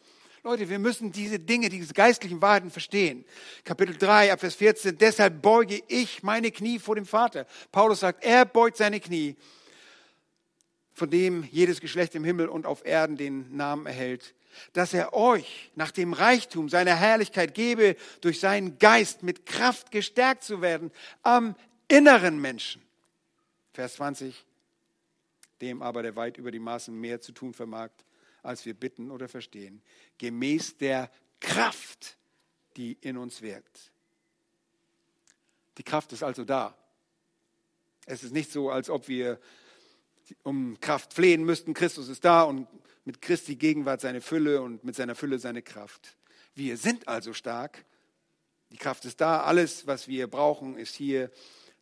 Leute, 0.49 0.71
wir 0.71 0.79
müssen 0.79 1.13
diese 1.13 1.39
Dinge, 1.39 1.69
diese 1.69 1.93
geistlichen 1.93 2.41
Wahrheiten 2.41 2.71
verstehen. 2.71 3.27
Kapitel 3.65 3.95
3, 3.95 4.33
Abvers 4.33 4.55
14, 4.55 4.97
deshalb 4.97 5.43
beuge 5.43 5.83
ich 5.89 6.23
meine 6.23 6.51
Knie 6.51 6.79
vor 6.79 6.95
dem 6.95 7.05
Vater. 7.05 7.47
Paulus 7.71 8.01
sagt, 8.01 8.25
er 8.25 8.47
beugt 8.47 8.79
seine 8.79 8.99
Knie, 8.99 9.37
von 10.95 11.11
dem 11.11 11.47
jedes 11.51 11.83
Geschlecht 11.83 12.15
im 12.15 12.25
Himmel 12.25 12.49
und 12.49 12.65
auf 12.65 12.87
Erden 12.87 13.19
den 13.19 13.55
Namen 13.55 13.85
erhält 13.85 14.35
dass 14.73 14.93
er 14.95 15.13
euch 15.13 15.71
nach 15.77 15.93
dem 15.93 16.15
Reichtum 16.15 16.69
seiner 16.69 16.97
Herrlichkeit 16.97 17.55
gebe, 17.55 17.95
durch 18.23 18.41
seinen 18.41 18.79
Geist 18.79 19.23
mit 19.23 19.47
Kraft 19.47 19.93
gestärkt 19.93 20.43
zu 20.43 20.63
werden 20.63 20.91
am 21.23 21.55
inneren 21.87 22.41
Menschen. 22.41 22.83
Vers 23.73 23.97
20, 23.97 24.47
dem 25.61 25.81
aber 25.81 26.03
der 26.03 26.17
weit 26.17 26.39
über 26.39 26.51
die 26.51 26.59
Maßen 26.59 26.99
mehr 26.99 27.21
zu 27.21 27.31
tun 27.31 27.53
vermag, 27.53 27.91
als 28.43 28.65
wir 28.65 28.75
bitten 28.75 29.11
oder 29.11 29.29
verstehen, 29.29 29.83
gemäß 30.19 30.77
der 30.77 31.11
Kraft, 31.41 32.17
die 32.77 32.97
in 33.01 33.17
uns 33.17 33.43
wirkt. 33.43 33.93
Die 35.79 35.83
Kraft 35.83 36.13
ist 36.13 36.23
also 36.23 36.45
da. 36.45 36.77
Es 38.07 38.25
ist 38.25 38.33
nicht 38.33 38.51
so, 38.51 38.71
als 38.71 38.91
ob 38.91 39.09
wir 39.09 39.39
um 40.43 40.79
Kraft 40.81 41.15
flehen 41.15 41.45
müssten. 41.45 41.75
Christus 41.75 42.09
ist 42.09 42.25
da 42.25 42.43
und 42.43 42.67
mit 43.05 43.23
Christi 43.23 43.57
Gegenwart 43.57 44.01
seine 44.01 44.21
Fülle 44.21 44.61
und 44.61 44.85
mit 44.85 44.97
seiner 44.97 45.15
Fülle 45.15 45.39
seine 45.39 45.63
Kraft. 45.63 46.17
Wir 46.55 46.77
sind 46.77 47.09
also 47.09 47.33
stark. 47.33 47.85
Die 48.71 48.77
Kraft 48.77 49.05
ist 49.05 49.21
da. 49.21 49.43
Alles, 49.43 49.87
was 49.87 50.09
wir 50.09 50.27
brauchen, 50.27 50.77
ist 50.77 50.95
hier 50.95 51.31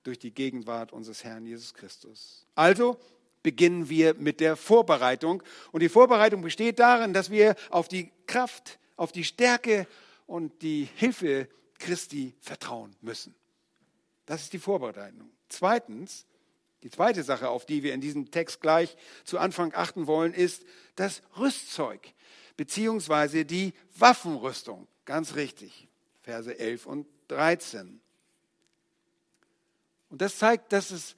durch 0.02 0.18
die 0.18 0.32
Gegenwart 0.32 0.92
unseres 0.92 1.24
Herrn 1.24 1.46
Jesus 1.46 1.74
Christus. 1.74 2.46
Also 2.54 2.98
beginnen 3.46 3.88
wir 3.88 4.14
mit 4.14 4.40
der 4.40 4.56
Vorbereitung. 4.56 5.40
Und 5.70 5.80
die 5.80 5.88
Vorbereitung 5.88 6.42
besteht 6.42 6.80
darin, 6.80 7.12
dass 7.12 7.30
wir 7.30 7.54
auf 7.70 7.86
die 7.86 8.10
Kraft, 8.26 8.80
auf 8.96 9.12
die 9.12 9.22
Stärke 9.22 9.86
und 10.26 10.62
die 10.62 10.88
Hilfe 10.96 11.48
Christi 11.78 12.34
vertrauen 12.40 12.96
müssen. 13.02 13.36
Das 14.26 14.42
ist 14.42 14.52
die 14.52 14.58
Vorbereitung. 14.58 15.30
Zweitens, 15.48 16.26
die 16.82 16.90
zweite 16.90 17.22
Sache, 17.22 17.48
auf 17.48 17.66
die 17.66 17.84
wir 17.84 17.94
in 17.94 18.00
diesem 18.00 18.32
Text 18.32 18.60
gleich 18.60 18.96
zu 19.22 19.38
Anfang 19.38 19.72
achten 19.74 20.08
wollen, 20.08 20.34
ist 20.34 20.64
das 20.96 21.22
Rüstzeug, 21.38 22.00
beziehungsweise 22.56 23.44
die 23.44 23.74
Waffenrüstung. 23.96 24.88
Ganz 25.04 25.36
richtig. 25.36 25.86
Verse 26.22 26.58
11 26.58 26.86
und 26.86 27.06
13. 27.28 28.00
Und 30.10 30.20
das 30.20 30.36
zeigt, 30.36 30.72
dass 30.72 30.90
es 30.90 31.14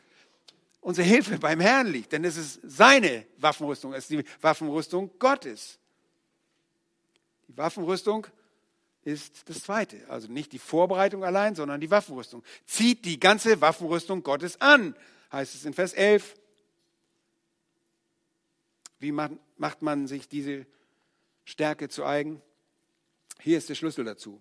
unsere 0.88 1.06
Hilfe 1.06 1.36
beim 1.38 1.60
Herrn 1.60 1.88
liegt, 1.88 2.12
denn 2.12 2.24
es 2.24 2.38
ist 2.38 2.60
seine 2.62 3.26
Waffenrüstung, 3.36 3.92
es 3.92 4.04
ist 4.04 4.10
die 4.10 4.24
Waffenrüstung 4.40 5.10
Gottes. 5.18 5.78
Die 7.46 7.54
Waffenrüstung 7.58 8.26
ist 9.02 9.46
das 9.50 9.60
Zweite, 9.60 10.08
also 10.08 10.32
nicht 10.32 10.50
die 10.50 10.58
Vorbereitung 10.58 11.24
allein, 11.24 11.54
sondern 11.54 11.78
die 11.78 11.90
Waffenrüstung. 11.90 12.42
Zieht 12.64 13.04
die 13.04 13.20
ganze 13.20 13.60
Waffenrüstung 13.60 14.22
Gottes 14.22 14.58
an 14.62 14.94
heißt 15.30 15.56
es 15.56 15.66
in 15.66 15.74
Vers 15.74 15.92
11. 15.92 16.34
Wie 18.98 19.12
macht 19.12 19.82
man 19.82 20.06
sich 20.06 20.26
diese 20.26 20.64
Stärke 21.44 21.90
zu 21.90 22.06
eigen? 22.06 22.40
Hier 23.40 23.58
ist 23.58 23.68
der 23.68 23.74
Schlüssel 23.74 24.06
dazu, 24.06 24.40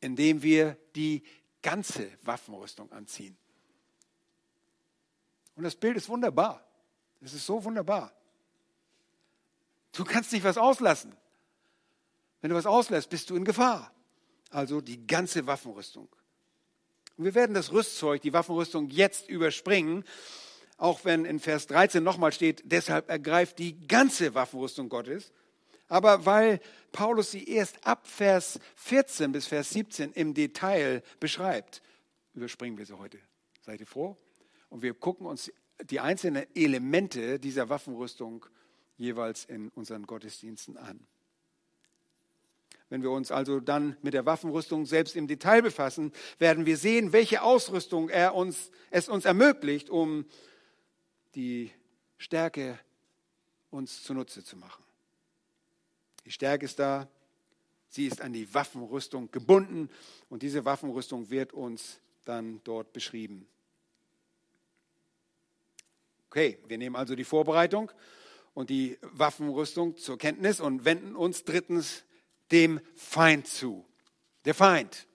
indem 0.00 0.42
wir 0.42 0.76
die 0.94 1.22
ganze 1.62 2.12
Waffenrüstung 2.24 2.92
anziehen. 2.92 3.38
Und 5.60 5.64
das 5.64 5.76
Bild 5.76 5.94
ist 5.98 6.08
wunderbar. 6.08 6.66
Es 7.20 7.34
ist 7.34 7.44
so 7.44 7.62
wunderbar. 7.62 8.14
Du 9.92 10.06
kannst 10.06 10.32
nicht 10.32 10.42
was 10.42 10.56
auslassen. 10.56 11.14
Wenn 12.40 12.48
du 12.48 12.56
was 12.56 12.64
auslässt, 12.64 13.10
bist 13.10 13.28
du 13.28 13.36
in 13.36 13.44
Gefahr. 13.44 13.92
Also 14.48 14.80
die 14.80 15.06
ganze 15.06 15.46
Waffenrüstung. 15.46 16.08
Und 17.18 17.24
wir 17.26 17.34
werden 17.34 17.52
das 17.52 17.72
Rüstzeug, 17.72 18.22
die 18.22 18.32
Waffenrüstung 18.32 18.88
jetzt 18.88 19.28
überspringen, 19.28 20.04
auch 20.78 21.04
wenn 21.04 21.26
in 21.26 21.38
Vers 21.38 21.66
13 21.66 22.02
nochmal 22.02 22.32
steht, 22.32 22.62
deshalb 22.64 23.10
ergreift 23.10 23.58
die 23.58 23.86
ganze 23.86 24.32
Waffenrüstung 24.32 24.88
Gottes. 24.88 25.30
Aber 25.88 26.24
weil 26.24 26.60
Paulus 26.90 27.32
sie 27.32 27.46
erst 27.46 27.86
ab 27.86 28.06
Vers 28.06 28.58
14 28.76 29.30
bis 29.30 29.46
Vers 29.46 29.68
17 29.68 30.12
im 30.12 30.32
Detail 30.32 31.02
beschreibt, 31.18 31.82
überspringen 32.32 32.78
wir 32.78 32.86
sie 32.86 32.96
heute. 32.96 33.18
Seid 33.60 33.80
ihr 33.80 33.86
froh? 33.86 34.16
Und 34.70 34.82
wir 34.82 34.94
gucken 34.94 35.26
uns 35.26 35.52
die 35.82 36.00
einzelnen 36.00 36.46
Elemente 36.54 37.38
dieser 37.38 37.68
Waffenrüstung 37.68 38.46
jeweils 38.96 39.44
in 39.44 39.68
unseren 39.70 40.06
Gottesdiensten 40.06 40.76
an. 40.76 41.00
Wenn 42.88 43.02
wir 43.02 43.10
uns 43.10 43.30
also 43.30 43.60
dann 43.60 43.96
mit 44.02 44.14
der 44.14 44.26
Waffenrüstung 44.26 44.84
selbst 44.84 45.14
im 45.14 45.28
Detail 45.28 45.62
befassen, 45.62 46.12
werden 46.38 46.66
wir 46.66 46.76
sehen, 46.76 47.12
welche 47.12 47.42
Ausrüstung 47.42 48.08
er 48.08 48.34
uns, 48.34 48.70
es 48.90 49.08
uns 49.08 49.24
ermöglicht, 49.24 49.90
um 49.90 50.24
die 51.36 51.70
Stärke 52.18 52.78
uns 53.70 54.02
zunutze 54.02 54.44
zu 54.44 54.56
machen. 54.56 54.82
Die 56.26 56.32
Stärke 56.32 56.64
ist 56.64 56.80
da, 56.80 57.08
sie 57.88 58.06
ist 58.06 58.20
an 58.20 58.32
die 58.32 58.52
Waffenrüstung 58.52 59.30
gebunden 59.30 59.88
und 60.28 60.42
diese 60.42 60.64
Waffenrüstung 60.64 61.30
wird 61.30 61.52
uns 61.52 62.00
dann 62.24 62.60
dort 62.64 62.92
beschrieben. 62.92 63.46
Okay, 66.30 66.58
wir 66.68 66.78
nehmen 66.78 66.94
also 66.94 67.16
die 67.16 67.24
Vorbereitung 67.24 67.90
und 68.54 68.70
die 68.70 68.98
Waffenrüstung 69.02 69.96
zur 69.96 70.16
Kenntnis 70.16 70.60
und 70.60 70.84
wenden 70.84 71.16
uns 71.16 71.42
drittens 71.42 72.04
dem 72.52 72.78
Feind 72.94 73.48
zu. 73.48 73.84
Der 74.44 74.54
Feind. 74.54 75.08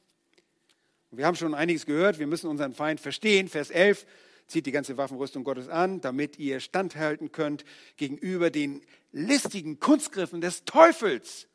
Wir 1.12 1.26
haben 1.26 1.38
schon 1.38 1.54
einiges 1.54 1.86
gehört, 1.86 2.20
wir 2.20 2.28
müssen 2.28 2.50
unseren 2.50 2.74
Feind 2.74 3.00
verstehen. 3.00 3.48
Vers 3.48 3.70
11 3.70 4.06
zieht 4.48 4.66
die 4.66 4.74
ganze 4.74 4.98
Waffenrüstung 4.98 5.46
Gottes 5.46 5.70
an, 5.70 6.02
damit 6.02 6.38
ihr 6.38 6.60
standhalten 6.60 7.32
könnt 7.32 7.64
gegenüber 7.96 8.50
den 8.50 8.82
listigen 9.14 9.80
Kunstgriffen 9.80 10.42
des 10.42 10.66
Teufels. 10.66 11.48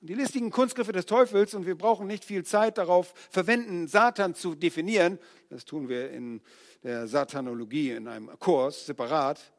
Und 0.00 0.08
die 0.08 0.14
listigen 0.14 0.50
Kunstgriffe 0.50 0.90
des 0.92 1.06
Teufels, 1.06 1.54
und 1.54 1.66
wir 1.66 1.78
brauchen 1.78 2.08
nicht 2.08 2.24
viel 2.24 2.44
Zeit 2.44 2.78
darauf 2.78 3.14
verwenden, 3.30 3.86
Satan 3.86 4.34
zu 4.34 4.56
definieren. 4.56 5.20
Das 5.50 5.64
tun 5.64 5.88
wir 5.88 6.10
in 6.10 6.42
der 6.86 7.08
Satanologie 7.08 7.90
in 7.90 8.06
einem 8.06 8.30
Kurs 8.38 8.86
separat. 8.86 9.52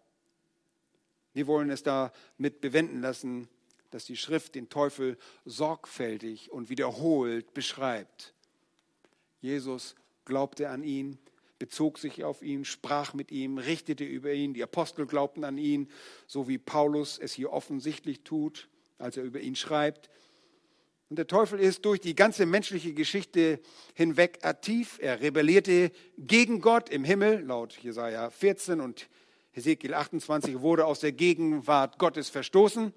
Wir 1.34 1.46
wollen 1.46 1.70
es 1.70 1.84
damit 1.84 2.62
bewenden 2.62 3.02
lassen, 3.02 3.50
dass 3.92 4.06
die 4.06 4.16
Schrift 4.16 4.56
den 4.56 4.70
Teufel 4.70 5.18
sorgfältig 5.44 6.54
und 6.54 6.70
wiederholt 6.70 7.54
beschreibt. 7.54 8.34
Jesus 9.42 9.96
glaubte 10.24 10.70
an 10.70 10.84
ihn, 10.84 11.18
bezog 11.60 12.00
sich 12.00 12.24
auf 12.24 12.42
ihn, 12.42 12.64
sprach 12.64 13.14
mit 13.14 13.30
ihm, 13.34 13.58
richtete 13.58 14.06
über 14.06 14.32
ihn. 14.32 14.54
Die 14.54 14.64
Apostel 14.64 15.06
glaubten 15.06 15.44
an 15.44 15.58
ihn, 15.58 15.90
so 16.28 16.48
wie 16.48 16.58
Paulus 16.58 17.20
es 17.20 17.34
hier 17.34 17.52
offensichtlich 17.52 18.24
tut, 18.24 18.70
als 19.00 19.18
er 19.18 19.24
über 19.24 19.42
ihn 19.42 19.58
schreibt. 19.58 20.10
Und 21.10 21.18
der 21.18 21.28
Teufel 21.28 21.60
ist 21.60 21.86
durch 21.86 22.02
die 22.02 22.16
ganze 22.16 22.46
menschliche 22.46 22.94
Geschichte 22.94 23.62
hinweg 23.94 24.40
aktiv. 24.42 25.00
Er 25.02 25.22
rebellierte 25.22 25.92
gegen 26.18 26.60
Gott 26.60 26.90
im 26.90 27.06
Himmel, 27.06 27.40
laut 27.46 27.78
Jesaja 27.78 28.30
14 28.30 28.82
und 28.82 29.08
Hesekiel 29.52 29.94
28, 29.94 30.60
wurde 30.60 30.86
aus 30.86 31.00
der 31.00 31.14
Gegenwart 31.14 31.98
Gottes 31.98 32.30
verstoßen. 32.30 32.94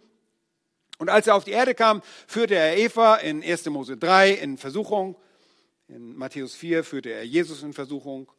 Und 0.99 1.09
als 1.09 1.29
er 1.29 1.37
auf 1.37 1.45
die 1.45 1.53
Erde 1.53 1.75
kam, 1.75 2.03
führte 2.27 2.57
er 2.57 2.77
Eva 2.77 3.17
in 3.17 3.43
1. 3.43 3.67
Mose 3.67 3.97
3 3.97 4.33
in 4.33 4.59
Versuchung. 4.59 5.17
In 5.89 6.17
Matthäus 6.17 6.55
4 6.57 6.85
führte 6.85 7.11
er 7.11 7.25
Jesus 7.25 7.63
in 7.63 7.73
Versuchung. 7.73 8.31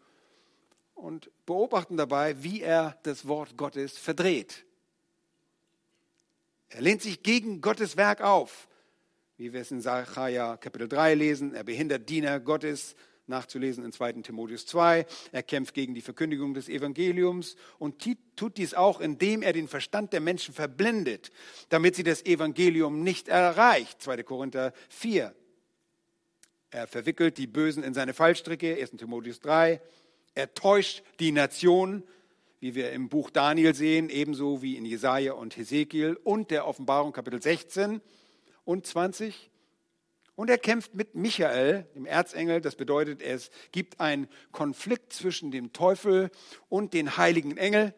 Und 0.93 1.31
beobachten 1.45 1.97
dabei, 1.97 2.43
wie 2.43 2.61
er 2.61 2.99
das 3.03 3.27
Wort 3.27 3.57
Gottes 3.57 3.97
verdreht. 3.97 4.65
Er 6.69 6.81
lehnt 6.81 7.01
sich 7.01 7.23
gegen 7.23 7.61
Gottes 7.61 7.97
Werk 7.97 8.21
auf, 8.21 8.67
wie 9.41 9.53
wir 9.53 9.61
es 9.61 9.71
in 9.71 9.81
Sacharja 9.81 10.55
Kapitel 10.57 10.87
3 10.87 11.15
lesen. 11.15 11.55
Er 11.55 11.63
behindert 11.63 12.07
Diener 12.07 12.39
Gottes, 12.39 12.95
nachzulesen 13.25 13.83
in 13.83 13.91
2. 13.91 14.13
Timotheus 14.21 14.67
2. 14.67 15.07
Er 15.31 15.41
kämpft 15.41 15.73
gegen 15.73 15.95
die 15.95 16.01
Verkündigung 16.01 16.53
des 16.53 16.69
Evangeliums 16.69 17.55
und 17.79 18.07
tut 18.35 18.57
dies 18.57 18.75
auch, 18.75 19.01
indem 19.01 19.41
er 19.41 19.51
den 19.51 19.67
Verstand 19.67 20.13
der 20.13 20.21
Menschen 20.21 20.53
verblendet, 20.53 21.31
damit 21.69 21.95
sie 21.95 22.03
das 22.03 22.23
Evangelium 22.23 23.01
nicht 23.01 23.29
erreicht. 23.29 24.03
2. 24.03 24.21
Korinther 24.21 24.73
4. 24.89 25.33
Er 26.69 26.85
verwickelt 26.85 27.39
die 27.39 27.47
Bösen 27.47 27.81
in 27.81 27.95
seine 27.95 28.13
Fallstricke, 28.13 28.77
1. 28.79 28.91
Timotheus 28.91 29.39
3. 29.39 29.81
Er 30.35 30.53
täuscht 30.53 31.01
die 31.19 31.31
Nation, 31.31 32.03
wie 32.59 32.75
wir 32.75 32.91
im 32.91 33.09
Buch 33.09 33.31
Daniel 33.31 33.73
sehen, 33.73 34.11
ebenso 34.11 34.61
wie 34.61 34.77
in 34.77 34.85
Jesaja 34.85 35.33
und 35.33 35.57
Hesekiel 35.57 36.13
und 36.23 36.51
der 36.51 36.67
Offenbarung 36.67 37.11
Kapitel 37.11 37.41
16 37.41 38.01
und 38.65 38.85
20. 38.85 39.49
Und 40.35 40.49
er 40.49 40.57
kämpft 40.57 40.95
mit 40.95 41.13
Michael, 41.13 41.87
dem 41.95 42.05
Erzengel. 42.05 42.61
Das 42.61 42.75
bedeutet, 42.75 43.21
es 43.21 43.51
gibt 43.71 43.99
einen 43.99 44.27
Konflikt 44.51 45.13
zwischen 45.13 45.51
dem 45.51 45.73
Teufel 45.73 46.31
und 46.69 46.93
den 46.93 47.17
heiligen 47.17 47.57
Engel. 47.57 47.93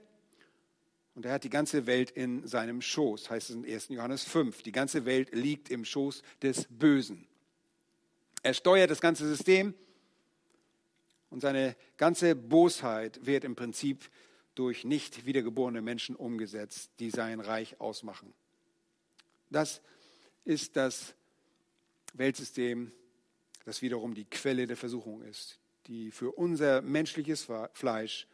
Und 1.15 1.25
er 1.25 1.33
hat 1.33 1.43
die 1.43 1.49
ganze 1.49 1.85
Welt 1.85 2.09
in 2.11 2.47
seinem 2.47 2.81
Schoß, 2.81 3.29
heißt 3.29 3.51
es 3.51 3.55
in 3.55 3.65
1. 3.65 3.89
Johannes 3.89 4.23
5. 4.23 4.63
Die 4.63 4.71
ganze 4.71 5.05
Welt 5.05 5.33
liegt 5.33 5.69
im 5.69 5.85
Schoß 5.85 6.23
des 6.41 6.67
Bösen. 6.69 7.27
Er 8.41 8.53
steuert 8.53 8.89
das 8.89 8.99
ganze 8.99 9.27
System 9.27 9.73
und 11.29 11.39
seine 11.39 11.75
ganze 11.97 12.35
Bosheit 12.35 13.25
wird 13.25 13.43
im 13.43 13.55
Prinzip 13.55 14.09
durch 14.55 14.83
nicht 14.83 15.25
wiedergeborene 15.25 15.81
Menschen 15.81 16.15
umgesetzt, 16.15 16.91
die 16.99 17.09
sein 17.09 17.39
Reich 17.39 17.79
ausmachen. 17.79 18.33
Das 19.49 19.81
ist 20.45 20.75
das 20.75 21.13
Weltsystem, 22.13 22.91
das 23.65 23.81
wiederum 23.81 24.13
die 24.13 24.25
Quelle 24.25 24.67
der 24.67 24.77
Versuchung 24.77 25.21
ist, 25.23 25.59
die 25.87 26.11
für 26.11 26.31
unser 26.31 26.81
menschliches 26.81 27.47
Fleisch 27.73 28.27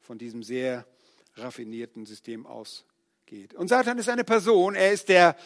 von 0.00 0.18
diesem 0.18 0.42
sehr 0.42 0.86
raffinierten 1.36 2.06
System 2.06 2.46
ausgeht. 2.46 3.54
Und 3.54 3.68
Satan 3.68 3.98
ist 3.98 4.08
eine 4.08 4.24
Person, 4.24 4.74
er 4.74 4.92
ist 4.92 5.08
der 5.08 5.36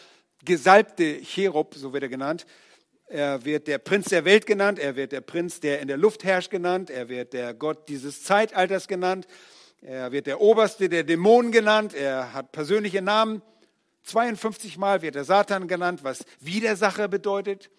gesalbte 0.44 1.20
Cherub, 1.22 1.74
so 1.74 1.92
wird 1.92 2.04
er 2.04 2.08
genannt. 2.08 2.46
Er 3.10 3.42
wird 3.44 3.68
der 3.68 3.78
Prinz 3.78 4.10
der 4.10 4.26
Welt 4.26 4.44
genannt, 4.44 4.78
er 4.78 4.94
wird 4.94 5.12
der 5.12 5.22
Prinz, 5.22 5.60
der 5.60 5.80
in 5.80 5.88
der 5.88 5.96
Luft 5.96 6.24
herrscht 6.24 6.50
genannt, 6.50 6.90
er 6.90 7.08
wird 7.08 7.32
der 7.32 7.54
Gott 7.54 7.88
dieses 7.88 8.22
Zeitalters 8.22 8.86
genannt, 8.86 9.26
er 9.80 10.12
wird 10.12 10.26
der 10.26 10.42
Oberste 10.42 10.90
der 10.90 11.04
Dämonen 11.04 11.50
genannt, 11.50 11.94
er 11.94 12.34
hat 12.34 12.52
persönliche 12.52 13.00
Namen. 13.00 13.40
52 14.08 14.78
Mal 14.78 15.02
wird 15.02 15.16
er 15.16 15.24
Satan 15.24 15.68
genannt, 15.68 16.02
was 16.02 16.24
Widersacher 16.40 17.08
bedeutet. 17.08 17.70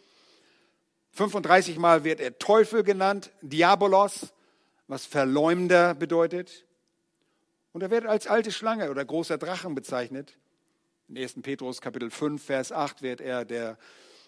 35 1.11 1.77
Mal 1.77 2.03
wird 2.03 2.19
er 2.19 2.37
Teufel 2.37 2.83
genannt, 2.83 3.31
Diabolos, 3.41 4.33
was 4.87 5.05
Verleumder 5.05 5.95
bedeutet. 5.95 6.65
Und 7.71 7.81
er 7.81 7.91
wird 7.91 8.05
als 8.05 8.27
alte 8.27 8.51
Schlange 8.51 8.89
oder 8.89 9.03
großer 9.03 9.37
Drachen 9.37 9.75
bezeichnet. 9.75 10.37
In 11.07 11.17
1. 11.17 11.35
Petrus 11.41 11.81
Kapitel 11.81 12.11
5, 12.11 12.43
Vers 12.43 12.71
8 12.71 13.01
wird 13.01 13.21
er 13.21 13.45
der 13.45 13.77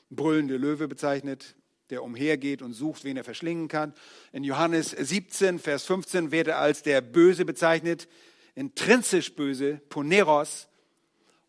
brüllende 0.10 0.58
Löwe 0.58 0.88
bezeichnet, 0.88 1.56
der 1.92 2.04
umhergeht 2.04 2.62
und 2.62 2.74
sucht, 2.74 3.04
wen 3.04 3.18
er 3.18 3.24
verschlingen 3.24 3.68
kann. 3.68 3.94
In 4.32 4.44
Johannes 4.44 4.90
17, 4.92 5.60
Vers 5.60 5.86
15 5.86 6.32
wird 6.32 6.48
er 6.48 6.58
als 6.58 6.82
der 6.82 7.02
Böse 7.02 7.46
bezeichnet, 7.46 8.08
intrinsisch 8.56 9.36
böse, 9.36 9.82
Poneros, 9.90 10.68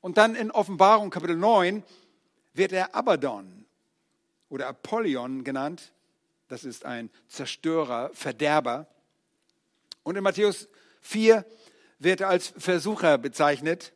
und 0.03 0.19
dann 0.19 0.35
in 0.35 0.51
Offenbarung 0.51 1.09
Kapitel 1.09 1.37
9 1.37 1.83
wird 2.53 2.73
er 2.73 2.95
Abaddon 2.95 3.65
oder 4.51 4.67
Apollyon 4.69 5.45
genannt. 5.45 5.93
Das 6.49 6.65
ist 6.65 6.85
ein 6.85 7.09
Zerstörer, 7.29 8.11
Verderber. 8.13 8.87
Und 10.03 10.17
in 10.17 10.25
Matthäus 10.25 10.69
4 11.01 11.47
wird 11.99 12.21
er 12.21 12.29
als 12.29 12.53
Versucher 12.59 13.17
bezeichnet. 13.17 13.93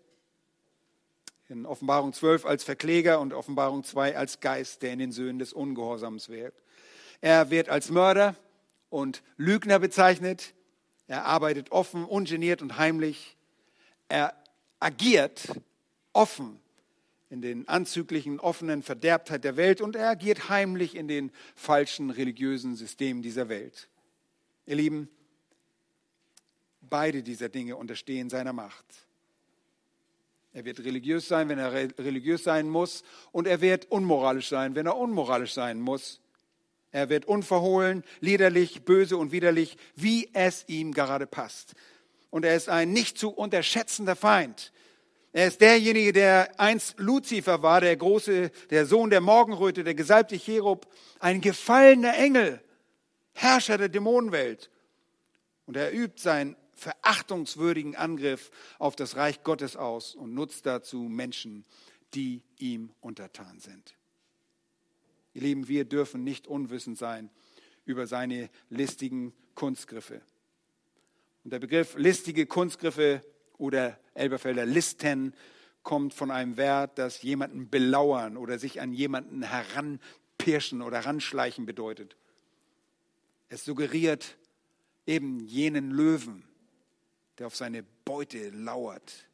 In 1.48 1.66
Offenbarung 1.66 2.12
12 2.12 2.46
als 2.46 2.64
Verkläger 2.64 3.20
und 3.20 3.34
Offenbarung 3.34 3.84
2 3.84 4.16
als 4.16 4.40
Geist, 4.40 4.82
der 4.82 4.92
in 4.92 5.00
den 5.00 5.12
Söhnen 5.12 5.38
des 5.38 5.52
Ungehorsams 5.52 6.28
wirkt. 6.28 6.62
Er 7.20 7.50
wird 7.50 7.68
als 7.68 7.90
Mörder 7.90 8.36
und 8.90 9.22
Lügner 9.36 9.80
bezeichnet. 9.80 10.54
Er 11.08 11.24
arbeitet 11.24 11.72
offen, 11.72 12.04
ungeniert 12.04 12.62
und 12.62 12.78
heimlich. 12.78 13.36
Er 14.08 14.34
agiert 14.78 15.48
offen 16.16 16.58
in 17.28 17.42
den 17.42 17.68
anzüglichen, 17.68 18.40
offenen 18.40 18.82
Verderbtheit 18.82 19.44
der 19.44 19.56
Welt 19.56 19.80
und 19.80 19.96
er 19.96 20.10
agiert 20.10 20.48
heimlich 20.48 20.94
in 20.94 21.08
den 21.08 21.32
falschen 21.54 22.10
religiösen 22.10 22.76
Systemen 22.76 23.22
dieser 23.22 23.48
Welt. 23.48 23.88
Ihr 24.64 24.76
Lieben, 24.76 25.08
beide 26.80 27.22
dieser 27.22 27.48
Dinge 27.48 27.76
unterstehen 27.76 28.30
seiner 28.30 28.52
Macht. 28.52 28.84
Er 30.52 30.64
wird 30.64 30.80
religiös 30.80 31.28
sein, 31.28 31.48
wenn 31.48 31.58
er 31.58 31.72
religiös 31.72 32.44
sein 32.44 32.68
muss, 32.68 33.04
und 33.30 33.46
er 33.46 33.60
wird 33.60 33.90
unmoralisch 33.90 34.48
sein, 34.48 34.74
wenn 34.74 34.86
er 34.86 34.96
unmoralisch 34.96 35.52
sein 35.52 35.80
muss. 35.80 36.20
Er 36.92 37.10
wird 37.10 37.26
unverhohlen, 37.26 38.04
liederlich, 38.20 38.84
böse 38.84 39.18
und 39.18 39.32
widerlich, 39.32 39.76
wie 39.96 40.30
es 40.32 40.64
ihm 40.68 40.94
gerade 40.94 41.26
passt. 41.26 41.74
Und 42.30 42.44
er 42.44 42.56
ist 42.56 42.70
ein 42.70 42.92
nicht 42.92 43.18
zu 43.18 43.30
unterschätzender 43.30 44.16
Feind. 44.16 44.72
Er 45.36 45.48
ist 45.48 45.60
derjenige, 45.60 46.14
der 46.14 46.58
einst 46.58 46.98
Luzifer 46.98 47.60
war, 47.62 47.82
der 47.82 47.94
große, 47.94 48.50
der 48.70 48.86
Sohn 48.86 49.10
der 49.10 49.20
Morgenröte, 49.20 49.84
der 49.84 49.94
gesalbte 49.94 50.38
Cherub, 50.38 50.90
ein 51.18 51.42
gefallener 51.42 52.16
Engel, 52.16 52.58
Herrscher 53.34 53.76
der 53.76 53.90
Dämonenwelt. 53.90 54.70
Und 55.66 55.76
er 55.76 55.92
übt 55.92 56.22
seinen 56.22 56.56
verachtungswürdigen 56.72 57.96
Angriff 57.96 58.50
auf 58.78 58.96
das 58.96 59.16
Reich 59.16 59.42
Gottes 59.42 59.76
aus 59.76 60.14
und 60.14 60.32
nutzt 60.32 60.64
dazu 60.64 61.00
Menschen, 61.02 61.66
die 62.14 62.42
ihm 62.56 62.94
untertan 63.02 63.60
sind. 63.60 63.94
Ihr 65.34 65.42
Lieben, 65.42 65.68
wir 65.68 65.84
dürfen 65.84 66.24
nicht 66.24 66.46
unwissend 66.46 66.96
sein 66.96 67.28
über 67.84 68.06
seine 68.06 68.48
listigen 68.70 69.34
Kunstgriffe. 69.54 70.22
Und 71.44 71.50
der 71.50 71.58
Begriff 71.58 71.94
listige 71.98 72.46
Kunstgriffe 72.46 73.20
oder 73.58 73.98
Elberfelder 74.14 74.66
Listen 74.66 75.34
kommt 75.82 76.14
von 76.14 76.30
einem 76.30 76.56
Wert, 76.56 76.98
das 76.98 77.22
jemanden 77.22 77.70
belauern 77.70 78.36
oder 78.36 78.58
sich 78.58 78.80
an 78.80 78.92
jemanden 78.92 79.42
heranpirschen 79.42 80.82
oder 80.82 80.98
heranschleichen 80.98 81.64
bedeutet. 81.64 82.16
Es 83.48 83.64
suggeriert 83.64 84.36
eben 85.06 85.38
jenen 85.40 85.92
Löwen, 85.92 86.44
der 87.38 87.46
auf 87.46 87.54
seine 87.54 87.84
Beute 88.04 88.50
lauert, 88.50 89.26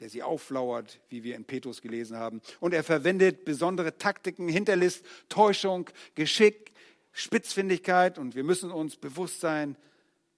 der 0.00 0.08
sie 0.08 0.22
auflauert, 0.22 1.00
wie 1.10 1.22
wir 1.22 1.36
in 1.36 1.44
Petrus 1.44 1.82
gelesen 1.82 2.16
haben. 2.16 2.40
Und 2.60 2.72
er 2.72 2.84
verwendet 2.84 3.44
besondere 3.44 3.98
Taktiken, 3.98 4.48
Hinterlist, 4.48 5.04
Täuschung, 5.28 5.90
Geschick, 6.14 6.72
Spitzfindigkeit. 7.12 8.18
Und 8.18 8.34
wir 8.34 8.44
müssen 8.44 8.70
uns 8.70 8.96
bewusst 8.96 9.40
sein, 9.40 9.76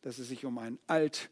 dass 0.03 0.18
es 0.18 0.29
sich 0.29 0.45
um 0.45 0.59
einen 0.59 0.79
alt 0.87 1.31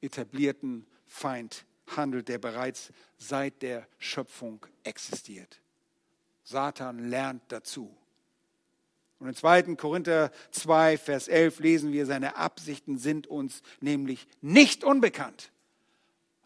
etablierten 0.00 0.86
Feind 1.10 1.66
handelt, 1.88 2.28
der 2.28 2.38
bereits 2.38 2.92
seit 3.18 3.62
der 3.62 3.86
Schöpfung 3.98 4.64
existiert. 4.84 5.60
Satan 6.44 7.10
lernt 7.10 7.42
dazu. 7.48 7.94
Und 9.18 9.28
in 9.28 9.34
2. 9.34 9.74
Korinther 9.74 10.30
2, 10.52 10.96
Vers 10.96 11.28
11 11.28 11.58
lesen 11.58 11.92
wir, 11.92 12.06
seine 12.06 12.36
Absichten 12.36 12.96
sind 12.96 13.26
uns 13.26 13.62
nämlich 13.80 14.26
nicht 14.40 14.84
unbekannt. 14.84 15.50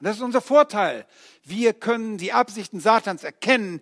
Und 0.01 0.07
das 0.07 0.17
ist 0.17 0.23
unser 0.23 0.41
Vorteil. 0.41 1.07
Wir 1.45 1.75
können 1.75 2.17
die 2.17 2.33
Absichten 2.33 2.81
Satans 2.81 3.23
erkennen. 3.23 3.81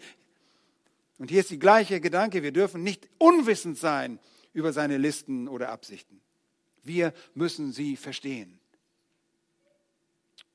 Und 1.19 1.31
hier 1.31 1.41
ist 1.41 1.51
die 1.51 1.61
gleiche 1.61 2.01
Gedanke, 2.01 2.43
wir 2.43 2.53
dürfen 2.53 2.83
nicht 2.83 3.09
unwissend 3.19 3.79
sein 3.79 4.19
über 4.53 4.73
seine 4.73 4.99
Listen 4.99 5.47
oder 5.47 5.71
Absichten. 5.71 6.21
Wir 6.83 7.15
müssen 7.35 7.73
sie 7.73 7.97
verstehen. 7.97 8.59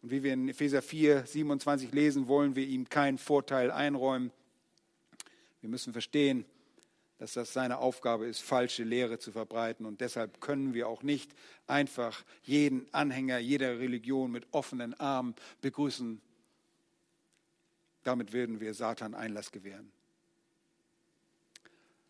Und 0.02 0.12
wie 0.12 0.24
wir 0.24 0.34
in 0.34 0.48
Epheser 0.48 0.82
4, 0.82 1.26
27 1.26 1.92
lesen, 1.92 2.28
wollen 2.28 2.56
wir 2.56 2.66
ihm 2.66 2.88
keinen 2.90 3.18
Vorteil 3.18 3.72
einräumen. 3.72 4.32
Wir 5.62 5.70
müssen 5.70 5.92
verstehen, 5.92 6.46
dass 7.18 7.34
das 7.34 7.52
seine 7.52 7.80
Aufgabe 7.80 8.28
ist, 8.28 8.42
falsche 8.42 8.84
Lehre 8.84 9.18
zu 9.18 9.32
verbreiten. 9.32 9.86
Und 9.86 10.02
deshalb 10.02 10.40
können 10.40 10.74
wir 10.74 10.88
auch 10.88 11.02
nicht 11.02 11.32
einfach 11.66 12.24
jeden 12.44 12.92
Anhänger 12.94 13.40
jeder 13.40 13.80
Religion 13.80 14.32
mit 14.32 14.46
offenen 14.52 14.94
Armen 15.00 15.36
begrüßen. 15.62 16.22
Damit 18.04 18.34
würden 18.34 18.60
wir 18.60 18.74
Satan 18.74 19.16
Einlass 19.16 19.52
gewähren. 19.52 19.92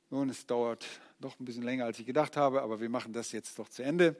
Nun, 0.10 0.30
es 0.30 0.46
dauert 0.46 0.86
doch 1.20 1.40
ein 1.40 1.46
bisschen 1.46 1.64
länger, 1.64 1.86
als 1.86 2.00
ich 2.00 2.06
gedacht 2.06 2.38
habe, 2.38 2.62
aber 2.62 2.80
wir 2.80 2.90
machen 2.90 3.14
das 3.14 3.32
jetzt 3.32 3.58
doch 3.60 3.70
zu 3.70 3.84
Ende. 3.84 4.16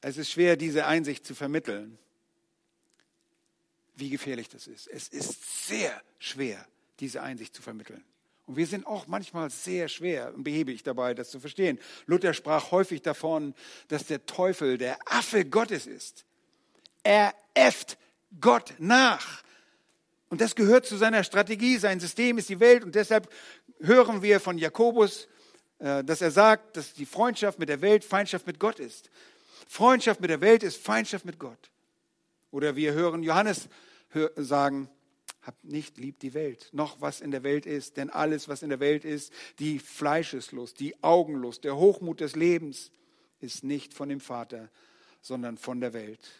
Es 0.00 0.16
ist 0.16 0.30
schwer, 0.30 0.56
diese 0.56 0.86
Einsicht 0.86 1.26
zu 1.26 1.34
vermitteln, 1.34 1.98
wie 3.96 4.10
gefährlich 4.10 4.48
das 4.48 4.66
ist. 4.66 4.86
Es 4.86 5.08
ist 5.08 5.66
sehr 5.66 6.00
schwer, 6.18 6.64
diese 7.00 7.22
Einsicht 7.22 7.54
zu 7.54 7.62
vermitteln. 7.62 8.04
Und 8.46 8.56
wir 8.56 8.66
sind 8.66 8.86
auch 8.86 9.06
manchmal 9.08 9.50
sehr 9.50 9.88
schwer 9.88 10.32
und 10.34 10.42
behäbig 10.42 10.82
dabei, 10.82 11.12
das 11.12 11.30
zu 11.30 11.38
verstehen. 11.38 11.78
Luther 12.06 12.32
sprach 12.32 12.70
häufig 12.70 13.02
davon, 13.02 13.54
dass 13.88 14.06
der 14.06 14.24
Teufel 14.24 14.78
der 14.78 14.98
Affe 15.04 15.44
Gottes 15.44 15.86
ist. 15.86 16.24
Er 17.02 17.34
äfft 17.52 17.98
Gott 18.40 18.74
nach. 18.78 19.42
Und 20.30 20.40
das 20.40 20.54
gehört 20.54 20.86
zu 20.86 20.96
seiner 20.96 21.24
Strategie. 21.24 21.76
Sein 21.76 22.00
System 22.00 22.38
ist 22.38 22.48
die 22.48 22.60
Welt. 22.60 22.84
Und 22.84 22.94
deshalb 22.94 23.30
hören 23.80 24.22
wir 24.22 24.40
von 24.40 24.56
Jakobus, 24.56 25.28
äh, 25.78 26.02
dass 26.04 26.22
er 26.22 26.30
sagt, 26.30 26.76
dass 26.76 26.94
die 26.94 27.06
Freundschaft 27.06 27.58
mit 27.58 27.68
der 27.68 27.82
Welt 27.82 28.04
Feindschaft 28.04 28.46
mit 28.46 28.58
Gott 28.58 28.78
ist. 28.78 29.10
Freundschaft 29.68 30.22
mit 30.22 30.30
der 30.30 30.40
Welt 30.40 30.62
ist 30.62 30.82
Feindschaft 30.82 31.26
mit 31.26 31.38
Gott. 31.38 31.70
Oder 32.50 32.74
wir 32.74 32.94
hören 32.94 33.22
Johannes 33.22 33.68
sagen, 34.34 34.88
habt 35.42 35.62
nicht 35.62 35.98
lieb 35.98 36.18
die 36.20 36.32
Welt, 36.32 36.70
noch 36.72 37.02
was 37.02 37.20
in 37.20 37.30
der 37.30 37.42
Welt 37.42 37.66
ist, 37.66 37.98
denn 37.98 38.08
alles, 38.08 38.48
was 38.48 38.62
in 38.62 38.70
der 38.70 38.80
Welt 38.80 39.04
ist, 39.04 39.30
die 39.58 39.78
Fleischeslust, 39.78 40.80
die 40.80 41.00
Augenlust, 41.04 41.64
der 41.64 41.76
Hochmut 41.76 42.20
des 42.20 42.34
Lebens, 42.34 42.90
ist 43.40 43.62
nicht 43.62 43.92
von 43.92 44.08
dem 44.08 44.20
Vater, 44.20 44.70
sondern 45.20 45.58
von 45.58 45.80
der 45.80 45.92
Welt. 45.92 46.30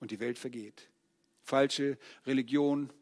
Und 0.00 0.10
die 0.10 0.20
Welt 0.20 0.38
vergeht. 0.38 0.88
Falsche 1.42 1.96
Religion, 2.26 2.92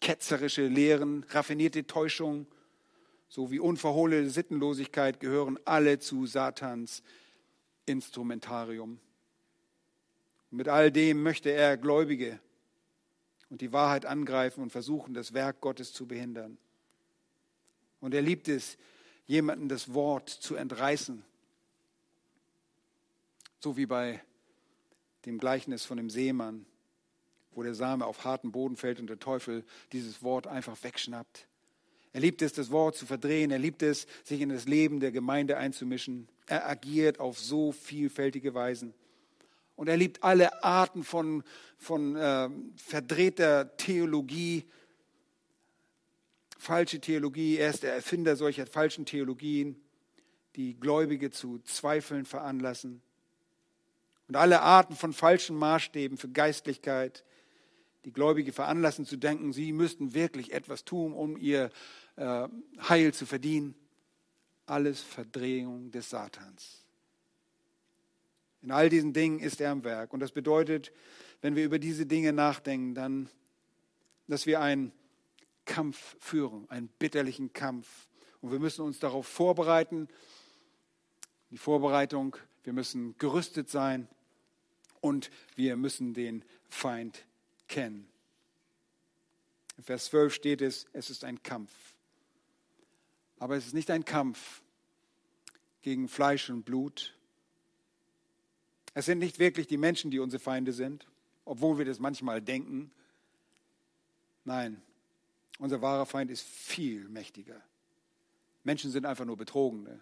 ketzerische 0.00 0.68
Lehren, 0.68 1.24
raffinierte 1.30 1.84
Täuschung 1.84 2.46
sowie 3.28 3.58
unverhohlene 3.58 4.30
Sittenlosigkeit 4.30 5.18
gehören 5.18 5.58
alle 5.64 5.98
zu 5.98 6.26
Satans 6.26 7.02
Instrumentarium. 7.88 9.00
mit 10.50 10.68
all 10.68 10.90
dem 10.90 11.22
möchte 11.22 11.50
er 11.50 11.76
Gläubige 11.76 12.40
und 13.50 13.60
die 13.60 13.72
Wahrheit 13.72 14.06
angreifen 14.06 14.62
und 14.62 14.70
versuchen, 14.70 15.14
das 15.14 15.34
Werk 15.34 15.60
Gottes 15.60 15.92
zu 15.92 16.06
behindern. 16.06 16.58
Und 18.00 18.14
er 18.14 18.22
liebt 18.22 18.48
es, 18.48 18.78
jemanden 19.26 19.68
das 19.68 19.92
Wort 19.92 20.30
zu 20.30 20.54
entreißen. 20.54 21.22
So 23.60 23.76
wie 23.76 23.86
bei 23.86 24.22
dem 25.26 25.38
Gleichnis 25.38 25.84
von 25.84 25.96
dem 25.96 26.10
Seemann, 26.10 26.64
wo 27.52 27.62
der 27.62 27.74
Same 27.74 28.06
auf 28.06 28.24
harten 28.24 28.52
Boden 28.52 28.76
fällt 28.76 29.00
und 29.00 29.08
der 29.08 29.18
Teufel 29.18 29.64
dieses 29.92 30.22
Wort 30.22 30.46
einfach 30.46 30.82
wegschnappt. 30.82 31.46
Er 32.12 32.20
liebt 32.20 32.42
es, 32.42 32.52
das 32.52 32.70
Wort 32.70 32.96
zu 32.96 33.06
verdrehen. 33.06 33.50
Er 33.50 33.58
liebt 33.58 33.82
es, 33.82 34.06
sich 34.24 34.40
in 34.40 34.48
das 34.48 34.66
Leben 34.66 35.00
der 35.00 35.12
Gemeinde 35.12 35.56
einzumischen. 35.56 36.28
Er 36.46 36.68
agiert 36.68 37.20
auf 37.20 37.38
so 37.38 37.72
vielfältige 37.72 38.54
Weisen. 38.54 38.94
Und 39.76 39.88
er 39.88 39.96
liebt 39.96 40.24
alle 40.24 40.64
Arten 40.64 41.04
von, 41.04 41.44
von 41.76 42.16
äh, 42.16 42.48
verdrehter 42.76 43.76
Theologie, 43.76 44.64
falsche 46.58 47.00
Theologie. 47.00 47.58
Er 47.58 47.70
ist 47.70 47.84
der 47.84 47.94
Erfinder 47.94 48.34
solcher 48.34 48.66
falschen 48.66 49.06
Theologien, 49.06 49.80
die 50.56 50.74
Gläubige 50.74 51.30
zu 51.30 51.60
Zweifeln 51.60 52.24
veranlassen. 52.24 53.02
Und 54.26 54.36
alle 54.36 54.62
Arten 54.62 54.96
von 54.96 55.12
falschen 55.12 55.56
Maßstäben 55.56 56.18
für 56.18 56.28
Geistlichkeit, 56.28 57.24
die 58.04 58.12
Gläubige 58.12 58.52
veranlassen 58.52 59.06
zu 59.06 59.16
denken, 59.16 59.52
sie 59.52 59.72
müssten 59.72 60.14
wirklich 60.14 60.52
etwas 60.52 60.84
tun, 60.84 61.12
um 61.12 61.36
ihr 61.36 61.70
äh, 62.18 62.48
Heil 62.88 63.14
zu 63.14 63.26
verdienen. 63.26 63.74
Alles 64.66 65.00
Verdrehung 65.00 65.90
des 65.90 66.10
Satans. 66.10 66.84
In 68.60 68.72
all 68.72 68.88
diesen 68.88 69.12
Dingen 69.12 69.38
ist 69.38 69.60
er 69.60 69.70
am 69.70 69.84
Werk. 69.84 70.12
Und 70.12 70.20
das 70.20 70.32
bedeutet, 70.32 70.92
wenn 71.40 71.54
wir 71.54 71.64
über 71.64 71.78
diese 71.78 72.06
Dinge 72.06 72.32
nachdenken, 72.32 72.94
dann, 72.94 73.30
dass 74.26 74.46
wir 74.46 74.60
einen 74.60 74.92
Kampf 75.64 76.16
führen, 76.18 76.68
einen 76.70 76.88
bitterlichen 76.88 77.52
Kampf. 77.52 78.08
Und 78.40 78.50
wir 78.50 78.58
müssen 78.58 78.82
uns 78.82 78.98
darauf 78.98 79.26
vorbereiten. 79.26 80.08
Die 81.50 81.58
Vorbereitung, 81.58 82.36
wir 82.64 82.72
müssen 82.72 83.16
gerüstet 83.18 83.70
sein 83.70 84.08
und 85.00 85.30
wir 85.54 85.76
müssen 85.76 86.14
den 86.14 86.44
Feind 86.68 87.24
kennen. 87.68 88.08
In 89.76 89.84
Vers 89.84 90.06
12 90.06 90.34
steht 90.34 90.62
es, 90.62 90.86
es 90.92 91.08
ist 91.10 91.24
ein 91.24 91.42
Kampf. 91.42 91.70
Aber 93.38 93.56
es 93.56 93.66
ist 93.66 93.74
nicht 93.74 93.90
ein 93.90 94.04
Kampf 94.04 94.62
gegen 95.82 96.08
Fleisch 96.08 96.50
und 96.50 96.64
Blut, 96.64 97.14
es 98.98 99.06
sind 99.06 99.20
nicht 99.20 99.38
wirklich 99.38 99.68
die 99.68 99.76
Menschen, 99.76 100.10
die 100.10 100.18
unsere 100.18 100.42
Feinde 100.42 100.72
sind, 100.72 101.06
obwohl 101.44 101.78
wir 101.78 101.84
das 101.84 102.00
manchmal 102.00 102.42
denken. 102.42 102.90
Nein, 104.44 104.82
unser 105.60 105.80
wahrer 105.82 106.04
Feind 106.04 106.32
ist 106.32 106.42
viel 106.42 107.08
mächtiger. 107.08 107.62
Menschen 108.64 108.90
sind 108.90 109.06
einfach 109.06 109.24
nur 109.24 109.36
Betrogene. 109.36 110.00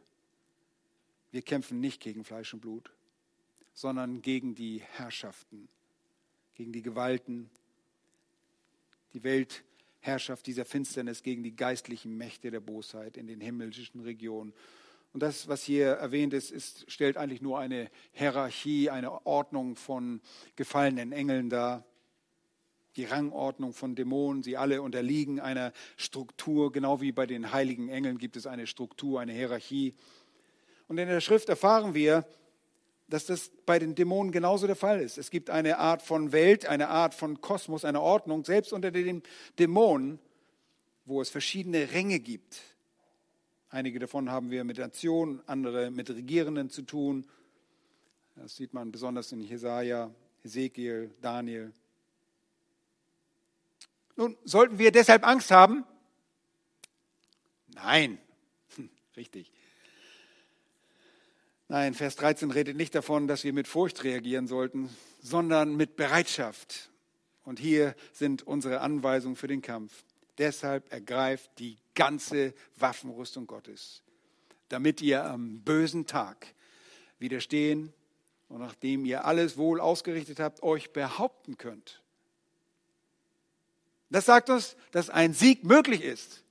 Wir 1.30 1.42
kämpfen 1.42 1.78
nicht 1.78 2.00
gegen 2.00 2.24
Fleisch 2.24 2.54
und 2.54 2.60
Blut, 2.60 2.90
sondern 3.74 4.22
gegen 4.22 4.54
die 4.54 4.80
Herrschaften, 4.80 5.68
gegen 6.54 6.72
die 6.72 6.80
Gewalten, 6.80 7.50
die 9.12 9.22
Weltherrschaft 10.06 10.46
dieser 10.46 10.64
Finsternis, 10.64 11.24
gegen 11.24 11.42
die 11.42 11.56
geistlichen 11.56 12.16
Mächte 12.16 12.52
der 12.52 12.60
Bosheit 12.60 13.16
in 13.16 13.26
den 13.26 13.40
himmlischen 13.40 14.02
Regionen. 14.02 14.52
Und 15.12 15.20
das, 15.20 15.48
was 15.48 15.64
hier 15.64 15.88
erwähnt 15.88 16.32
ist, 16.32 16.52
ist, 16.52 16.88
stellt 16.88 17.16
eigentlich 17.16 17.42
nur 17.42 17.58
eine 17.58 17.90
Hierarchie, 18.12 18.88
eine 18.88 19.26
Ordnung 19.26 19.74
von 19.74 20.20
gefallenen 20.54 21.10
Engeln 21.10 21.50
dar. 21.50 21.84
Die 22.94 23.04
Rangordnung 23.04 23.72
von 23.72 23.96
Dämonen, 23.96 24.44
sie 24.44 24.56
alle 24.56 24.80
unterliegen 24.80 25.40
einer 25.40 25.72
Struktur, 25.96 26.70
genau 26.70 27.00
wie 27.00 27.10
bei 27.10 27.26
den 27.26 27.52
heiligen 27.52 27.88
Engeln 27.88 28.18
gibt 28.18 28.36
es 28.36 28.46
eine 28.46 28.68
Struktur, 28.68 29.20
eine 29.20 29.32
Hierarchie. 29.32 29.94
Und 30.86 30.98
in 30.98 31.08
der 31.08 31.20
Schrift 31.20 31.48
erfahren 31.48 31.94
wir, 31.94 32.24
dass 33.08 33.26
das 33.26 33.50
bei 33.66 33.78
den 33.78 33.94
Dämonen 33.94 34.32
genauso 34.32 34.66
der 34.66 34.76
Fall 34.76 35.00
ist. 35.00 35.16
Es 35.18 35.30
gibt 35.30 35.50
eine 35.50 35.78
Art 35.78 36.02
von 36.02 36.32
Welt, 36.32 36.66
eine 36.66 36.88
Art 36.88 37.14
von 37.14 37.40
Kosmos, 37.40 37.84
eine 37.84 38.00
Ordnung, 38.00 38.44
selbst 38.44 38.72
unter 38.72 38.90
den 38.90 39.22
Dämonen, 39.58 40.18
wo 41.04 41.20
es 41.20 41.30
verschiedene 41.30 41.92
Ränge 41.92 42.18
gibt. 42.18 42.60
Einige 43.68 43.98
davon 43.98 44.30
haben 44.30 44.50
wir 44.50 44.64
mit 44.64 44.78
Nationen, 44.78 45.40
andere 45.46 45.90
mit 45.90 46.10
Regierenden 46.10 46.70
zu 46.70 46.82
tun. 46.82 47.26
Das 48.34 48.56
sieht 48.56 48.74
man 48.74 48.90
besonders 48.90 49.32
in 49.32 49.40
Jesaja, 49.40 50.10
Ezekiel, 50.44 51.10
Daniel. 51.20 51.72
Nun, 54.16 54.36
sollten 54.44 54.78
wir 54.78 54.90
deshalb 54.90 55.26
Angst 55.26 55.50
haben? 55.50 55.84
Nein, 57.68 58.18
richtig. 59.16 59.52
Nein, 61.68 61.94
Vers 61.94 62.14
13 62.16 62.52
redet 62.52 62.76
nicht 62.76 62.94
davon, 62.94 63.26
dass 63.26 63.42
wir 63.42 63.52
mit 63.52 63.66
Furcht 63.66 64.04
reagieren 64.04 64.46
sollten, 64.46 64.88
sondern 65.20 65.74
mit 65.74 65.96
Bereitschaft. 65.96 66.90
Und 67.42 67.58
hier 67.58 67.96
sind 68.12 68.44
unsere 68.44 68.80
Anweisungen 68.80 69.34
für 69.34 69.48
den 69.48 69.62
Kampf. 69.62 70.04
Deshalb 70.38 70.92
ergreift 70.92 71.50
die 71.58 71.76
ganze 71.94 72.54
Waffenrüstung 72.76 73.48
Gottes, 73.48 74.02
damit 74.68 75.02
ihr 75.02 75.24
am 75.24 75.60
bösen 75.62 76.06
Tag 76.06 76.46
widerstehen 77.18 77.92
und 78.48 78.60
nachdem 78.60 79.04
ihr 79.04 79.24
alles 79.24 79.56
wohl 79.56 79.80
ausgerichtet 79.80 80.38
habt, 80.38 80.62
euch 80.62 80.92
behaupten 80.92 81.56
könnt. 81.56 82.00
Das 84.08 84.26
sagt 84.26 84.50
uns, 84.50 84.76
dass 84.92 85.10
ein 85.10 85.34
Sieg 85.34 85.64
möglich 85.64 86.02
ist. 86.02 86.44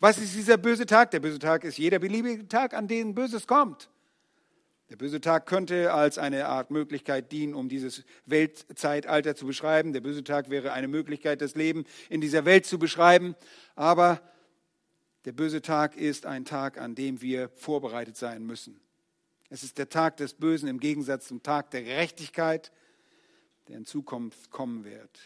Was 0.00 0.18
ist 0.18 0.34
dieser 0.34 0.56
böse 0.56 0.86
Tag? 0.86 1.12
Der 1.12 1.20
böse 1.20 1.38
Tag 1.38 1.62
ist 1.62 1.78
jeder 1.78 2.00
beliebige 2.00 2.48
Tag, 2.48 2.74
an 2.74 2.88
dem 2.88 3.14
Böses 3.14 3.46
kommt. 3.46 3.88
Der 4.90 4.96
böse 4.96 5.20
Tag 5.20 5.46
könnte 5.46 5.92
als 5.92 6.18
eine 6.18 6.46
Art 6.46 6.72
Möglichkeit 6.72 7.30
dienen, 7.30 7.54
um 7.54 7.68
dieses 7.68 8.02
Weltzeitalter 8.26 9.36
zu 9.36 9.46
beschreiben. 9.46 9.92
Der 9.92 10.00
böse 10.00 10.24
Tag 10.24 10.50
wäre 10.50 10.72
eine 10.72 10.88
Möglichkeit, 10.88 11.40
das 11.40 11.54
Leben 11.54 11.84
in 12.08 12.20
dieser 12.20 12.44
Welt 12.44 12.66
zu 12.66 12.76
beschreiben. 12.76 13.36
Aber 13.76 14.20
der 15.26 15.32
böse 15.32 15.62
Tag 15.62 15.96
ist 15.96 16.26
ein 16.26 16.44
Tag, 16.44 16.76
an 16.76 16.96
dem 16.96 17.22
wir 17.22 17.50
vorbereitet 17.50 18.16
sein 18.16 18.44
müssen. 18.44 18.80
Es 19.48 19.62
ist 19.62 19.78
der 19.78 19.88
Tag 19.88 20.16
des 20.16 20.34
Bösen 20.34 20.68
im 20.68 20.80
Gegensatz 20.80 21.28
zum 21.28 21.40
Tag 21.42 21.70
der 21.70 21.84
Gerechtigkeit, 21.84 22.72
der 23.68 23.76
in 23.76 23.84
Zukunft 23.84 24.50
kommen 24.50 24.84
wird. 24.84 25.20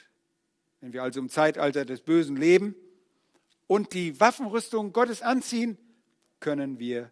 Wenn 0.82 0.92
wir 0.92 1.02
also 1.02 1.20
im 1.20 1.30
Zeitalter 1.30 1.86
des 1.86 2.02
Bösen 2.02 2.36
leben 2.36 2.74
und 3.66 3.94
die 3.94 4.20
Waffenrüstung 4.20 4.92
Gottes 4.92 5.22
anziehen, 5.22 5.78
können 6.40 6.78
wir 6.78 7.10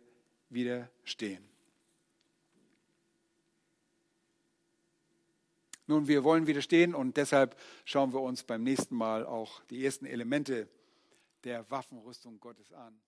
widerstehen. 0.50 1.51
Nun, 5.92 6.08
wir 6.08 6.24
wollen 6.24 6.46
widerstehen 6.46 6.94
und 6.94 7.18
deshalb 7.18 7.54
schauen 7.84 8.14
wir 8.14 8.22
uns 8.22 8.44
beim 8.44 8.62
nächsten 8.62 8.96
Mal 8.96 9.26
auch 9.26 9.62
die 9.64 9.84
ersten 9.84 10.06
Elemente 10.06 10.66
der 11.44 11.70
Waffenrüstung 11.70 12.40
Gottes 12.40 12.72
an. 12.72 12.98